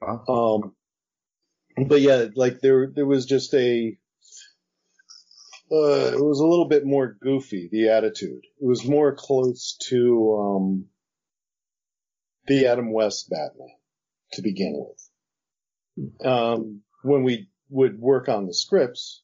Wow. 0.00 0.24
Um, 0.28 1.86
but 1.86 2.02
yeah, 2.02 2.26
like 2.34 2.60
there, 2.60 2.92
there 2.94 3.06
was 3.06 3.24
just 3.24 3.54
a, 3.54 3.96
uh, 5.70 6.12
it 6.14 6.24
was 6.24 6.40
a 6.40 6.46
little 6.46 6.68
bit 6.68 6.84
more 6.84 7.16
goofy, 7.20 7.68
the 7.70 7.88
attitude. 7.88 8.44
It 8.60 8.66
was 8.66 8.86
more 8.86 9.14
close 9.14 9.76
to, 9.88 10.36
um, 10.38 10.86
the 12.46 12.66
Adam 12.66 12.92
West 12.92 13.28
Batman 13.28 13.74
to 14.32 14.42
begin 14.42 14.86
with. 14.86 16.26
Um, 16.26 16.82
when 17.02 17.24
we 17.24 17.48
would 17.68 17.98
work 17.98 18.28
on 18.28 18.46
the 18.46 18.54
scripts, 18.54 19.22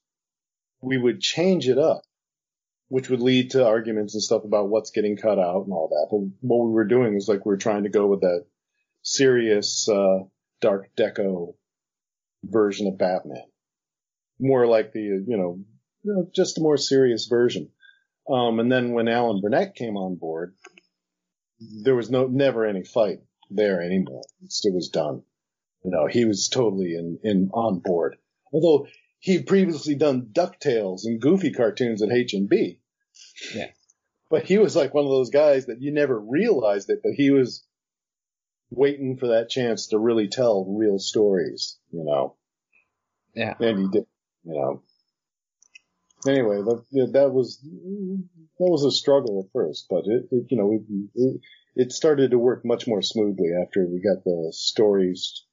we 0.80 0.98
would 0.98 1.20
change 1.20 1.68
it 1.68 1.78
up, 1.78 2.02
which 2.88 3.08
would 3.08 3.20
lead 3.20 3.50
to 3.52 3.64
arguments 3.64 4.14
and 4.14 4.22
stuff 4.22 4.44
about 4.44 4.68
what's 4.68 4.90
getting 4.90 5.16
cut 5.16 5.38
out 5.38 5.64
and 5.64 5.72
all 5.72 5.88
that. 5.88 6.08
But 6.10 6.48
what 6.48 6.66
we 6.66 6.72
were 6.72 6.86
doing 6.86 7.14
was 7.14 7.28
like 7.28 7.46
we 7.46 7.50
were 7.50 7.56
trying 7.58 7.84
to 7.84 7.88
go 7.88 8.06
with 8.06 8.22
that 8.22 8.44
serious, 9.02 9.88
uh, 9.88 10.20
dark 10.60 10.88
deco 10.98 11.54
version 12.44 12.86
of 12.88 12.98
Batman. 12.98 13.44
More 14.40 14.66
like 14.66 14.92
the, 14.92 15.00
you 15.00 15.36
know, 15.36 15.60
you 16.02 16.12
know, 16.12 16.30
just 16.34 16.58
a 16.58 16.62
more 16.62 16.76
serious 16.76 17.26
version. 17.26 17.70
Um, 18.28 18.60
and 18.60 18.70
then 18.70 18.92
when 18.92 19.08
Alan 19.08 19.40
Burnett 19.40 19.74
came 19.74 19.96
on 19.96 20.16
board, 20.16 20.54
there 21.82 21.94
was 21.94 22.10
no, 22.10 22.26
never 22.26 22.64
any 22.66 22.84
fight 22.84 23.18
there 23.50 23.82
anymore. 23.82 24.22
It 24.42 24.74
was 24.74 24.88
done. 24.88 25.22
You 25.84 25.90
know, 25.90 26.06
he 26.06 26.24
was 26.24 26.48
totally 26.48 26.94
in, 26.94 27.18
in, 27.24 27.50
on 27.52 27.80
board. 27.80 28.16
Although 28.52 28.86
he'd 29.18 29.46
previously 29.46 29.94
done 29.94 30.30
DuckTales 30.32 31.04
and 31.04 31.20
Goofy 31.20 31.52
cartoons 31.52 32.02
at 32.02 32.12
H&B. 32.12 32.78
Yeah. 33.54 33.70
But 34.30 34.44
he 34.44 34.58
was 34.58 34.76
like 34.76 34.94
one 34.94 35.04
of 35.04 35.10
those 35.10 35.30
guys 35.30 35.66
that 35.66 35.80
you 35.80 35.92
never 35.92 36.18
realized 36.18 36.88
it, 36.90 37.00
but 37.02 37.12
he 37.12 37.30
was 37.30 37.64
waiting 38.70 39.18
for 39.18 39.28
that 39.28 39.50
chance 39.50 39.88
to 39.88 39.98
really 39.98 40.28
tell 40.28 40.64
real 40.64 40.98
stories, 40.98 41.78
you 41.90 42.04
know. 42.04 42.36
Yeah. 43.34 43.54
And 43.60 43.78
he 43.78 43.88
did, 43.88 44.06
you 44.44 44.54
know. 44.54 44.82
Anyway, 46.26 46.58
that, 46.62 47.10
that 47.14 47.32
was, 47.32 47.58
that 47.62 47.68
was 48.58 48.84
a 48.84 48.90
struggle 48.92 49.44
at 49.44 49.52
first, 49.52 49.86
but 49.90 50.04
it, 50.06 50.28
it 50.30 50.46
you 50.50 50.56
know, 50.56 50.72
it, 50.72 51.10
it, 51.14 51.40
it 51.74 51.92
started 51.92 52.30
to 52.30 52.38
work 52.38 52.64
much 52.64 52.86
more 52.86 53.02
smoothly 53.02 53.50
after 53.60 53.84
we 53.86 54.00
got 54.00 54.22
the 54.24 54.52
stories. 54.54 55.44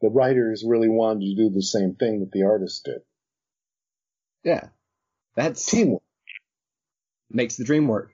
The 0.00 0.08
writers 0.08 0.64
really 0.66 0.88
wanted 0.88 1.20
to 1.26 1.34
do 1.34 1.50
the 1.50 1.62
same 1.62 1.94
thing 1.94 2.20
that 2.20 2.30
the 2.32 2.44
artists 2.44 2.80
did. 2.84 3.00
Yeah. 4.44 4.68
That's 5.36 5.64
Teamwork. 5.64 6.02
makes 7.30 7.56
the 7.56 7.64
dream 7.64 7.88
work. 7.88 8.12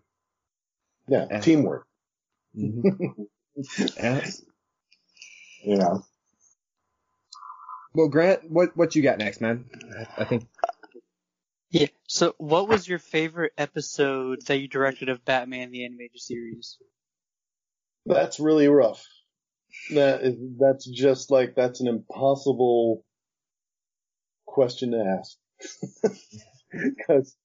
Yeah, 1.09 1.27
Yeah. 1.31 1.41
teamwork. 1.41 1.87
Mhm. 2.57 3.27
yeah. 3.97 4.31
Know. 5.65 6.05
Well, 7.95 8.09
Grant, 8.09 8.51
what 8.51 8.77
what 8.77 8.95
you 8.95 9.03
got 9.03 9.19
next, 9.19 9.41
man? 9.41 9.65
I 10.17 10.25
think 10.25 10.45
Yeah. 11.71 11.87
So, 12.09 12.35
what 12.39 12.69
was 12.69 12.89
your 12.89 12.99
favorite 12.99 13.53
episode 13.57 14.45
that 14.47 14.59
you 14.59 14.67
directed 14.67 15.09
of 15.09 15.25
Batman 15.25 15.71
the 15.71 15.85
animated 15.85 16.21
series? 16.21 16.79
That's 18.07 18.41
really 18.41 18.67
rough. 18.67 19.07
That 19.95 20.23
is, 20.23 20.35
that's 20.59 20.85
just 20.85 21.31
like, 21.31 21.55
that's 21.55 21.81
an 21.81 21.87
impossible 21.87 23.05
question 24.47 24.91
to 24.93 25.19
ask. 25.21 25.37
Cause 27.07 27.37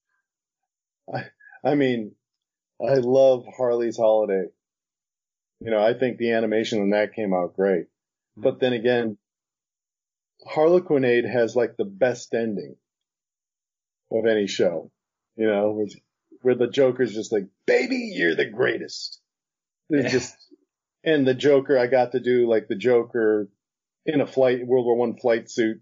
I, 1.14 1.26
I 1.64 1.76
mean, 1.76 2.16
I 2.82 2.96
love 2.96 3.46
Harley's 3.56 3.98
Holiday. 3.98 4.46
You 5.60 5.70
know, 5.70 5.84
I 5.84 5.94
think 5.94 6.18
the 6.18 6.32
animation 6.32 6.82
on 6.82 6.90
that 6.92 7.14
came 7.14 7.34
out 7.34 7.56
great. 7.56 7.86
But 8.36 8.60
then 8.60 8.74
again, 8.74 9.18
Harlequinade 10.48 11.26
has 11.26 11.56
like 11.56 11.78
the 11.78 11.86
best 11.86 12.34
ending 12.34 12.76
of 14.12 14.26
any 14.26 14.48
show. 14.48 14.92
You 15.36 15.48
know, 15.48 15.72
where, 15.72 15.88
where 16.42 16.56
the 16.56 16.68
Joker's 16.68 17.14
just 17.14 17.32
like, 17.32 17.48
baby, 17.66 18.12
you're 18.16 18.36
the 18.36 18.50
greatest. 18.50 19.20
It's 19.90 20.12
just, 20.12 20.36
and 21.04 21.28
the 21.28 21.34
Joker, 21.34 21.78
I 21.78 21.88
got 21.88 22.14
to 22.14 22.20
do 22.20 22.50
like 22.50 22.68
the 22.68 22.76
Joker 22.76 23.50
in 24.06 24.22
a 24.22 24.28
flight, 24.28 24.66
World 24.66 24.86
War 24.86 24.96
One 24.96 25.18
flight 25.18 25.50
suit, 25.50 25.82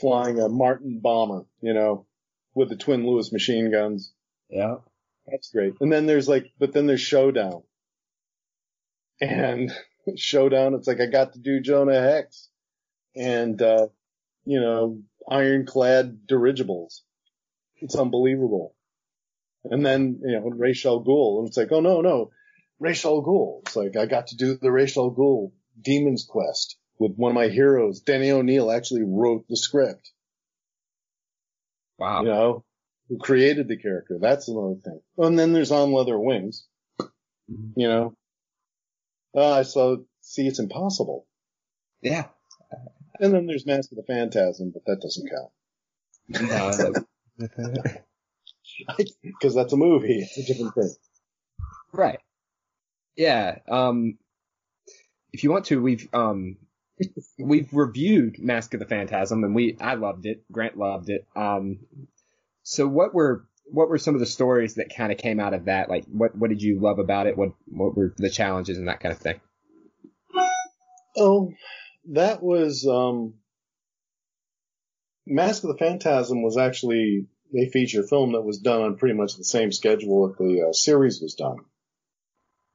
flying 0.00 0.38
a 0.40 0.48
Martin 0.48 1.00
bomber, 1.02 1.46
you 1.60 1.74
know, 1.74 2.06
with 2.54 2.68
the 2.68 2.76
twin 2.76 3.06
Lewis 3.06 3.32
machine 3.32 3.70
guns. 3.70 4.12
yeah. 4.48 4.76
That's 5.30 5.50
great. 5.50 5.74
And 5.80 5.92
then 5.92 6.06
there's 6.06 6.28
like, 6.28 6.52
but 6.58 6.72
then 6.72 6.86
there's 6.86 7.02
Showdown. 7.02 7.62
And 9.20 9.70
Showdown, 10.16 10.74
it's 10.74 10.88
like 10.88 11.00
I 11.00 11.06
got 11.06 11.34
to 11.34 11.38
do 11.38 11.60
Jonah 11.60 12.00
Hex 12.00 12.48
and, 13.14 13.60
uh, 13.60 13.88
you 14.44 14.60
know, 14.60 15.00
ironclad 15.30 16.26
dirigibles. 16.26 17.02
It's 17.76 17.94
unbelievable. 17.94 18.74
And 19.64 19.84
then, 19.84 20.20
you 20.24 20.32
know, 20.40 20.48
Ra's 20.50 20.84
al 20.86 21.04
Ghul, 21.04 21.40
and 21.40 21.48
it's 21.48 21.56
like, 21.56 21.72
oh 21.72 21.80
no, 21.80 22.00
no, 22.00 22.30
Ra's 22.78 23.04
al 23.04 23.22
Ghul. 23.22 23.60
It's 23.66 23.76
like 23.76 23.96
I 23.96 24.06
got 24.06 24.28
to 24.28 24.36
do 24.36 24.56
the 24.56 24.70
Ra's 24.72 24.96
al 24.96 25.10
Ghul 25.10 25.52
Demon's 25.80 26.26
Quest 26.28 26.76
with 26.98 27.14
one 27.16 27.30
of 27.30 27.34
my 27.34 27.48
heroes. 27.48 28.00
Denny 28.00 28.30
O'Neil 28.30 28.70
actually 28.70 29.02
wrote 29.04 29.46
the 29.48 29.56
script 29.56 30.10
Wow. 31.98 32.22
you 32.22 32.28
know, 32.28 32.64
who 33.08 33.18
created 33.18 33.68
the 33.68 33.76
character. 33.76 34.18
That's 34.20 34.48
another 34.48 34.76
thing. 34.84 35.00
And 35.18 35.38
then 35.38 35.52
there's 35.52 35.72
On 35.72 35.92
Leather 35.92 36.18
Wings, 36.18 36.66
you 37.48 37.88
know. 37.88 38.14
Uh, 39.36 39.64
so, 39.64 40.04
see, 40.20 40.46
it's 40.46 40.60
impossible. 40.60 41.26
Yeah. 42.00 42.26
And 43.20 43.34
then 43.34 43.46
there's 43.46 43.66
Mask 43.66 43.90
of 43.92 43.96
the 43.96 44.04
Phantasm, 44.04 44.70
but 44.72 44.84
that 44.86 45.00
doesn't 45.00 45.28
count. 45.28 45.50
Because 49.22 49.54
that's 49.54 49.72
a 49.72 49.76
movie. 49.76 50.18
It's 50.20 50.38
a 50.38 50.44
different 50.44 50.74
thing. 50.74 50.94
right. 51.92 52.20
Yeah. 53.16 53.58
Um, 53.68 54.18
if 55.32 55.42
you 55.42 55.50
want 55.50 55.66
to, 55.66 55.82
we've 55.82 56.08
um, 56.12 56.56
we've 57.38 57.72
reviewed 57.72 58.38
Mask 58.38 58.74
of 58.74 58.80
the 58.80 58.86
Phantasm, 58.86 59.42
and 59.44 59.54
we 59.54 59.76
I 59.80 59.94
loved 59.94 60.26
it. 60.26 60.44
Grant 60.52 60.76
loved 60.76 61.10
it. 61.10 61.26
Um, 61.34 61.80
so 62.62 62.86
what 62.86 63.14
were 63.14 63.46
what 63.70 63.88
were 63.88 63.98
some 63.98 64.14
of 64.14 64.20
the 64.20 64.26
stories 64.26 64.74
that 64.74 64.94
kind 64.94 65.12
of 65.12 65.18
came 65.18 65.40
out 65.40 65.54
of 65.54 65.66
that? 65.66 65.88
Like, 65.88 66.04
what 66.06 66.36
what 66.36 66.50
did 66.50 66.62
you 66.62 66.80
love 66.80 66.98
about 66.98 67.26
it? 67.26 67.36
What 67.36 67.50
what 67.66 67.96
were 67.96 68.14
the 68.16 68.30
challenges 68.30 68.78
and 68.78 68.88
that 68.88 69.00
kind 69.00 69.12
of 69.12 69.18
thing? 69.18 69.40
Oh, 71.16 71.52
that 72.08 72.42
was, 72.42 72.86
um, 72.86 73.34
Mask 75.26 75.62
of 75.62 75.68
the 75.68 75.76
Phantasm 75.76 76.42
was 76.42 76.56
actually 76.56 77.26
a 77.54 77.68
feature 77.68 78.02
film 78.02 78.32
that 78.32 78.42
was 78.42 78.58
done 78.58 78.82
on 78.82 78.96
pretty 78.96 79.14
much 79.14 79.36
the 79.36 79.44
same 79.44 79.72
schedule 79.72 80.28
that 80.28 80.38
the 80.38 80.68
uh, 80.68 80.72
series 80.72 81.20
was 81.20 81.34
done. 81.34 81.58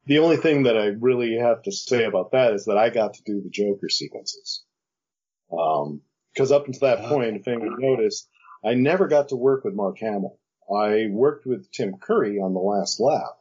The 0.06 0.20
only 0.20 0.38
thing 0.38 0.64
that 0.64 0.78
I 0.78 0.88
really 0.88 1.38
have 1.38 1.64
to 1.64 1.72
say 1.72 2.04
about 2.04 2.32
that 2.32 2.54
is 2.54 2.66
that 2.66 2.78
I 2.78 2.90
got 2.90 3.16
to 3.16 3.24
do 3.24 3.42
the 3.42 3.50
Joker 3.50 3.90
sequences. 3.90 4.64
Um, 5.52 6.02
cause 6.38 6.52
up 6.52 6.68
until 6.68 6.90
that 6.90 7.06
point, 7.06 7.38
if 7.38 7.48
anyone 7.48 7.78
noticed, 7.80 8.28
I 8.64 8.74
never 8.74 9.08
got 9.08 9.30
to 9.30 9.36
work 9.36 9.64
with 9.64 9.76
Mark 9.76 9.98
Hamill. 10.00 10.38
I 10.70 11.08
worked 11.10 11.46
with 11.46 11.72
Tim 11.72 11.96
Curry 11.98 12.38
on 12.40 12.54
the 12.54 12.60
last 12.60 13.00
laugh. 13.00 13.36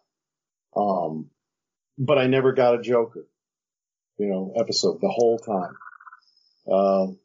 Um, 0.76 1.30
but 1.99 2.18
I 2.18 2.26
never 2.26 2.53
got 2.53 2.76
a 2.78 2.82
Joker 2.82 3.26
you 4.22 4.30
know, 4.30 4.52
episode 4.56 5.00
the 5.00 5.08
whole 5.08 5.38
time. 5.38 5.76
Um, 6.72 7.18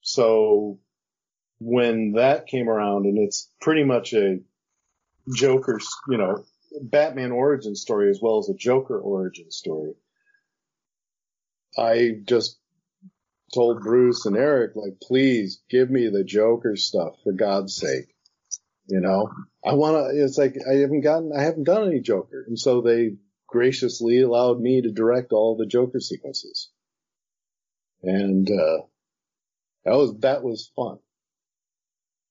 so 0.00 0.78
when 1.58 2.12
that 2.12 2.46
came 2.46 2.68
around 2.68 3.06
and 3.06 3.18
it's 3.18 3.50
pretty 3.60 3.84
much 3.84 4.12
a 4.12 4.38
Joker's, 5.34 5.88
you 6.08 6.18
know, 6.18 6.44
Batman 6.80 7.32
origin 7.32 7.74
story 7.74 8.10
as 8.10 8.20
well 8.20 8.38
as 8.38 8.48
a 8.48 8.54
Joker 8.54 8.98
origin 8.98 9.50
story. 9.50 9.94
I 11.76 12.20
just 12.24 12.58
told 13.52 13.82
Bruce 13.82 14.26
and 14.26 14.36
Eric, 14.36 14.76
like, 14.76 15.00
please 15.00 15.62
give 15.68 15.90
me 15.90 16.08
the 16.08 16.24
Joker 16.24 16.76
stuff 16.76 17.14
for 17.24 17.32
God's 17.32 17.74
sake. 17.74 18.14
You 18.86 19.00
know, 19.00 19.30
I 19.64 19.74
want 19.74 19.96
to, 19.96 20.24
it's 20.24 20.36
like, 20.36 20.56
I 20.70 20.74
haven't 20.74 21.00
gotten, 21.00 21.32
I 21.36 21.42
haven't 21.42 21.64
done 21.64 21.88
any 21.88 22.00
Joker. 22.00 22.44
And 22.46 22.58
so 22.58 22.82
they 22.82 23.16
graciously 23.54 24.20
allowed 24.20 24.60
me 24.60 24.82
to 24.82 24.90
direct 24.90 25.32
all 25.32 25.56
the 25.56 25.64
Joker 25.64 26.00
sequences. 26.00 26.70
And, 28.02 28.50
uh, 28.50 28.78
that 29.84 29.94
was, 29.94 30.18
that 30.20 30.42
was 30.42 30.72
fun. 30.74 30.98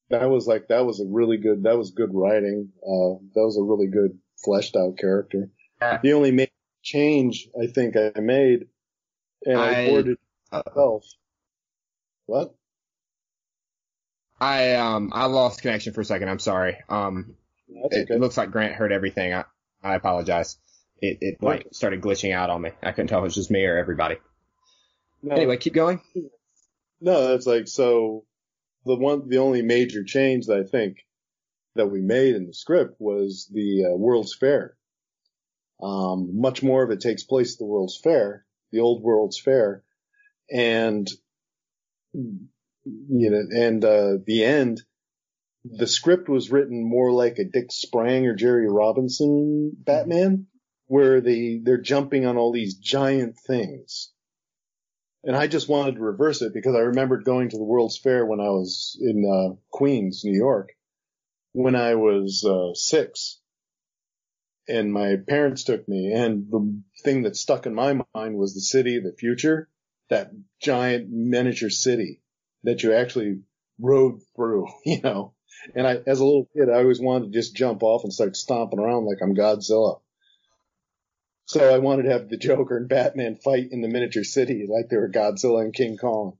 That 0.09 0.29
was 0.29 0.45
like, 0.45 0.67
that 0.67 0.85
was 0.85 0.99
a 0.99 1.05
really 1.07 1.37
good, 1.37 1.63
that 1.63 1.77
was 1.77 1.91
good 1.91 2.09
writing. 2.13 2.73
Uh, 2.83 3.23
that 3.33 3.41
was 3.41 3.57
a 3.57 3.63
really 3.63 3.87
good 3.87 4.19
fleshed 4.43 4.75
out 4.75 4.97
character. 4.97 5.49
Yeah. 5.81 5.99
The 6.03 6.11
only 6.11 6.31
ma- 6.31 6.45
change 6.81 7.47
I 7.57 7.67
think 7.67 7.95
I 7.95 8.19
made, 8.19 8.67
and 9.45 9.57
I, 9.57 9.83
I- 9.85 9.87
boarded 9.87 10.17
Uh, 10.51 10.61
myself. 10.67 11.05
What? 12.25 12.53
I 14.41 14.75
um 14.75 15.11
I 15.13 15.25
lost 15.27 15.61
connection 15.61 15.93
for 15.93 16.01
a 16.01 16.05
second. 16.05 16.27
I'm 16.27 16.39
sorry. 16.39 16.77
Um, 16.89 17.35
That's 17.81 17.95
it, 17.95 18.11
okay. 18.11 18.19
looks 18.19 18.35
like 18.35 18.51
Grant 18.51 18.73
heard 18.75 18.91
everything. 18.91 19.33
I 19.33 19.45
I 19.81 19.95
apologize. 19.95 20.57
It 21.01 21.17
it 21.21 21.37
like 21.41 21.67
started 21.71 22.01
glitching 22.01 22.33
out 22.33 22.49
on 22.49 22.61
me. 22.61 22.71
I 22.81 22.91
couldn't 22.91 23.07
tell 23.07 23.19
if 23.19 23.23
it 23.23 23.25
was 23.25 23.35
just 23.35 23.51
me 23.51 23.65
or 23.65 23.77
everybody. 23.77 24.15
No, 25.21 25.35
Anyway, 25.35 25.57
keep 25.57 25.73
going. 25.73 26.01
no, 27.01 27.27
that's 27.29 27.45
like 27.47 27.67
so. 27.67 28.25
The 28.85 28.95
one, 28.95 29.29
the 29.29 29.37
only 29.37 29.61
major 29.61 30.03
change 30.03 30.47
that 30.47 30.57
I 30.57 30.63
think 30.69 30.97
that 31.75 31.87
we 31.87 32.01
made 32.01 32.35
in 32.35 32.45
the 32.47 32.53
script 32.53 32.95
was 32.99 33.49
the 33.51 33.85
uh, 33.85 33.95
World's 33.97 34.35
Fair. 34.35 34.75
Um, 35.81 36.39
much 36.39 36.61
more 36.61 36.83
of 36.83 36.91
it 36.91 36.99
takes 37.01 37.23
place 37.23 37.53
at 37.53 37.59
the 37.59 37.65
World's 37.65 37.99
Fair, 38.01 38.45
the 38.71 38.79
old 38.81 39.01
World's 39.01 39.39
Fair, 39.39 39.83
and 40.51 41.09
you 42.13 42.49
know, 43.29 43.43
and 43.57 43.83
uh, 43.83 44.11
the 44.25 44.43
end. 44.45 44.81
The 45.65 45.87
script 45.87 46.27
was 46.27 46.51
written 46.51 46.83
more 46.83 47.11
like 47.13 47.39
a 47.39 47.45
Dick 47.45 47.71
Sprang 47.71 48.27
or 48.27 48.35
Jerry 48.35 48.67
Robinson 48.69 49.71
Batman, 49.77 50.47
where 50.93 51.21
they 51.21 51.59
they're 51.63 51.81
jumping 51.81 52.27
on 52.27 52.37
all 52.37 52.51
these 52.51 52.75
giant 52.75 53.35
things. 53.47 54.11
And 55.23 55.35
I 55.35 55.47
just 55.47 55.67
wanted 55.67 55.95
to 55.95 56.01
reverse 56.01 56.43
it 56.43 56.53
because 56.53 56.75
I 56.75 56.81
remembered 56.81 57.25
going 57.25 57.49
to 57.49 57.57
the 57.57 57.63
World's 57.63 57.97
Fair 57.97 58.23
when 58.27 58.39
I 58.39 58.49
was 58.49 58.95
in 59.01 59.25
uh, 59.25 59.55
Queens, 59.71 60.21
New 60.23 60.37
York, 60.37 60.69
when 61.53 61.75
I 61.75 61.95
was 61.95 62.45
uh, 62.45 62.75
six, 62.75 63.39
and 64.67 64.93
my 64.93 65.15
parents 65.27 65.63
took 65.63 65.89
me. 65.89 66.11
And 66.13 66.51
the 66.51 66.83
thing 67.03 67.23
that 67.23 67.37
stuck 67.37 67.65
in 67.65 67.73
my 67.73 67.99
mind 68.13 68.37
was 68.37 68.53
the 68.53 68.61
city 68.61 68.97
of 68.97 69.03
the 69.03 69.15
future, 69.17 69.69
that 70.11 70.29
giant 70.61 71.09
miniature 71.09 71.71
city 71.71 72.21
that 72.65 72.83
you 72.83 72.93
actually 72.93 73.39
rode 73.79 74.19
through, 74.35 74.67
you 74.85 75.01
know. 75.01 75.33
And 75.73 75.87
I, 75.87 76.01
as 76.05 76.19
a 76.19 76.25
little 76.25 76.49
kid, 76.55 76.69
I 76.69 76.81
always 76.81 77.01
wanted 77.01 77.31
to 77.31 77.39
just 77.39 77.55
jump 77.55 77.81
off 77.81 78.03
and 78.03 78.13
start 78.13 78.37
stomping 78.37 78.79
around 78.79 79.05
like 79.05 79.23
I'm 79.23 79.33
Godzilla. 79.33 80.01
So 81.53 81.71
I 81.71 81.77
wanted 81.77 82.03
to 82.03 82.11
have 82.13 82.29
the 82.29 82.37
Joker 82.37 82.77
and 82.77 82.89
Batman 82.89 83.35
fight 83.35 83.67
in 83.71 83.81
the 83.81 83.87
miniature 83.87 84.23
city 84.23 84.65
like 84.67 84.89
they 84.89 84.97
were 84.97 85.07
Godzilla 85.07 85.61
and 85.61 85.71
King 85.71 85.97
Kong. 85.97 86.35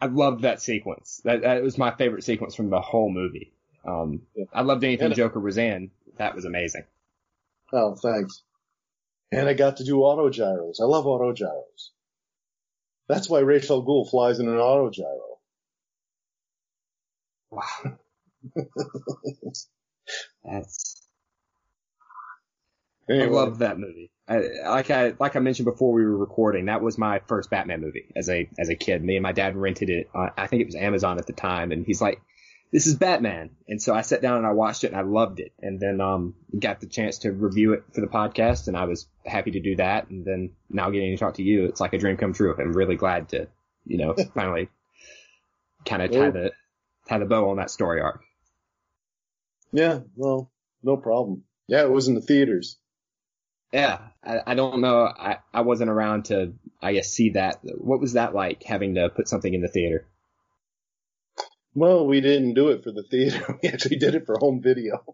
I 0.00 0.06
loved 0.06 0.42
that 0.42 0.60
sequence. 0.60 1.20
That 1.24 1.42
that 1.42 1.62
was 1.62 1.78
my 1.78 1.94
favorite 1.94 2.24
sequence 2.24 2.56
from 2.56 2.68
the 2.70 2.80
whole 2.80 3.12
movie. 3.12 3.52
Um, 3.86 4.22
Yeah. 4.34 4.46
I 4.52 4.62
loved 4.62 4.82
anything 4.82 5.06
And- 5.06 5.14
Joker 5.14 5.38
was 5.38 5.56
in. 5.56 5.92
That 6.18 6.34
was 6.34 6.44
amazing. 6.46 6.82
Oh, 7.72 7.94
thanks. 7.94 8.42
And 9.30 9.48
I 9.48 9.54
got 9.54 9.76
to 9.76 9.84
do 9.84 10.00
auto 10.02 10.28
gyros. 10.28 10.80
I 10.80 10.84
love 10.86 11.06
auto 11.06 11.32
gyros. 11.32 11.92
That's 13.08 13.30
why 13.30 13.38
Ra's 13.38 13.70
al 13.70 13.84
Ghul 13.84 14.10
flies 14.10 14.40
in 14.40 14.48
an 14.48 14.56
auto 14.58 14.90
gyro. 14.90 15.38
Wow. 17.52 17.98
That's 20.44 21.00
Anyway, 23.08 23.26
I 23.26 23.28
love 23.28 23.58
that 23.58 23.78
movie. 23.78 24.10
I, 24.28 24.42
like 24.64 24.90
I 24.90 25.14
like 25.18 25.34
I 25.34 25.40
mentioned 25.40 25.66
before 25.66 25.92
we 25.92 26.04
were 26.04 26.16
recording, 26.16 26.66
that 26.66 26.82
was 26.82 26.96
my 26.96 27.20
first 27.26 27.50
Batman 27.50 27.80
movie 27.80 28.12
as 28.14 28.28
a 28.28 28.48
as 28.58 28.68
a 28.68 28.76
kid. 28.76 29.02
Me 29.02 29.16
and 29.16 29.22
my 29.22 29.32
dad 29.32 29.56
rented 29.56 29.90
it. 29.90 30.08
On, 30.14 30.30
I 30.36 30.46
think 30.46 30.62
it 30.62 30.66
was 30.66 30.76
Amazon 30.76 31.18
at 31.18 31.26
the 31.26 31.32
time, 31.32 31.72
and 31.72 31.84
he's 31.84 32.00
like, 32.00 32.22
"This 32.70 32.86
is 32.86 32.94
Batman," 32.94 33.50
and 33.66 33.82
so 33.82 33.92
I 33.92 34.02
sat 34.02 34.22
down 34.22 34.38
and 34.38 34.46
I 34.46 34.52
watched 34.52 34.84
it 34.84 34.92
and 34.92 34.96
I 34.96 35.02
loved 35.02 35.40
it. 35.40 35.52
And 35.60 35.80
then 35.80 36.00
um 36.00 36.34
got 36.56 36.80
the 36.80 36.86
chance 36.86 37.18
to 37.18 37.32
review 37.32 37.72
it 37.72 37.84
for 37.92 38.00
the 38.00 38.06
podcast, 38.06 38.68
and 38.68 38.76
I 38.76 38.84
was 38.84 39.08
happy 39.26 39.50
to 39.52 39.60
do 39.60 39.76
that. 39.76 40.08
And 40.08 40.24
then 40.24 40.52
now 40.70 40.90
getting 40.90 41.10
to 41.10 41.18
talk 41.18 41.34
to 41.34 41.42
you, 41.42 41.64
it's 41.64 41.80
like 41.80 41.92
a 41.92 41.98
dream 41.98 42.16
come 42.16 42.32
true. 42.32 42.54
I'm 42.56 42.72
really 42.72 42.96
glad 42.96 43.30
to 43.30 43.48
you 43.84 43.98
know 43.98 44.14
finally 44.34 44.68
kind 45.84 46.02
of 46.02 46.12
tie 46.12 46.30
the 46.30 46.52
tie 47.08 47.18
the 47.18 47.24
bow 47.24 47.50
on 47.50 47.56
that 47.56 47.70
story 47.70 48.00
arc. 48.00 48.22
Yeah, 49.72 50.00
well, 50.14 50.52
no 50.82 50.96
problem. 50.96 51.42
Yeah, 51.66 51.82
it 51.82 51.90
was 51.90 52.06
in 52.06 52.14
the 52.14 52.20
theaters. 52.20 52.78
Yeah, 53.72 53.98
I, 54.22 54.40
I 54.48 54.54
don't 54.54 54.80
know. 54.80 55.04
I, 55.04 55.38
I 55.52 55.62
wasn't 55.62 55.90
around 55.90 56.26
to, 56.26 56.52
I 56.80 56.92
guess, 56.92 57.08
see 57.08 57.30
that. 57.30 57.60
What 57.62 58.00
was 58.00 58.12
that 58.12 58.34
like, 58.34 58.62
having 58.64 58.96
to 58.96 59.08
put 59.08 59.28
something 59.28 59.52
in 59.52 59.62
the 59.62 59.68
theater? 59.68 60.06
Well, 61.74 62.06
we 62.06 62.20
didn't 62.20 62.54
do 62.54 62.68
it 62.68 62.84
for 62.84 62.92
the 62.92 63.02
theater. 63.02 63.58
We 63.62 63.68
actually 63.70 63.96
did 63.96 64.14
it 64.14 64.26
for 64.26 64.36
home 64.38 64.60
video. 64.62 65.04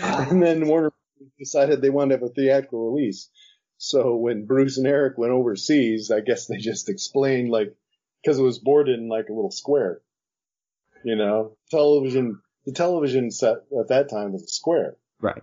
Ah. 0.00 0.26
and 0.30 0.42
then 0.42 0.66
Warner 0.68 0.92
decided 1.38 1.80
they 1.80 1.90
wanted 1.90 2.16
to 2.16 2.20
have 2.22 2.30
a 2.30 2.34
theatrical 2.34 2.90
release. 2.90 3.28
So 3.76 4.16
when 4.16 4.46
Bruce 4.46 4.78
and 4.78 4.86
Eric 4.86 5.18
went 5.18 5.32
overseas, 5.32 6.10
I 6.10 6.20
guess 6.20 6.46
they 6.46 6.56
just 6.56 6.88
explained 6.88 7.50
like, 7.50 7.74
cause 8.24 8.38
it 8.38 8.42
was 8.42 8.58
boarded 8.58 8.98
in 8.98 9.08
like 9.08 9.28
a 9.28 9.32
little 9.32 9.50
square. 9.50 10.00
You 11.04 11.16
know, 11.16 11.56
television, 11.70 12.40
the 12.64 12.72
television 12.72 13.30
set 13.30 13.56
at 13.78 13.88
that 13.88 14.08
time 14.08 14.32
was 14.32 14.44
a 14.44 14.48
square. 14.48 14.96
Right. 15.20 15.42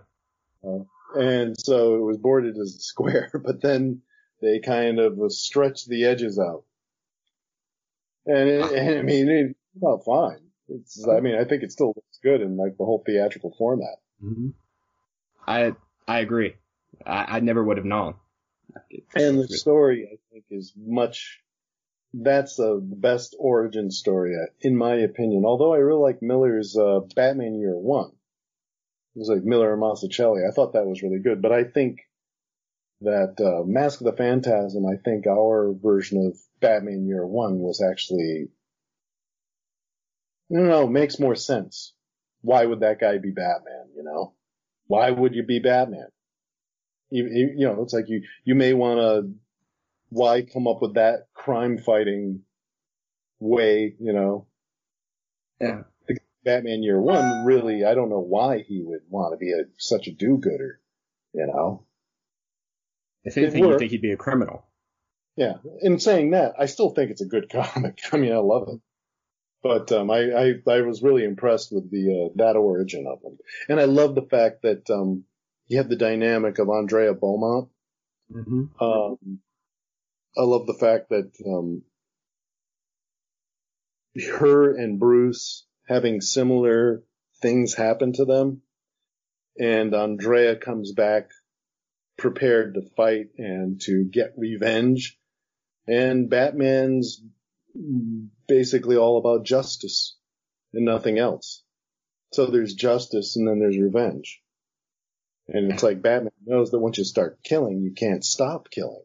Uh, 0.64 0.84
And 1.14 1.58
so 1.58 1.96
it 1.96 2.02
was 2.02 2.18
boarded 2.18 2.56
as 2.56 2.74
a 2.76 2.80
square, 2.80 3.30
but 3.44 3.60
then 3.60 4.02
they 4.40 4.60
kind 4.60 4.98
of 4.98 5.18
stretched 5.32 5.88
the 5.88 6.04
edges 6.04 6.38
out. 6.38 6.64
And, 8.26 8.48
it, 8.48 8.72
and 8.72 8.98
I 9.00 9.02
mean, 9.02 9.28
it 9.28 9.56
felt 9.80 10.04
fine. 10.04 10.40
It's, 10.68 11.06
I 11.06 11.20
mean, 11.20 11.34
I 11.34 11.44
think 11.44 11.62
it 11.62 11.72
still 11.72 11.88
looks 11.88 12.18
good 12.22 12.40
in 12.40 12.56
like 12.56 12.76
the 12.78 12.84
whole 12.84 13.02
theatrical 13.04 13.54
format. 13.58 13.98
Mm-hmm. 14.22 14.50
I 15.46 15.74
I 16.06 16.20
agree. 16.20 16.54
I, 17.04 17.36
I 17.36 17.40
never 17.40 17.62
would 17.64 17.76
have 17.76 17.86
known. 17.86 18.14
And 19.14 19.38
the 19.38 19.48
story, 19.48 20.08
I 20.12 20.16
think, 20.32 20.44
is 20.50 20.72
much, 20.76 21.40
that's 22.12 22.56
the 22.56 22.80
best 22.82 23.34
origin 23.38 23.90
story, 23.90 24.36
in 24.60 24.76
my 24.76 24.94
opinion. 24.94 25.44
Although 25.44 25.74
I 25.74 25.78
really 25.78 26.00
like 26.00 26.22
Miller's, 26.22 26.76
uh, 26.76 27.00
Batman 27.16 27.58
Year 27.58 27.76
One. 27.76 28.12
It 29.14 29.18
was 29.18 29.28
like 29.28 29.42
Miller 29.44 29.72
and 29.72 29.82
Mazzucchelli. 29.82 30.48
I 30.48 30.52
thought 30.52 30.72
that 30.74 30.86
was 30.86 31.02
really 31.02 31.18
good, 31.18 31.42
but 31.42 31.52
I 31.52 31.64
think 31.64 32.00
that, 33.00 33.40
uh, 33.40 33.64
Mask 33.66 34.00
of 34.00 34.04
the 34.06 34.12
Phantasm, 34.12 34.86
I 34.86 34.96
think 34.96 35.26
our 35.26 35.72
version 35.72 36.26
of 36.26 36.38
Batman 36.60 37.06
Year 37.06 37.26
One 37.26 37.58
was 37.58 37.82
actually, 37.82 38.48
don't 40.52 40.68
know, 40.68 40.86
makes 40.86 41.18
more 41.18 41.34
sense. 41.34 41.92
Why 42.42 42.64
would 42.64 42.80
that 42.80 43.00
guy 43.00 43.18
be 43.18 43.30
Batman, 43.30 43.90
you 43.96 44.02
know? 44.02 44.34
Why 44.86 45.10
would 45.10 45.34
you 45.34 45.42
be 45.44 45.58
Batman? 45.60 46.08
You, 47.10 47.26
you 47.26 47.54
you 47.58 47.66
know, 47.66 47.82
it's 47.82 47.92
like 47.92 48.08
you, 48.08 48.22
you 48.44 48.54
may 48.54 48.72
want 48.74 49.00
to, 49.00 49.32
why 50.10 50.42
come 50.42 50.66
up 50.68 50.82
with 50.82 50.94
that 50.94 51.26
crime 51.34 51.78
fighting 51.78 52.42
way, 53.40 53.94
you 54.00 54.12
know? 54.12 54.46
Yeah. 55.60 55.82
Batman 56.44 56.82
Year 56.82 57.00
One, 57.00 57.44
really, 57.44 57.84
I 57.84 57.94
don't 57.94 58.10
know 58.10 58.20
why 58.20 58.60
he 58.66 58.82
would 58.82 59.02
want 59.08 59.32
to 59.32 59.36
be 59.36 59.52
a, 59.52 59.64
such 59.78 60.06
a 60.06 60.12
do-gooder, 60.12 60.80
you 61.34 61.46
know? 61.46 61.84
If 63.24 63.36
anything, 63.36 63.64
you 63.64 63.78
think 63.78 63.90
he'd 63.90 64.02
be 64.02 64.12
a 64.12 64.16
criminal. 64.16 64.66
Yeah. 65.36 65.54
In 65.82 65.98
saying 65.98 66.30
that, 66.30 66.54
I 66.58 66.66
still 66.66 66.90
think 66.90 67.10
it's 67.10 67.20
a 67.20 67.26
good 67.26 67.48
comic. 67.50 68.00
I 68.12 68.16
mean, 68.16 68.32
I 68.32 68.38
love 68.38 68.68
it. 68.68 68.80
But 69.62 69.92
um, 69.92 70.10
I, 70.10 70.30
I 70.32 70.54
I 70.66 70.80
was 70.80 71.02
really 71.02 71.22
impressed 71.22 71.70
with 71.70 71.90
the 71.90 72.30
uh, 72.30 72.32
that 72.36 72.56
origin 72.56 73.06
of 73.06 73.20
him, 73.22 73.36
and 73.68 73.78
I 73.78 73.84
love 73.84 74.14
the 74.14 74.22
fact 74.22 74.62
that 74.62 74.88
um, 74.88 75.24
you 75.68 75.76
have 75.76 75.90
the 75.90 75.96
dynamic 75.96 76.58
of 76.58 76.70
Andrea 76.70 77.12
Beaumont. 77.12 77.68
Mm-hmm. 78.32 78.82
Um, 78.82 79.40
I 80.34 80.42
love 80.42 80.66
the 80.66 80.74
fact 80.74 81.10
that 81.10 81.32
um, 81.46 81.82
her 84.38 84.74
and 84.74 84.98
Bruce 84.98 85.66
having 85.90 86.20
similar 86.20 87.02
things 87.42 87.74
happen 87.74 88.12
to 88.12 88.24
them, 88.24 88.62
and 89.58 89.92
Andrea 89.92 90.54
comes 90.54 90.92
back 90.92 91.30
prepared 92.16 92.74
to 92.74 92.82
fight 92.96 93.30
and 93.36 93.80
to 93.80 94.04
get 94.04 94.34
revenge, 94.36 95.18
and 95.88 96.30
Batman's 96.30 97.20
basically 98.46 98.96
all 98.96 99.18
about 99.18 99.44
justice 99.44 100.16
and 100.72 100.84
nothing 100.84 101.18
else. 101.18 101.64
So 102.32 102.46
there's 102.46 102.74
justice 102.74 103.36
and 103.36 103.48
then 103.48 103.58
there's 103.58 103.78
revenge. 103.78 104.40
And 105.48 105.72
it's 105.72 105.82
like 105.82 106.02
Batman 106.02 106.30
knows 106.46 106.70
that 106.70 106.78
once 106.78 106.98
you 106.98 107.04
start 107.04 107.42
killing, 107.42 107.80
you 107.80 107.92
can't 107.92 108.24
stop 108.24 108.70
killing. 108.70 109.02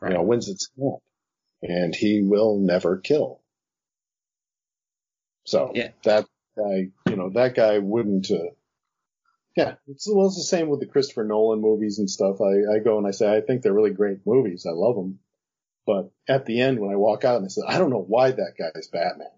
Right. 0.00 0.10
You 0.12 0.18
know, 0.18 0.24
when's 0.24 0.48
it 0.48 0.60
stop? 0.60 0.98
And 1.62 1.94
he 1.94 2.20
will 2.22 2.58
never 2.58 2.98
kill. 2.98 3.41
So 5.44 5.72
Yeah. 5.74 5.90
that 6.04 6.26
guy, 6.56 6.90
you 7.08 7.16
know, 7.16 7.30
that 7.30 7.54
guy 7.54 7.78
wouldn't, 7.78 8.30
uh, 8.30 8.50
Yeah, 9.56 9.74
it's, 9.86 10.08
well, 10.10 10.26
it's 10.28 10.36
the 10.36 10.42
same 10.44 10.68
with 10.68 10.80
the 10.80 10.86
Christopher 10.86 11.24
Nolan 11.24 11.60
movies 11.60 11.98
and 11.98 12.08
stuff. 12.08 12.40
I, 12.40 12.76
I 12.76 12.78
go 12.78 12.96
and 12.98 13.06
I 13.06 13.10
say, 13.10 13.30
I 13.34 13.42
think 13.42 13.62
they're 13.62 13.72
really 13.74 13.90
great 13.92 14.26
movies. 14.26 14.64
I 14.66 14.72
love 14.72 14.96
them. 14.96 15.18
But 15.84 16.10
at 16.28 16.46
the 16.46 16.60
end, 16.60 16.78
when 16.80 16.90
I 16.92 16.96
walk 16.96 17.24
out 17.24 17.36
and 17.36 17.44
I 17.44 17.48
say, 17.48 17.62
I 17.66 17.76
don't 17.78 17.90
know 17.90 18.00
why 18.06 18.30
that 18.30 18.54
guy 18.58 18.70
is 18.76 18.88
Batman. 18.88 19.28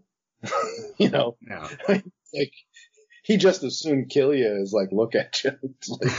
you 0.99 1.11
know, 1.11 1.37
No. 1.41 1.69
like 1.89 2.53
he 3.23 3.39
just 3.39 3.63
as 3.65 3.79
soon 3.81 4.07
kill 4.07 4.35
you 4.35 4.61
as 4.63 4.73
like 4.73 4.91
look 4.93 5.15
at 5.15 5.43
you. 5.43 5.53
Like, 5.89 6.13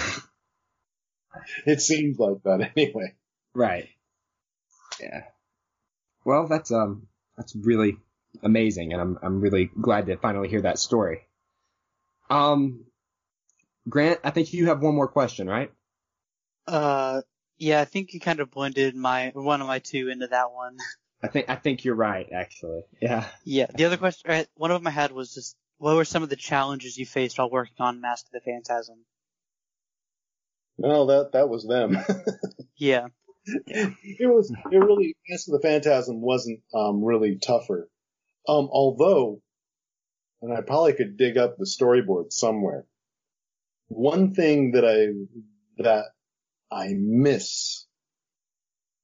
it 1.66 1.82
seems 1.82 2.18
like 2.18 2.42
that 2.44 2.72
anyway. 2.76 3.14
Right. 3.54 3.90
Yeah. 5.00 5.24
Well, 6.24 6.48
that's 6.48 6.72
um 6.72 7.08
that's 7.38 7.56
really 7.56 7.98
amazing, 8.44 8.94
and 8.94 9.02
I'm 9.02 9.20
I'm 9.22 9.42
really 9.42 9.70
glad 9.80 10.08
to 10.08 10.18
finally 10.18 10.50
hear 10.50 10.62
that 10.62 10.80
story. 10.80 11.22
Um, 12.30 12.86
Grant, 13.88 14.20
I 14.24 14.32
think 14.32 14.54
you 14.54 14.68
have 14.68 14.82
one 14.82 14.96
more 14.96 15.08
question, 15.08 15.48
right? 15.48 15.72
Uh, 16.68 17.22
yeah, 17.58 17.82
I 17.82 17.86
think 17.86 18.14
you 18.14 18.20
kind 18.20 18.40
of 18.40 18.52
blended 18.52 18.96
my 18.96 19.32
one 19.34 19.62
of 19.62 19.68
my 19.68 19.80
two 19.80 20.10
into 20.10 20.28
that 20.28 20.52
one. 20.52 20.78
I 21.24 21.28
think 21.28 21.50
I 21.50 21.56
think 21.56 21.84
you're 21.84 21.96
right, 21.96 22.28
actually. 22.32 22.82
Yeah. 23.02 23.28
Yeah, 23.46 23.68
the 23.74 23.86
other 23.86 23.98
question, 23.98 24.30
uh, 24.30 24.44
one 24.56 24.72
of 24.72 24.80
them 24.80 24.88
I 24.88 24.92
had 24.92 25.12
was 25.12 25.34
just, 25.34 25.56
what 25.78 25.96
were 25.96 26.06
some 26.06 26.24
of 26.24 26.30
the 26.30 26.36
challenges 26.36 26.98
you 26.98 27.06
faced 27.06 27.38
while 27.38 27.50
working 27.50 27.76
on 27.80 28.02
Mask 28.02 28.26
of 28.28 28.32
the 28.32 28.42
Phantasm? 28.42 29.06
No, 30.78 31.06
that 31.08 31.32
that 31.34 31.50
was 31.50 31.66
them. 31.66 31.98
Yeah, 32.78 33.08
it 33.46 34.30
was 34.30 34.54
it 34.70 34.78
really 34.78 35.16
Mask 35.30 35.48
of 35.48 35.54
the 35.54 35.66
Phantasm 35.66 36.20
wasn't 36.20 36.60
um 36.74 37.04
really 37.04 37.38
tougher. 37.38 37.90
Um 38.48 38.70
although 38.72 39.42
and 40.42 40.54
I 40.54 40.62
probably 40.62 40.94
could 40.94 41.18
dig 41.18 41.38
up 41.38 41.58
the 41.58 41.66
storyboard 41.66 42.32
somewhere. 42.32 42.86
One 43.88 44.34
thing 44.34 44.72
that 44.72 44.86
I 44.86 45.82
that 45.82 46.06
I 46.72 46.94
miss 46.96 47.86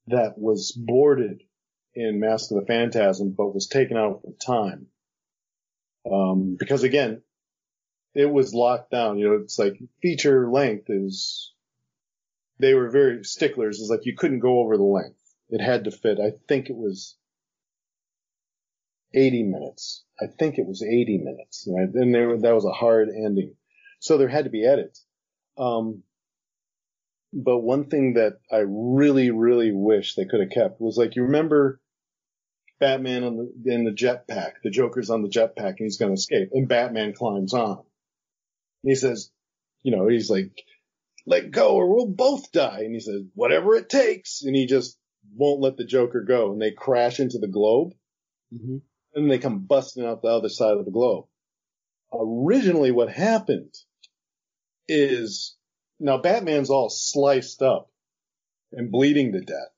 that 0.08 0.38
was 0.38 0.72
boarded 0.72 1.42
in 1.94 2.20
Mask 2.20 2.50
of 2.50 2.60
the 2.60 2.66
Phantasm 2.66 3.34
but 3.36 3.54
was 3.54 3.66
taken 3.66 3.96
out 3.96 4.22
for 4.22 4.32
time. 4.44 4.86
Um 6.10 6.56
because 6.58 6.82
again, 6.82 7.22
it 8.14 8.26
was 8.26 8.54
locked 8.54 8.90
down, 8.90 9.18
you 9.18 9.28
know, 9.28 9.40
it's 9.42 9.58
like 9.58 9.78
feature 10.00 10.50
length 10.50 10.90
is 10.90 11.52
they 12.58 12.74
were 12.74 12.90
very 12.90 13.24
sticklers. 13.24 13.80
It's 13.80 13.90
like 13.90 14.06
you 14.06 14.14
couldn't 14.16 14.40
go 14.40 14.60
over 14.60 14.76
the 14.76 14.82
length. 14.84 15.18
It 15.50 15.60
had 15.60 15.84
to 15.84 15.90
fit. 15.90 16.20
I 16.20 16.32
think 16.48 16.70
it 16.70 16.76
was 16.76 17.16
80 19.14 19.44
minutes. 19.44 20.04
I 20.20 20.26
think 20.26 20.58
it 20.58 20.66
was 20.66 20.82
80 20.82 21.18
minutes. 21.18 21.66
Right? 21.68 21.88
And 21.92 22.14
there, 22.14 22.38
that 22.38 22.54
was 22.54 22.64
a 22.64 22.72
hard 22.72 23.08
ending. 23.08 23.54
So 24.00 24.18
there 24.18 24.28
had 24.28 24.44
to 24.44 24.50
be 24.50 24.66
edits. 24.66 25.04
Um, 25.58 26.02
but 27.32 27.60
one 27.60 27.88
thing 27.88 28.14
that 28.14 28.38
I 28.50 28.64
really, 28.66 29.30
really 29.30 29.72
wish 29.72 30.14
they 30.14 30.26
could 30.26 30.40
have 30.40 30.50
kept 30.50 30.80
was 30.80 30.96
like, 30.96 31.16
you 31.16 31.22
remember 31.22 31.80
Batman 32.78 33.24
on 33.24 33.36
the, 33.36 33.72
in 33.72 33.84
the 33.84 33.90
jetpack, 33.90 34.54
the 34.62 34.70
Joker's 34.70 35.08
on 35.08 35.22
the 35.22 35.28
jetpack 35.28 35.76
and 35.78 35.80
he's 35.80 35.98
going 35.98 36.10
to 36.10 36.18
escape 36.18 36.50
and 36.52 36.68
Batman 36.68 37.14
climbs 37.14 37.54
on. 37.54 37.78
And 37.78 38.90
he 38.90 38.94
says, 38.96 39.30
you 39.82 39.96
know, 39.96 40.08
he's 40.08 40.28
like, 40.28 40.64
let 41.26 41.50
go 41.50 41.76
or 41.76 41.94
we'll 41.94 42.06
both 42.06 42.50
die. 42.52 42.80
And 42.80 42.94
he 42.94 43.00
says, 43.00 43.22
whatever 43.34 43.76
it 43.76 43.88
takes. 43.88 44.42
And 44.42 44.54
he 44.54 44.66
just 44.66 44.98
won't 45.34 45.60
let 45.60 45.76
the 45.76 45.84
Joker 45.84 46.24
go. 46.26 46.52
And 46.52 46.60
they 46.60 46.72
crash 46.72 47.20
into 47.20 47.38
the 47.38 47.48
globe. 47.48 47.92
Mm-hmm. 48.52 48.78
And 49.14 49.30
they 49.30 49.38
come 49.38 49.60
busting 49.60 50.04
out 50.04 50.22
the 50.22 50.28
other 50.28 50.48
side 50.48 50.76
of 50.76 50.84
the 50.84 50.90
globe. 50.90 51.26
Originally 52.12 52.90
what 52.90 53.10
happened 53.10 53.74
is 54.88 55.56
now 55.98 56.18
Batman's 56.18 56.70
all 56.70 56.90
sliced 56.90 57.62
up 57.62 57.90
and 58.72 58.90
bleeding 58.90 59.32
to 59.32 59.40
death. 59.40 59.72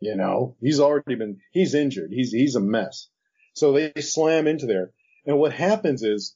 You 0.00 0.16
know, 0.16 0.56
he's 0.60 0.80
already 0.80 1.14
been, 1.14 1.40
he's 1.52 1.74
injured. 1.74 2.10
He's, 2.12 2.32
he's 2.32 2.56
a 2.56 2.60
mess. 2.60 3.08
So 3.54 3.72
they 3.72 3.92
slam 4.00 4.46
into 4.46 4.66
there. 4.66 4.90
And 5.26 5.38
what 5.38 5.52
happens 5.52 6.02
is 6.02 6.34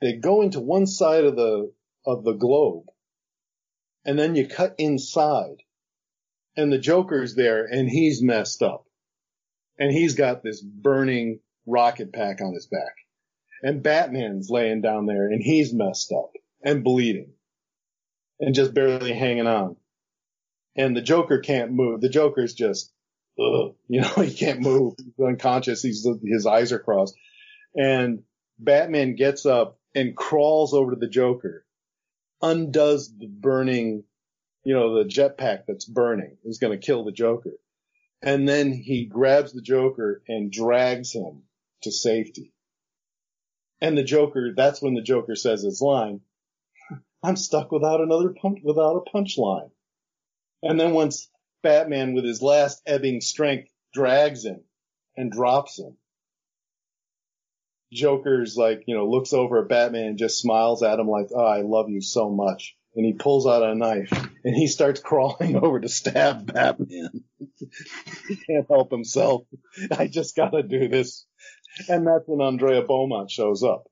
they 0.00 0.14
go 0.14 0.42
into 0.42 0.60
one 0.60 0.86
side 0.86 1.24
of 1.24 1.36
the, 1.36 1.72
of 2.04 2.24
the 2.24 2.34
globe 2.34 2.84
and 4.04 4.18
then 4.18 4.34
you 4.34 4.46
cut 4.46 4.74
inside 4.78 5.62
and 6.56 6.70
the 6.70 6.78
Joker's 6.78 7.34
there 7.34 7.64
and 7.64 7.88
he's 7.88 8.22
messed 8.22 8.62
up 8.62 8.84
and 9.78 9.92
he's 9.92 10.14
got 10.14 10.42
this 10.42 10.60
burning 10.60 11.40
rocket 11.66 12.12
pack 12.12 12.40
on 12.40 12.54
his 12.54 12.66
back 12.66 12.94
and 13.62 13.82
Batman's 13.82 14.50
laying 14.50 14.82
down 14.82 15.06
there 15.06 15.26
and 15.28 15.42
he's 15.42 15.72
messed 15.72 16.12
up 16.12 16.32
and 16.62 16.84
bleeding 16.84 17.32
and 18.40 18.54
just 18.54 18.74
barely 18.74 19.12
hanging 19.12 19.46
on. 19.46 19.76
And 20.76 20.96
the 20.96 21.02
Joker 21.02 21.38
can't 21.38 21.72
move. 21.72 22.00
The 22.00 22.08
Joker's 22.08 22.52
just, 22.52 22.92
ugh, 23.38 23.74
you 23.88 24.00
know, 24.00 24.08
he 24.22 24.34
can't 24.34 24.60
move. 24.60 24.94
He's 24.98 25.26
unconscious. 25.26 25.82
He's, 25.82 26.06
his 26.24 26.46
eyes 26.46 26.72
are 26.72 26.78
crossed 26.78 27.16
and 27.74 28.22
Batman 28.58 29.16
gets 29.16 29.46
up 29.46 29.78
and 29.94 30.16
crawls 30.16 30.74
over 30.74 30.92
to 30.92 30.96
the 30.98 31.08
Joker 31.08 31.64
undoes 32.42 33.12
the 33.16 33.26
burning, 33.26 34.04
you 34.64 34.74
know, 34.74 35.02
the 35.02 35.08
jetpack 35.08 35.62
that's 35.66 35.84
burning 35.84 36.36
is 36.44 36.58
going 36.58 36.78
to 36.78 36.86
kill 36.86 37.04
the 37.04 37.12
Joker. 37.12 37.52
And 38.24 38.48
then 38.48 38.72
he 38.72 39.04
grabs 39.04 39.52
the 39.52 39.60
Joker 39.60 40.22
and 40.26 40.50
drags 40.50 41.12
him 41.12 41.42
to 41.82 41.92
safety. 41.92 42.54
And 43.82 43.98
the 43.98 44.02
Joker, 44.02 44.54
that's 44.56 44.80
when 44.80 44.94
the 44.94 45.02
Joker 45.02 45.36
says 45.36 45.62
his 45.62 45.82
line, 45.82 46.22
I'm 47.22 47.36
stuck 47.36 47.70
without 47.70 48.00
another 48.00 48.30
punch, 48.30 48.60
without 48.64 48.96
a 48.96 49.10
punchline. 49.14 49.70
And 50.62 50.80
then 50.80 50.94
once 50.94 51.28
Batman 51.62 52.14
with 52.14 52.24
his 52.24 52.40
last 52.40 52.80
ebbing 52.86 53.20
strength 53.20 53.68
drags 53.92 54.42
him 54.46 54.62
and 55.18 55.30
drops 55.30 55.78
him, 55.78 55.98
Joker's 57.92 58.56
like, 58.56 58.84
you 58.86 58.96
know, 58.96 59.06
looks 59.06 59.34
over 59.34 59.60
at 59.60 59.68
Batman 59.68 60.06
and 60.06 60.18
just 60.18 60.40
smiles 60.40 60.82
at 60.82 60.98
him 60.98 61.08
like, 61.08 61.28
oh, 61.34 61.44
I 61.44 61.60
love 61.60 61.90
you 61.90 62.00
so 62.00 62.30
much. 62.30 62.74
And 62.96 63.04
he 63.04 63.12
pulls 63.12 63.46
out 63.46 63.62
a 63.62 63.74
knife 63.74 64.10
and 64.44 64.54
he 64.54 64.66
starts 64.66 65.00
crawling 65.00 65.56
over 65.62 65.80
to 65.80 65.88
stab 65.88 66.52
Batman. 66.52 67.24
he 68.28 68.36
can't 68.36 68.66
help 68.68 68.90
himself. 68.90 69.42
I 69.90 70.06
just 70.06 70.36
gotta 70.36 70.62
do 70.62 70.88
this. 70.88 71.26
And 71.88 72.06
that's 72.06 72.24
when 72.26 72.46
Andrea 72.46 72.82
Beaumont 72.82 73.30
shows 73.30 73.62
up. 73.64 73.84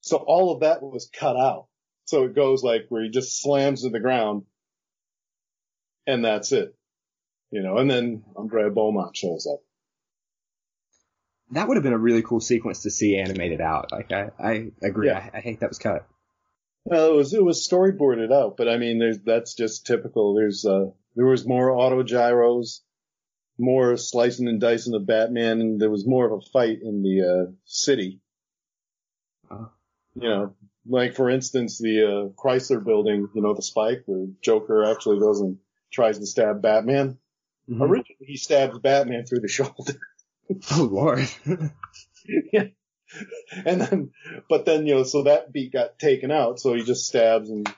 So 0.00 0.16
all 0.16 0.52
of 0.52 0.60
that 0.60 0.82
was 0.82 1.08
cut 1.12 1.36
out. 1.36 1.66
So 2.06 2.24
it 2.24 2.34
goes 2.34 2.64
like 2.64 2.86
where 2.88 3.04
he 3.04 3.10
just 3.10 3.40
slams 3.40 3.82
to 3.82 3.90
the 3.90 4.00
ground 4.00 4.44
and 6.06 6.24
that's 6.24 6.50
it. 6.52 6.74
You 7.50 7.62
know, 7.62 7.76
and 7.76 7.90
then 7.90 8.24
Andrea 8.36 8.70
Beaumont 8.70 9.16
shows 9.16 9.46
up. 9.46 9.60
That 11.50 11.68
would 11.68 11.76
have 11.76 11.84
been 11.84 11.92
a 11.92 11.98
really 11.98 12.22
cool 12.22 12.40
sequence 12.40 12.82
to 12.82 12.90
see 12.90 13.18
animated 13.18 13.60
out. 13.60 13.92
Like 13.92 14.10
I, 14.10 14.30
I 14.42 14.70
agree. 14.82 15.08
Yeah. 15.08 15.28
I, 15.32 15.38
I 15.38 15.40
hate 15.40 15.60
that 15.60 15.68
was 15.68 15.78
cut. 15.78 16.08
Well, 16.84 17.12
it 17.12 17.14
was 17.14 17.32
it 17.32 17.44
was 17.44 17.66
storyboarded 17.66 18.32
out, 18.32 18.56
but 18.56 18.68
I 18.68 18.76
mean, 18.76 18.98
there's 18.98 19.20
that's 19.20 19.54
just 19.54 19.86
typical. 19.86 20.34
There's 20.34 20.64
uh 20.64 20.86
there 21.14 21.26
was 21.26 21.46
more 21.46 21.70
auto 21.70 22.02
gyros, 22.02 22.82
more 23.58 23.96
slicing 23.96 24.48
and 24.48 24.60
dicing 24.60 24.94
of 24.94 25.06
Batman, 25.06 25.60
and 25.60 25.80
there 25.80 25.90
was 25.90 26.06
more 26.06 26.26
of 26.26 26.32
a 26.32 26.50
fight 26.52 26.80
in 26.82 27.02
the 27.02 27.20
uh 27.48 27.52
city. 27.64 28.20
Oh. 29.50 29.70
You 30.14 30.28
know, 30.28 30.54
like 30.86 31.14
for 31.14 31.30
instance, 31.30 31.78
the 31.78 32.02
uh 32.02 32.28
Chrysler 32.42 32.84
Building, 32.84 33.28
you 33.34 33.42
know, 33.42 33.54
the 33.54 33.62
spike 33.62 34.02
where 34.06 34.26
Joker 34.42 34.84
actually 34.84 35.20
goes 35.20 35.40
and 35.40 35.58
tries 35.92 36.18
to 36.18 36.26
stab 36.26 36.62
Batman. 36.62 37.18
Mhm. 37.70 37.80
Originally, 37.80 38.26
he 38.26 38.36
stabs 38.36 38.78
Batman 38.80 39.24
through 39.24 39.40
the 39.40 39.48
shoulder. 39.58 40.00
Oh 40.72 40.88
lord. 40.90 41.28
yeah. 42.52 42.64
And 43.66 43.80
then, 43.80 44.10
but 44.48 44.64
then, 44.64 44.86
you 44.86 44.94
know, 44.94 45.02
so 45.04 45.24
that 45.24 45.52
beat 45.52 45.72
got 45.72 45.98
taken 45.98 46.30
out, 46.30 46.58
so 46.58 46.74
he 46.74 46.82
just 46.82 47.06
stabs 47.06 47.50
and 47.50 47.68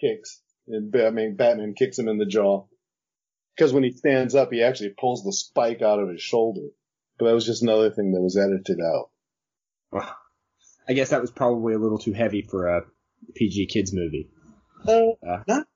kicks. 0.00 0.40
And 0.68 0.90
Batman, 0.92 1.34
Batman 1.36 1.74
kicks 1.74 1.98
him 1.98 2.08
in 2.08 2.18
the 2.18 2.24
jaw. 2.26 2.66
Because 3.56 3.72
when 3.72 3.82
he 3.84 3.90
stands 3.92 4.34
up, 4.34 4.52
he 4.52 4.62
actually 4.62 4.94
pulls 4.98 5.22
the 5.24 5.32
spike 5.32 5.82
out 5.82 5.98
of 6.00 6.08
his 6.08 6.22
shoulder. 6.22 6.68
But 7.18 7.26
that 7.26 7.34
was 7.34 7.46
just 7.46 7.62
another 7.62 7.90
thing 7.90 8.12
that 8.12 8.20
was 8.20 8.36
edited 8.36 8.80
out. 8.80 9.10
Well, 9.92 10.16
I 10.88 10.92
guess 10.92 11.10
that 11.10 11.20
was 11.20 11.30
probably 11.30 11.74
a 11.74 11.78
little 11.78 11.98
too 11.98 12.12
heavy 12.12 12.42
for 12.42 12.66
a 12.68 12.82
PG 13.34 13.66
kids 13.66 13.92
movie. 13.92 14.28
Uh, 14.86 15.12
Uh. 15.26 15.42
not, 15.46 15.66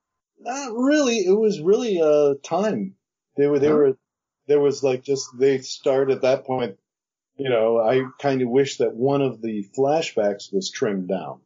not 0.41 0.73
really. 0.75 1.19
It 1.19 1.39
was 1.39 1.61
really, 1.61 2.01
uh, 2.01 2.35
time. 2.45 2.95
They 3.37 3.47
were, 3.47 3.59
they 3.59 3.69
Huh? 3.69 3.75
were, 3.75 3.99
there 4.47 4.61
was 4.61 4.83
like 4.83 5.03
just, 5.03 5.29
they 5.39 5.59
started 5.59 6.16
at 6.16 6.23
that 6.23 6.45
point, 6.45 6.79
you 7.39 7.49
know, 7.49 7.78
I 7.78 8.03
kind 8.20 8.43
of 8.43 8.49
wish 8.49 8.78
that 8.78 8.95
one 8.95 9.22
of 9.22 9.41
the 9.41 9.66
flashbacks 9.76 10.53
was 10.53 10.70
trimmed 10.70 11.09
down 11.09 11.41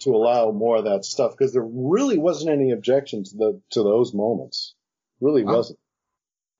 to 0.00 0.14
allow 0.14 0.50
more 0.52 0.76
of 0.78 0.84
that 0.84 1.04
stuff 1.04 1.32
because 1.32 1.52
there 1.52 1.64
really 1.64 2.18
wasn't 2.18 2.50
any 2.50 2.70
objection 2.72 3.24
to 3.24 3.36
the, 3.36 3.60
to 3.70 3.82
those 3.82 4.12
moments. 4.14 4.74
Really 5.20 5.42
Wow. 5.44 5.56
wasn't. 5.56 5.78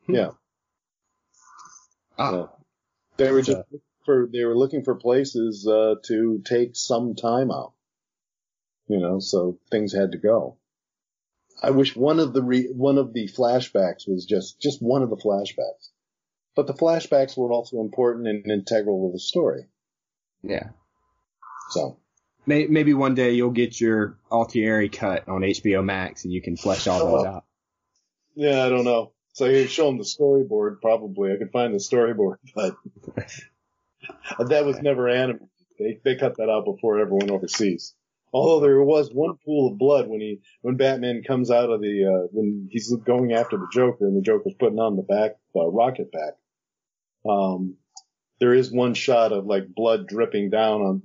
Yeah. 0.09 0.31
Ah. 2.19 2.51
They 3.17 3.31
were 3.33 3.43
just 3.43 3.61
for, 4.05 4.29
they 4.33 4.45
were 4.45 4.57
looking 4.57 4.83
for 4.85 4.95
places, 4.95 5.67
uh, 5.67 5.97
to 6.07 6.41
take 6.45 6.75
some 6.77 7.15
time 7.15 7.51
out. 7.51 7.73
you 8.89 8.99
know, 8.99 9.19
so 9.19 9.59
things 9.71 9.93
had 9.93 10.13
to 10.13 10.19
go. 10.19 10.57
I 11.63 11.71
wish 11.73 11.95
one 11.95 12.21
of 12.21 12.33
the 12.33 12.43
re- 12.43 12.73
one 12.73 12.97
of 12.99 13.13
the 13.13 13.29
flashbacks 13.29 14.09
was 14.09 14.25
just 14.25 14.61
just 14.61 14.81
one 14.81 15.03
of 15.03 15.11
the 15.11 15.17
flashbacks, 15.17 15.91
but 16.57 16.67
the 16.67 16.75
flashbacks 16.75 17.37
were 17.37 17.53
also 17.53 17.81
important 17.81 18.27
and 18.27 18.51
integral 18.51 19.09
to 19.09 19.13
the 19.13 19.21
story. 19.21 19.67
Yeah. 20.43 20.71
So 21.71 21.99
Maybe 22.47 22.95
one 22.95 23.15
day 23.15 23.33
you'll 23.33 23.51
get 23.51 23.79
your 23.79 24.17
Altieri 24.33 24.89
cut 24.89 25.29
on 25.29 25.43
HBO 25.43 25.85
Max 25.85 26.25
and 26.25 26.33
you 26.33 26.41
can 26.41 26.57
flesh 26.57 26.87
all 26.87 26.99
those 26.99 27.27
Oh. 27.27 27.29
out. 27.29 27.45
yeah, 28.35 28.65
I 28.65 28.71
don't 28.71 28.85
know. 28.87 29.13
So 29.35 29.45
you 29.45 29.67
show 29.67 29.87
them 29.87 29.99
the 29.99 30.05
storyboard. 30.05 30.81
Probably 30.81 31.31
I 31.33 31.37
could 31.37 31.53
find 31.53 31.75
the 31.75 31.79
storyboard, 31.79 32.37
but 32.55 32.75
that 34.49 34.65
was 34.65 34.81
never 34.81 35.09
animated. 35.09 35.47
They 35.79 36.01
they 36.03 36.17
cut 36.17 36.39
that 36.39 36.49
out 36.49 36.65
before 36.65 36.99
it 36.99 37.03
ever 37.03 37.15
went 37.15 37.31
overseas. 37.31 37.95
Although 38.33 38.61
there 38.61 38.83
was 38.83 39.11
one 39.13 39.39
pool 39.45 39.73
of 39.73 39.79
blood 39.79 40.09
when 40.09 40.21
he 40.21 40.41
when 40.61 40.77
Batman 40.77 41.23
comes 41.27 41.51
out 41.51 41.71
of 41.71 41.81
the 41.81 42.05
uh, 42.05 42.27
when 42.31 42.69
he's 42.71 42.95
going 42.95 43.33
after 43.33 43.57
the 43.57 43.69
Joker 43.73 44.07
and 44.07 44.17
the 44.17 44.23
Joker's 44.23 44.55
putting 44.59 44.79
on 44.79 44.97
the 44.97 45.03
back 45.03 45.37
uh, 45.57 45.67
rocket 45.67 46.13
back. 46.13 46.35
Um, 47.29 47.77
there 48.41 48.55
is 48.55 48.71
one 48.71 48.95
shot 48.95 49.33
of 49.33 49.47
like 49.47 49.75
blood 49.75 50.07
dripping 50.07 50.51
down 50.51 50.81
on 50.83 51.03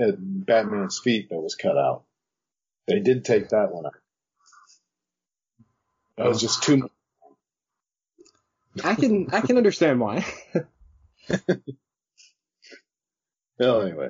at 0.00 0.14
Batman's 0.18 0.98
feet 0.98 1.28
that 1.30 1.40
was 1.40 1.54
cut 1.54 1.76
out. 1.76 2.04
They 2.86 3.00
did 3.00 3.24
take 3.24 3.50
that 3.50 3.72
one 3.72 3.86
out. 3.86 3.94
That 6.16 6.26
was 6.26 6.40
just 6.40 6.62
too 6.62 6.76
much. 6.78 6.90
I 8.84 8.94
can 8.94 9.28
I 9.32 9.40
can 9.40 9.56
understand 9.56 10.00
why. 10.00 10.24
Well, 13.60 13.82
anyway. 13.82 14.08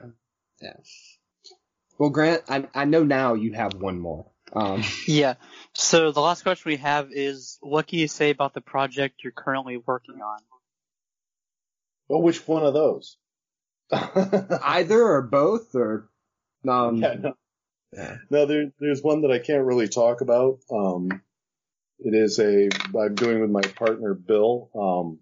Well, 2.01 2.09
Grant, 2.09 2.45
I 2.49 2.67
I 2.75 2.87
know 2.87 3.05
now 3.05 3.35
you 3.35 3.53
have 3.53 3.75
one 3.75 3.99
more. 3.99 4.25
Um, 4.55 4.83
Yeah. 5.07 5.35
So 5.75 6.13
the 6.13 6.21
last 6.21 6.43
question 6.43 6.71
we 6.71 6.79
have 6.79 7.11
is, 7.13 7.59
what 7.61 7.87
can 7.89 7.99
you 7.99 8.09
say 8.09 8.31
about 8.31 8.55
the 8.55 8.63
project 8.63 9.23
you're 9.23 9.33
currently 9.33 9.77
working 9.77 10.23
on? 10.23 10.39
Well, 12.09 12.23
which 12.23 12.49
one 12.49 12.65
of 12.65 12.73
those? 12.73 13.19
either 13.93 14.99
or 14.99 15.21
both 15.21 15.75
or 15.75 16.09
um. 16.67 16.97
Yeah, 16.97 17.15
no. 17.21 17.35
yeah. 17.93 18.17
No, 18.31 18.47
there, 18.47 18.73
there's 18.81 19.03
one 19.03 19.21
that 19.21 19.31
I 19.31 19.39
can't 19.39 19.67
really 19.67 19.89
talk 19.89 20.23
about. 20.23 20.61
Um, 20.73 21.21
it 21.99 22.15
is 22.15 22.39
a 22.39 22.71
I'm 22.99 23.15
doing 23.15 23.43
with 23.43 23.51
my 23.51 23.61
partner 23.61 24.15
Bill, 24.15 24.71
um, 24.75 25.19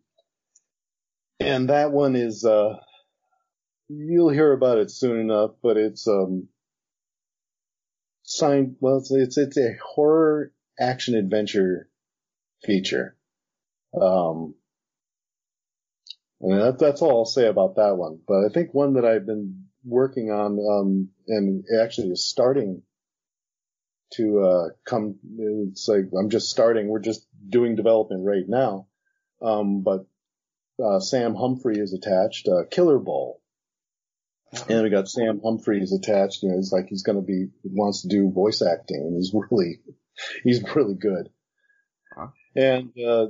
and 1.41 1.71
that 1.71 1.91
one 1.91 2.15
is 2.15 2.45
uh, 2.45 2.77
you'll 3.89 4.31
hear 4.31 4.53
about 4.53 4.79
it 4.79 4.93
soon 4.93 5.19
enough. 5.19 5.51
But 5.61 5.77
it's 5.77 6.07
um, 6.07 6.49
signed. 8.29 8.77
Well, 8.81 8.99
it's 8.99 9.11
it's, 9.11 9.39
it's 9.39 9.57
a 9.57 9.77
horror 9.83 10.53
action 10.79 11.15
adventure 11.15 11.89
feature. 12.63 13.17
Um, 14.01 14.55
and 16.41 16.61
that, 16.61 16.79
that's 16.79 17.03
all 17.03 17.21
I'll 17.21 17.25
say 17.25 17.47
about 17.49 17.77
that 17.77 17.97
one. 17.97 18.21
But 18.27 18.45
I 18.45 18.49
think 18.53 18.73
one 18.73 18.95
that 18.95 19.05
I've 19.05 19.27
been 19.27 19.65
working 19.85 20.31
on, 20.31 20.59
um, 20.59 21.09
and 21.27 21.65
actually 21.83 22.09
is 22.09 22.29
starting 22.29 22.83
to, 24.15 24.41
uh, 24.41 24.69
come, 24.87 25.19
it's 25.39 25.89
like, 25.89 26.05
I'm 26.19 26.31
just 26.31 26.51
starting, 26.51 26.89
we're 26.89 27.01
just 27.01 27.27
doing 27.49 27.77
development 27.77 28.25
right 28.25 28.47
now. 28.47 28.87
Um, 29.43 29.83
but, 29.83 30.07
uh, 30.83 31.01
Sam 31.01 31.35
Humphrey 31.35 31.79
is 31.79 31.93
attached, 31.93 32.47
uh, 32.49 32.65
Killerbowl. 32.71 33.39
And 34.69 34.83
we 34.83 34.91
got 34.91 35.09
Sam 35.09 35.41
Humphreys 35.45 35.93
attached, 35.93 36.43
you 36.43 36.49
know, 36.49 36.57
he's 36.57 36.73
like, 36.73 36.87
he's 36.89 37.03
gonna 37.03 37.23
be, 37.23 37.49
wants 37.65 38.03
to 38.03 38.09
do 38.09 38.31
voice 38.31 38.63
acting 38.63 39.01
and 39.01 39.17
he's 39.17 39.33
really, 39.51 39.81
he's 40.43 40.63
really 40.75 40.95
good. 40.95 41.29
Huh. 42.17 42.29
And, 42.57 42.93
uh, 42.99 43.29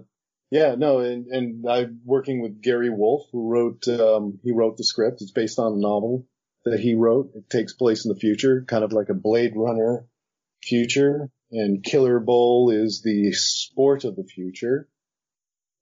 yeah, 0.50 0.76
no, 0.76 1.00
and, 1.00 1.26
and 1.26 1.68
I'm 1.68 2.00
working 2.04 2.40
with 2.40 2.62
Gary 2.62 2.88
Wolf, 2.88 3.26
who 3.32 3.48
wrote, 3.48 3.86
um, 3.88 4.38
he 4.42 4.52
wrote 4.52 4.76
the 4.76 4.84
script. 4.84 5.20
It's 5.20 5.32
based 5.32 5.58
on 5.58 5.72
a 5.72 5.80
novel 5.80 6.26
that 6.64 6.80
he 6.80 6.94
wrote. 6.94 7.32
It 7.34 7.50
takes 7.50 7.74
place 7.74 8.06
in 8.06 8.12
the 8.12 8.18
future, 8.18 8.64
kind 8.66 8.84
of 8.84 8.92
like 8.92 9.10
a 9.10 9.14
Blade 9.14 9.52
Runner 9.56 10.06
future. 10.62 11.28
And 11.50 11.82
Killerbowl 11.82 12.72
is 12.72 13.02
the 13.02 13.32
sport 13.32 14.04
of 14.04 14.16
the 14.16 14.24
future. 14.24 14.88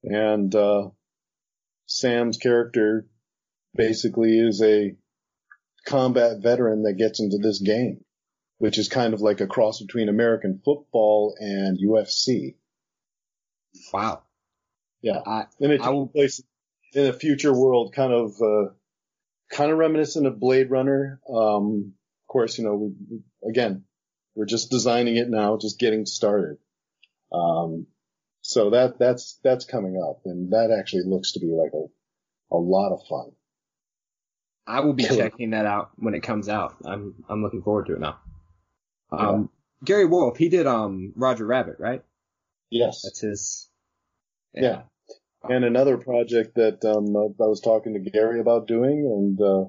And, 0.03 0.53
uh, 0.55 0.89
Sam's 1.87 2.39
character 2.39 3.07
basically 3.75 4.39
is 4.39 4.61
a 4.63 4.97
combat 5.87 6.39
veteran 6.43 6.83
that 6.83 6.95
gets 6.95 7.21
into 7.21 7.39
this 7.39 7.61
game, 7.61 8.05
which 8.59 8.79
is 8.79 8.89
kind 8.89 9.15
of 9.15 9.21
like 9.21 9.41
a 9.41 9.47
cross 9.47 9.81
between 9.81 10.09
American 10.09 10.61
football 10.65 11.37
and 11.39 11.79
UFC. 11.79 12.57
Wow. 13.93 14.23
Yeah. 15.03 15.21
I 15.25 15.47
And 15.61 15.73
it 15.73 15.83
takes 15.83 16.13
place 16.13 16.43
in 16.95 17.07
a 17.07 17.13
future 17.13 17.53
world, 17.53 17.93
kind 17.95 18.13
of, 18.13 18.33
uh, 18.41 18.73
kind 19.53 19.71
of 19.71 19.79
reminiscent 19.79 20.27
of 20.27 20.41
Blade 20.41 20.71
Runner. 20.71 21.21
Um, 21.29 21.93
of 22.25 22.33
course, 22.33 22.59
you 22.59 22.65
know, 22.65 22.75
we, 22.75 22.93
we- 23.11 23.51
again, 23.51 23.85
we're 24.35 24.47
just 24.47 24.71
designing 24.71 25.17
it 25.17 25.29
now, 25.31 25.57
just 25.57 25.79
getting 25.79 26.05
started. 26.07 26.59
Um, 27.33 27.87
so 28.43 28.71
that, 28.71 28.99
that's, 28.99 29.39
that's 29.43 29.65
coming 29.65 30.01
up 30.03 30.23
and 30.25 30.53
that 30.53 30.71
actually 30.77 31.03
looks 31.07 31.33
to 31.33 31.41
be 31.41 31.47
like 31.49 31.73
a, 31.75 32.55
a 32.55 32.59
lot 32.59 32.93
of 32.93 33.07
fun. 33.09 33.33
I 34.67 34.81
will 34.81 34.95
be 34.95 35.05
checking 35.05 35.51
that 35.51 35.67
out 35.67 35.91
when 35.97 36.15
it 36.15 36.23
comes 36.23 36.49
out. 36.49 36.77
I'm 36.85 37.15
I'm 37.29 37.43
looking 37.43 37.63
forward 37.63 37.87
to 37.87 37.95
it 37.95 38.01
now. 38.01 38.19
Um, 39.13 39.51
Gary 39.85 40.07
Wolf, 40.07 40.37
he 40.37 40.49
did 40.49 40.67
um 40.67 41.13
Roger 41.15 41.47
Rabbit, 41.47 41.77
right? 41.79 42.03
Yes. 42.71 43.03
That's 43.05 43.21
his. 43.21 43.69
Yeah. 44.55 44.83
And 45.49 45.65
another 45.65 45.97
project 45.99 46.57
that 46.57 46.85
um, 46.85 47.15
I 47.17 47.47
was 47.47 47.61
talking 47.61 47.95
to 47.95 48.11
Gary 48.11 48.41
about 48.41 48.67
doing, 48.67 49.07
and 49.07 49.41
uh, 49.41 49.69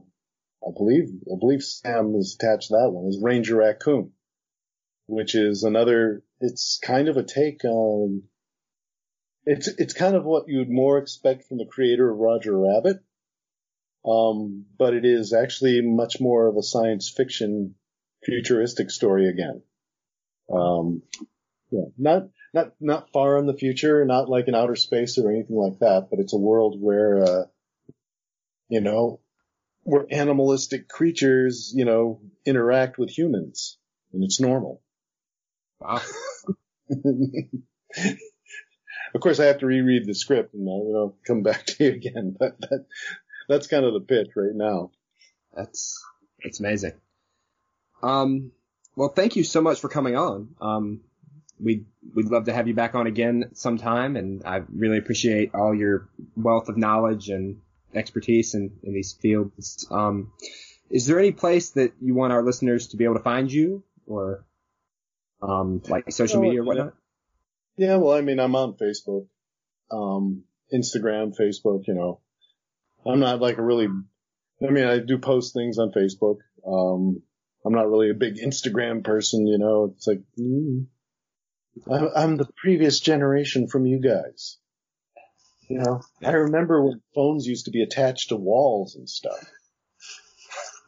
I 0.67 0.71
believe 0.75 1.09
I 1.31 1.37
believe 1.39 1.61
Sam 1.61 2.15
is 2.15 2.35
attached 2.39 2.69
to 2.69 2.77
that 2.77 2.89
one 2.89 3.07
is 3.07 3.19
Ranger 3.21 3.57
Raccoon, 3.57 4.11
which 5.05 5.35
is 5.35 5.63
another. 5.63 6.23
It's 6.39 6.79
kind 6.81 7.09
of 7.09 7.17
a 7.17 7.23
take 7.23 7.63
on. 7.63 8.23
It's 9.45 9.67
it's 9.67 9.93
kind 9.93 10.15
of 10.15 10.25
what 10.25 10.47
you'd 10.47 10.69
more 10.69 10.97
expect 10.97 11.47
from 11.47 11.57
the 11.57 11.65
creator 11.65 12.09
of 12.09 12.17
Roger 12.17 12.57
Rabbit, 12.57 12.97
um, 14.07 14.65
but 14.77 14.93
it 14.93 15.05
is 15.05 15.33
actually 15.33 15.81
much 15.81 16.19
more 16.19 16.47
of 16.47 16.55
a 16.57 16.63
science 16.63 17.09
fiction, 17.09 17.75
futuristic 18.23 18.89
story 18.89 19.27
again. 19.29 19.61
Um, 20.51 21.01
yeah, 21.71 21.85
not 21.97 22.29
not 22.53 22.71
not 22.79 23.11
far 23.11 23.37
in 23.37 23.47
the 23.47 23.57
future, 23.57 24.05
not 24.05 24.29
like 24.29 24.47
in 24.47 24.55
outer 24.55 24.77
space 24.77 25.17
or 25.17 25.29
anything 25.29 25.57
like 25.57 25.79
that, 25.79 26.07
but 26.09 26.19
it's 26.19 26.33
a 26.33 26.37
world 26.37 26.77
where 26.79 27.23
uh 27.23 27.43
you 28.69 28.79
know 28.79 29.19
where 29.83 30.05
animalistic 30.11 30.87
creatures, 30.89 31.73
you 31.75 31.85
know, 31.85 32.21
interact 32.45 32.97
with 32.97 33.09
humans 33.09 33.77
and 34.13 34.23
it's 34.23 34.39
normal. 34.39 34.81
Wow. 35.79 36.01
of 39.15 39.21
course 39.21 39.39
I 39.39 39.45
have 39.45 39.59
to 39.59 39.65
reread 39.65 40.05
the 40.05 40.13
script 40.13 40.53
and 40.53 40.67
I'll 40.69 40.85
you 40.85 40.93
know, 40.93 41.15
come 41.25 41.43
back 41.43 41.65
to 41.67 41.83
you 41.85 41.91
again, 41.91 42.35
but 42.37 42.59
that 42.61 42.85
that's 43.47 43.67
kind 43.67 43.85
of 43.85 43.93
the 43.93 44.01
pitch 44.01 44.29
right 44.35 44.53
now. 44.53 44.91
That's 45.55 46.03
that's 46.43 46.59
amazing. 46.59 46.93
Um, 48.03 48.51
well, 48.95 49.09
thank 49.09 49.35
you 49.35 49.43
so 49.43 49.61
much 49.61 49.79
for 49.79 49.89
coming 49.89 50.15
on. 50.15 50.55
Um, 50.61 51.01
we'd 51.59 51.85
we'd 52.13 52.27
love 52.27 52.45
to 52.45 52.53
have 52.53 52.67
you 52.67 52.73
back 52.73 52.95
on 52.95 53.07
again 53.07 53.51
sometime, 53.53 54.15
and 54.15 54.43
I 54.45 54.61
really 54.69 54.97
appreciate 54.97 55.53
all 55.55 55.73
your 55.73 56.09
wealth 56.35 56.69
of 56.69 56.77
knowledge 56.77 57.29
and 57.29 57.61
expertise 57.93 58.53
in, 58.53 58.71
in 58.83 58.93
these 58.93 59.13
fields. 59.13 59.87
Um, 59.89 60.31
is 60.89 61.05
there 61.05 61.19
any 61.19 61.31
place 61.31 61.71
that 61.71 61.93
you 62.01 62.13
want 62.13 62.33
our 62.33 62.43
listeners 62.43 62.89
to 62.89 62.97
be 62.97 63.03
able 63.03 63.15
to 63.15 63.23
find 63.23 63.51
you, 63.51 63.83
or 64.05 64.45
um, 65.41 65.81
like 65.89 66.11
social 66.11 66.39
Oh, 66.39 66.41
media 66.41 66.61
or 66.61 66.65
whatnot? 66.65 66.93
Yeah, 67.77 67.97
well, 67.97 68.15
I 68.15 68.21
mean, 68.21 68.39
I'm 68.39 68.55
on 68.55 68.73
Facebook, 68.73 69.27
um, 69.91 70.43
Instagram, 70.73 71.35
Facebook, 71.39 71.87
you 71.87 71.93
know. 71.93 72.19
I'm 73.07 73.19
not 73.19 73.39
like 73.39 73.57
a 73.57 73.63
really, 73.63 73.87
I 73.87 74.69
mean, 74.69 74.85
I 74.85 74.99
do 74.99 75.17
post 75.17 75.53
things 75.53 75.77
on 75.77 75.91
Facebook. 75.91 76.37
Um, 76.65 77.21
I'm 77.65 77.73
not 77.73 77.89
really 77.89 78.09
a 78.09 78.15
big 78.15 78.37
Instagram 78.37 79.03
person, 79.03 79.47
you 79.47 79.57
know. 79.57 79.93
It's 79.95 80.07
like, 80.07 80.21
mm, 80.39 80.85
I'm, 82.15 82.37
the 82.37 82.47
previous 82.57 82.99
generation 82.99 83.67
from 83.67 83.85
you 83.85 83.99
guys. 83.99 84.57
You 85.69 85.79
know, 85.79 86.01
I 86.23 86.31
remember 86.31 86.83
when 86.83 87.01
phones 87.13 87.45
used 87.45 87.65
to 87.65 87.71
be 87.71 87.83
attached 87.83 88.29
to 88.29 88.37
walls 88.37 88.95
and 88.95 89.09
stuff. 89.09 89.45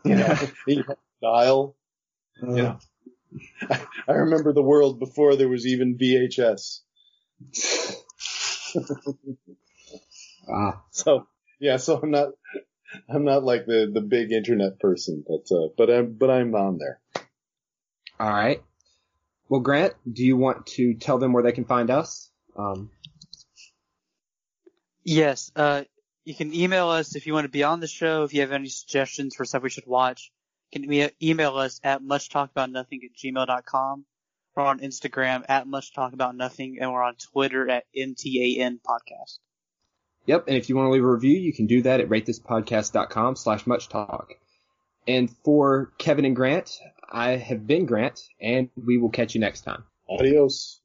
You 0.05 0.15
know, 0.15 0.37
you 0.67 0.83
dial. 1.21 1.75
You 2.41 2.47
know, 2.47 2.79
I, 3.69 3.81
I 4.07 4.11
remember 4.13 4.53
the 4.53 4.63
world 4.63 4.99
before 4.99 5.35
there 5.35 5.49
was 5.49 5.67
even 5.67 5.97
VHS. 5.97 6.79
Ah, 10.49 10.81
So 10.91 11.27
yeah, 11.59 11.77
so 11.77 11.99
I'm 12.01 12.11
not, 12.11 12.29
I'm 13.09 13.23
not 13.25 13.43
like 13.43 13.65
the 13.65 13.89
the 13.93 14.01
big 14.01 14.31
internet 14.31 14.79
person, 14.79 15.23
but 15.27 15.55
uh, 15.55 15.67
but 15.77 15.89
I'm 15.89 16.13
but 16.13 16.29
I'm 16.29 16.55
on 16.55 16.77
there. 16.77 16.99
All 18.19 18.29
right. 18.29 18.61
Well, 19.47 19.61
Grant, 19.61 19.93
do 20.11 20.23
you 20.23 20.37
want 20.37 20.67
to 20.67 20.93
tell 20.93 21.17
them 21.17 21.33
where 21.33 21.43
they 21.43 21.51
can 21.51 21.65
find 21.65 21.89
us? 21.89 22.29
Um, 22.55 22.91
Yes, 25.03 25.51
uh, 25.55 25.85
you 26.23 26.35
can 26.35 26.53
email 26.53 26.89
us 26.89 27.15
if 27.15 27.25
you 27.25 27.33
want 27.33 27.45
to 27.45 27.49
be 27.49 27.63
on 27.63 27.79
the 27.79 27.87
show, 27.87 28.23
if 28.23 28.33
you 28.33 28.41
have 28.41 28.51
any 28.51 28.69
suggestions 28.69 29.33
for 29.35 29.43
stuff 29.43 29.63
we 29.63 29.71
should 29.71 29.87
watch. 29.87 30.31
You 30.71 30.81
can 30.81 31.11
email 31.19 31.57
us 31.57 31.79
at 31.83 32.03
muchtalkaboutnothing 32.03 32.99
at 33.05 33.15
gmail.com. 33.17 34.05
We're 34.55 34.63
on 34.63 34.81
Instagram 34.81 35.45
at 35.49 35.65
muchtalkaboutnothing, 35.65 36.75
and 36.79 36.93
we're 36.93 37.01
on 37.01 37.15
Twitter 37.15 37.67
at 37.69 37.85
MTAN 37.97 38.81
podcast. 38.87 39.39
Yep, 40.25 40.45
and 40.47 40.57
if 40.57 40.69
you 40.69 40.75
want 40.75 40.87
to 40.87 40.91
leave 40.91 41.03
a 41.03 41.11
review, 41.11 41.37
you 41.37 41.53
can 41.53 41.65
do 41.65 41.81
that 41.81 41.99
at 41.99 42.09
ratethispodcast.com 42.09 43.35
slash 43.35 43.65
much 43.65 43.89
talk. 43.89 44.33
And 45.07 45.29
for 45.43 45.91
Kevin 45.97 46.25
and 46.25 46.35
Grant, 46.35 46.79
I 47.11 47.31
have 47.31 47.65
been 47.65 47.87
Grant, 47.87 48.21
and 48.39 48.69
we 48.75 48.99
will 48.99 49.09
catch 49.09 49.33
you 49.33 49.41
next 49.41 49.61
time. 49.61 49.85
Adios. 50.07 50.77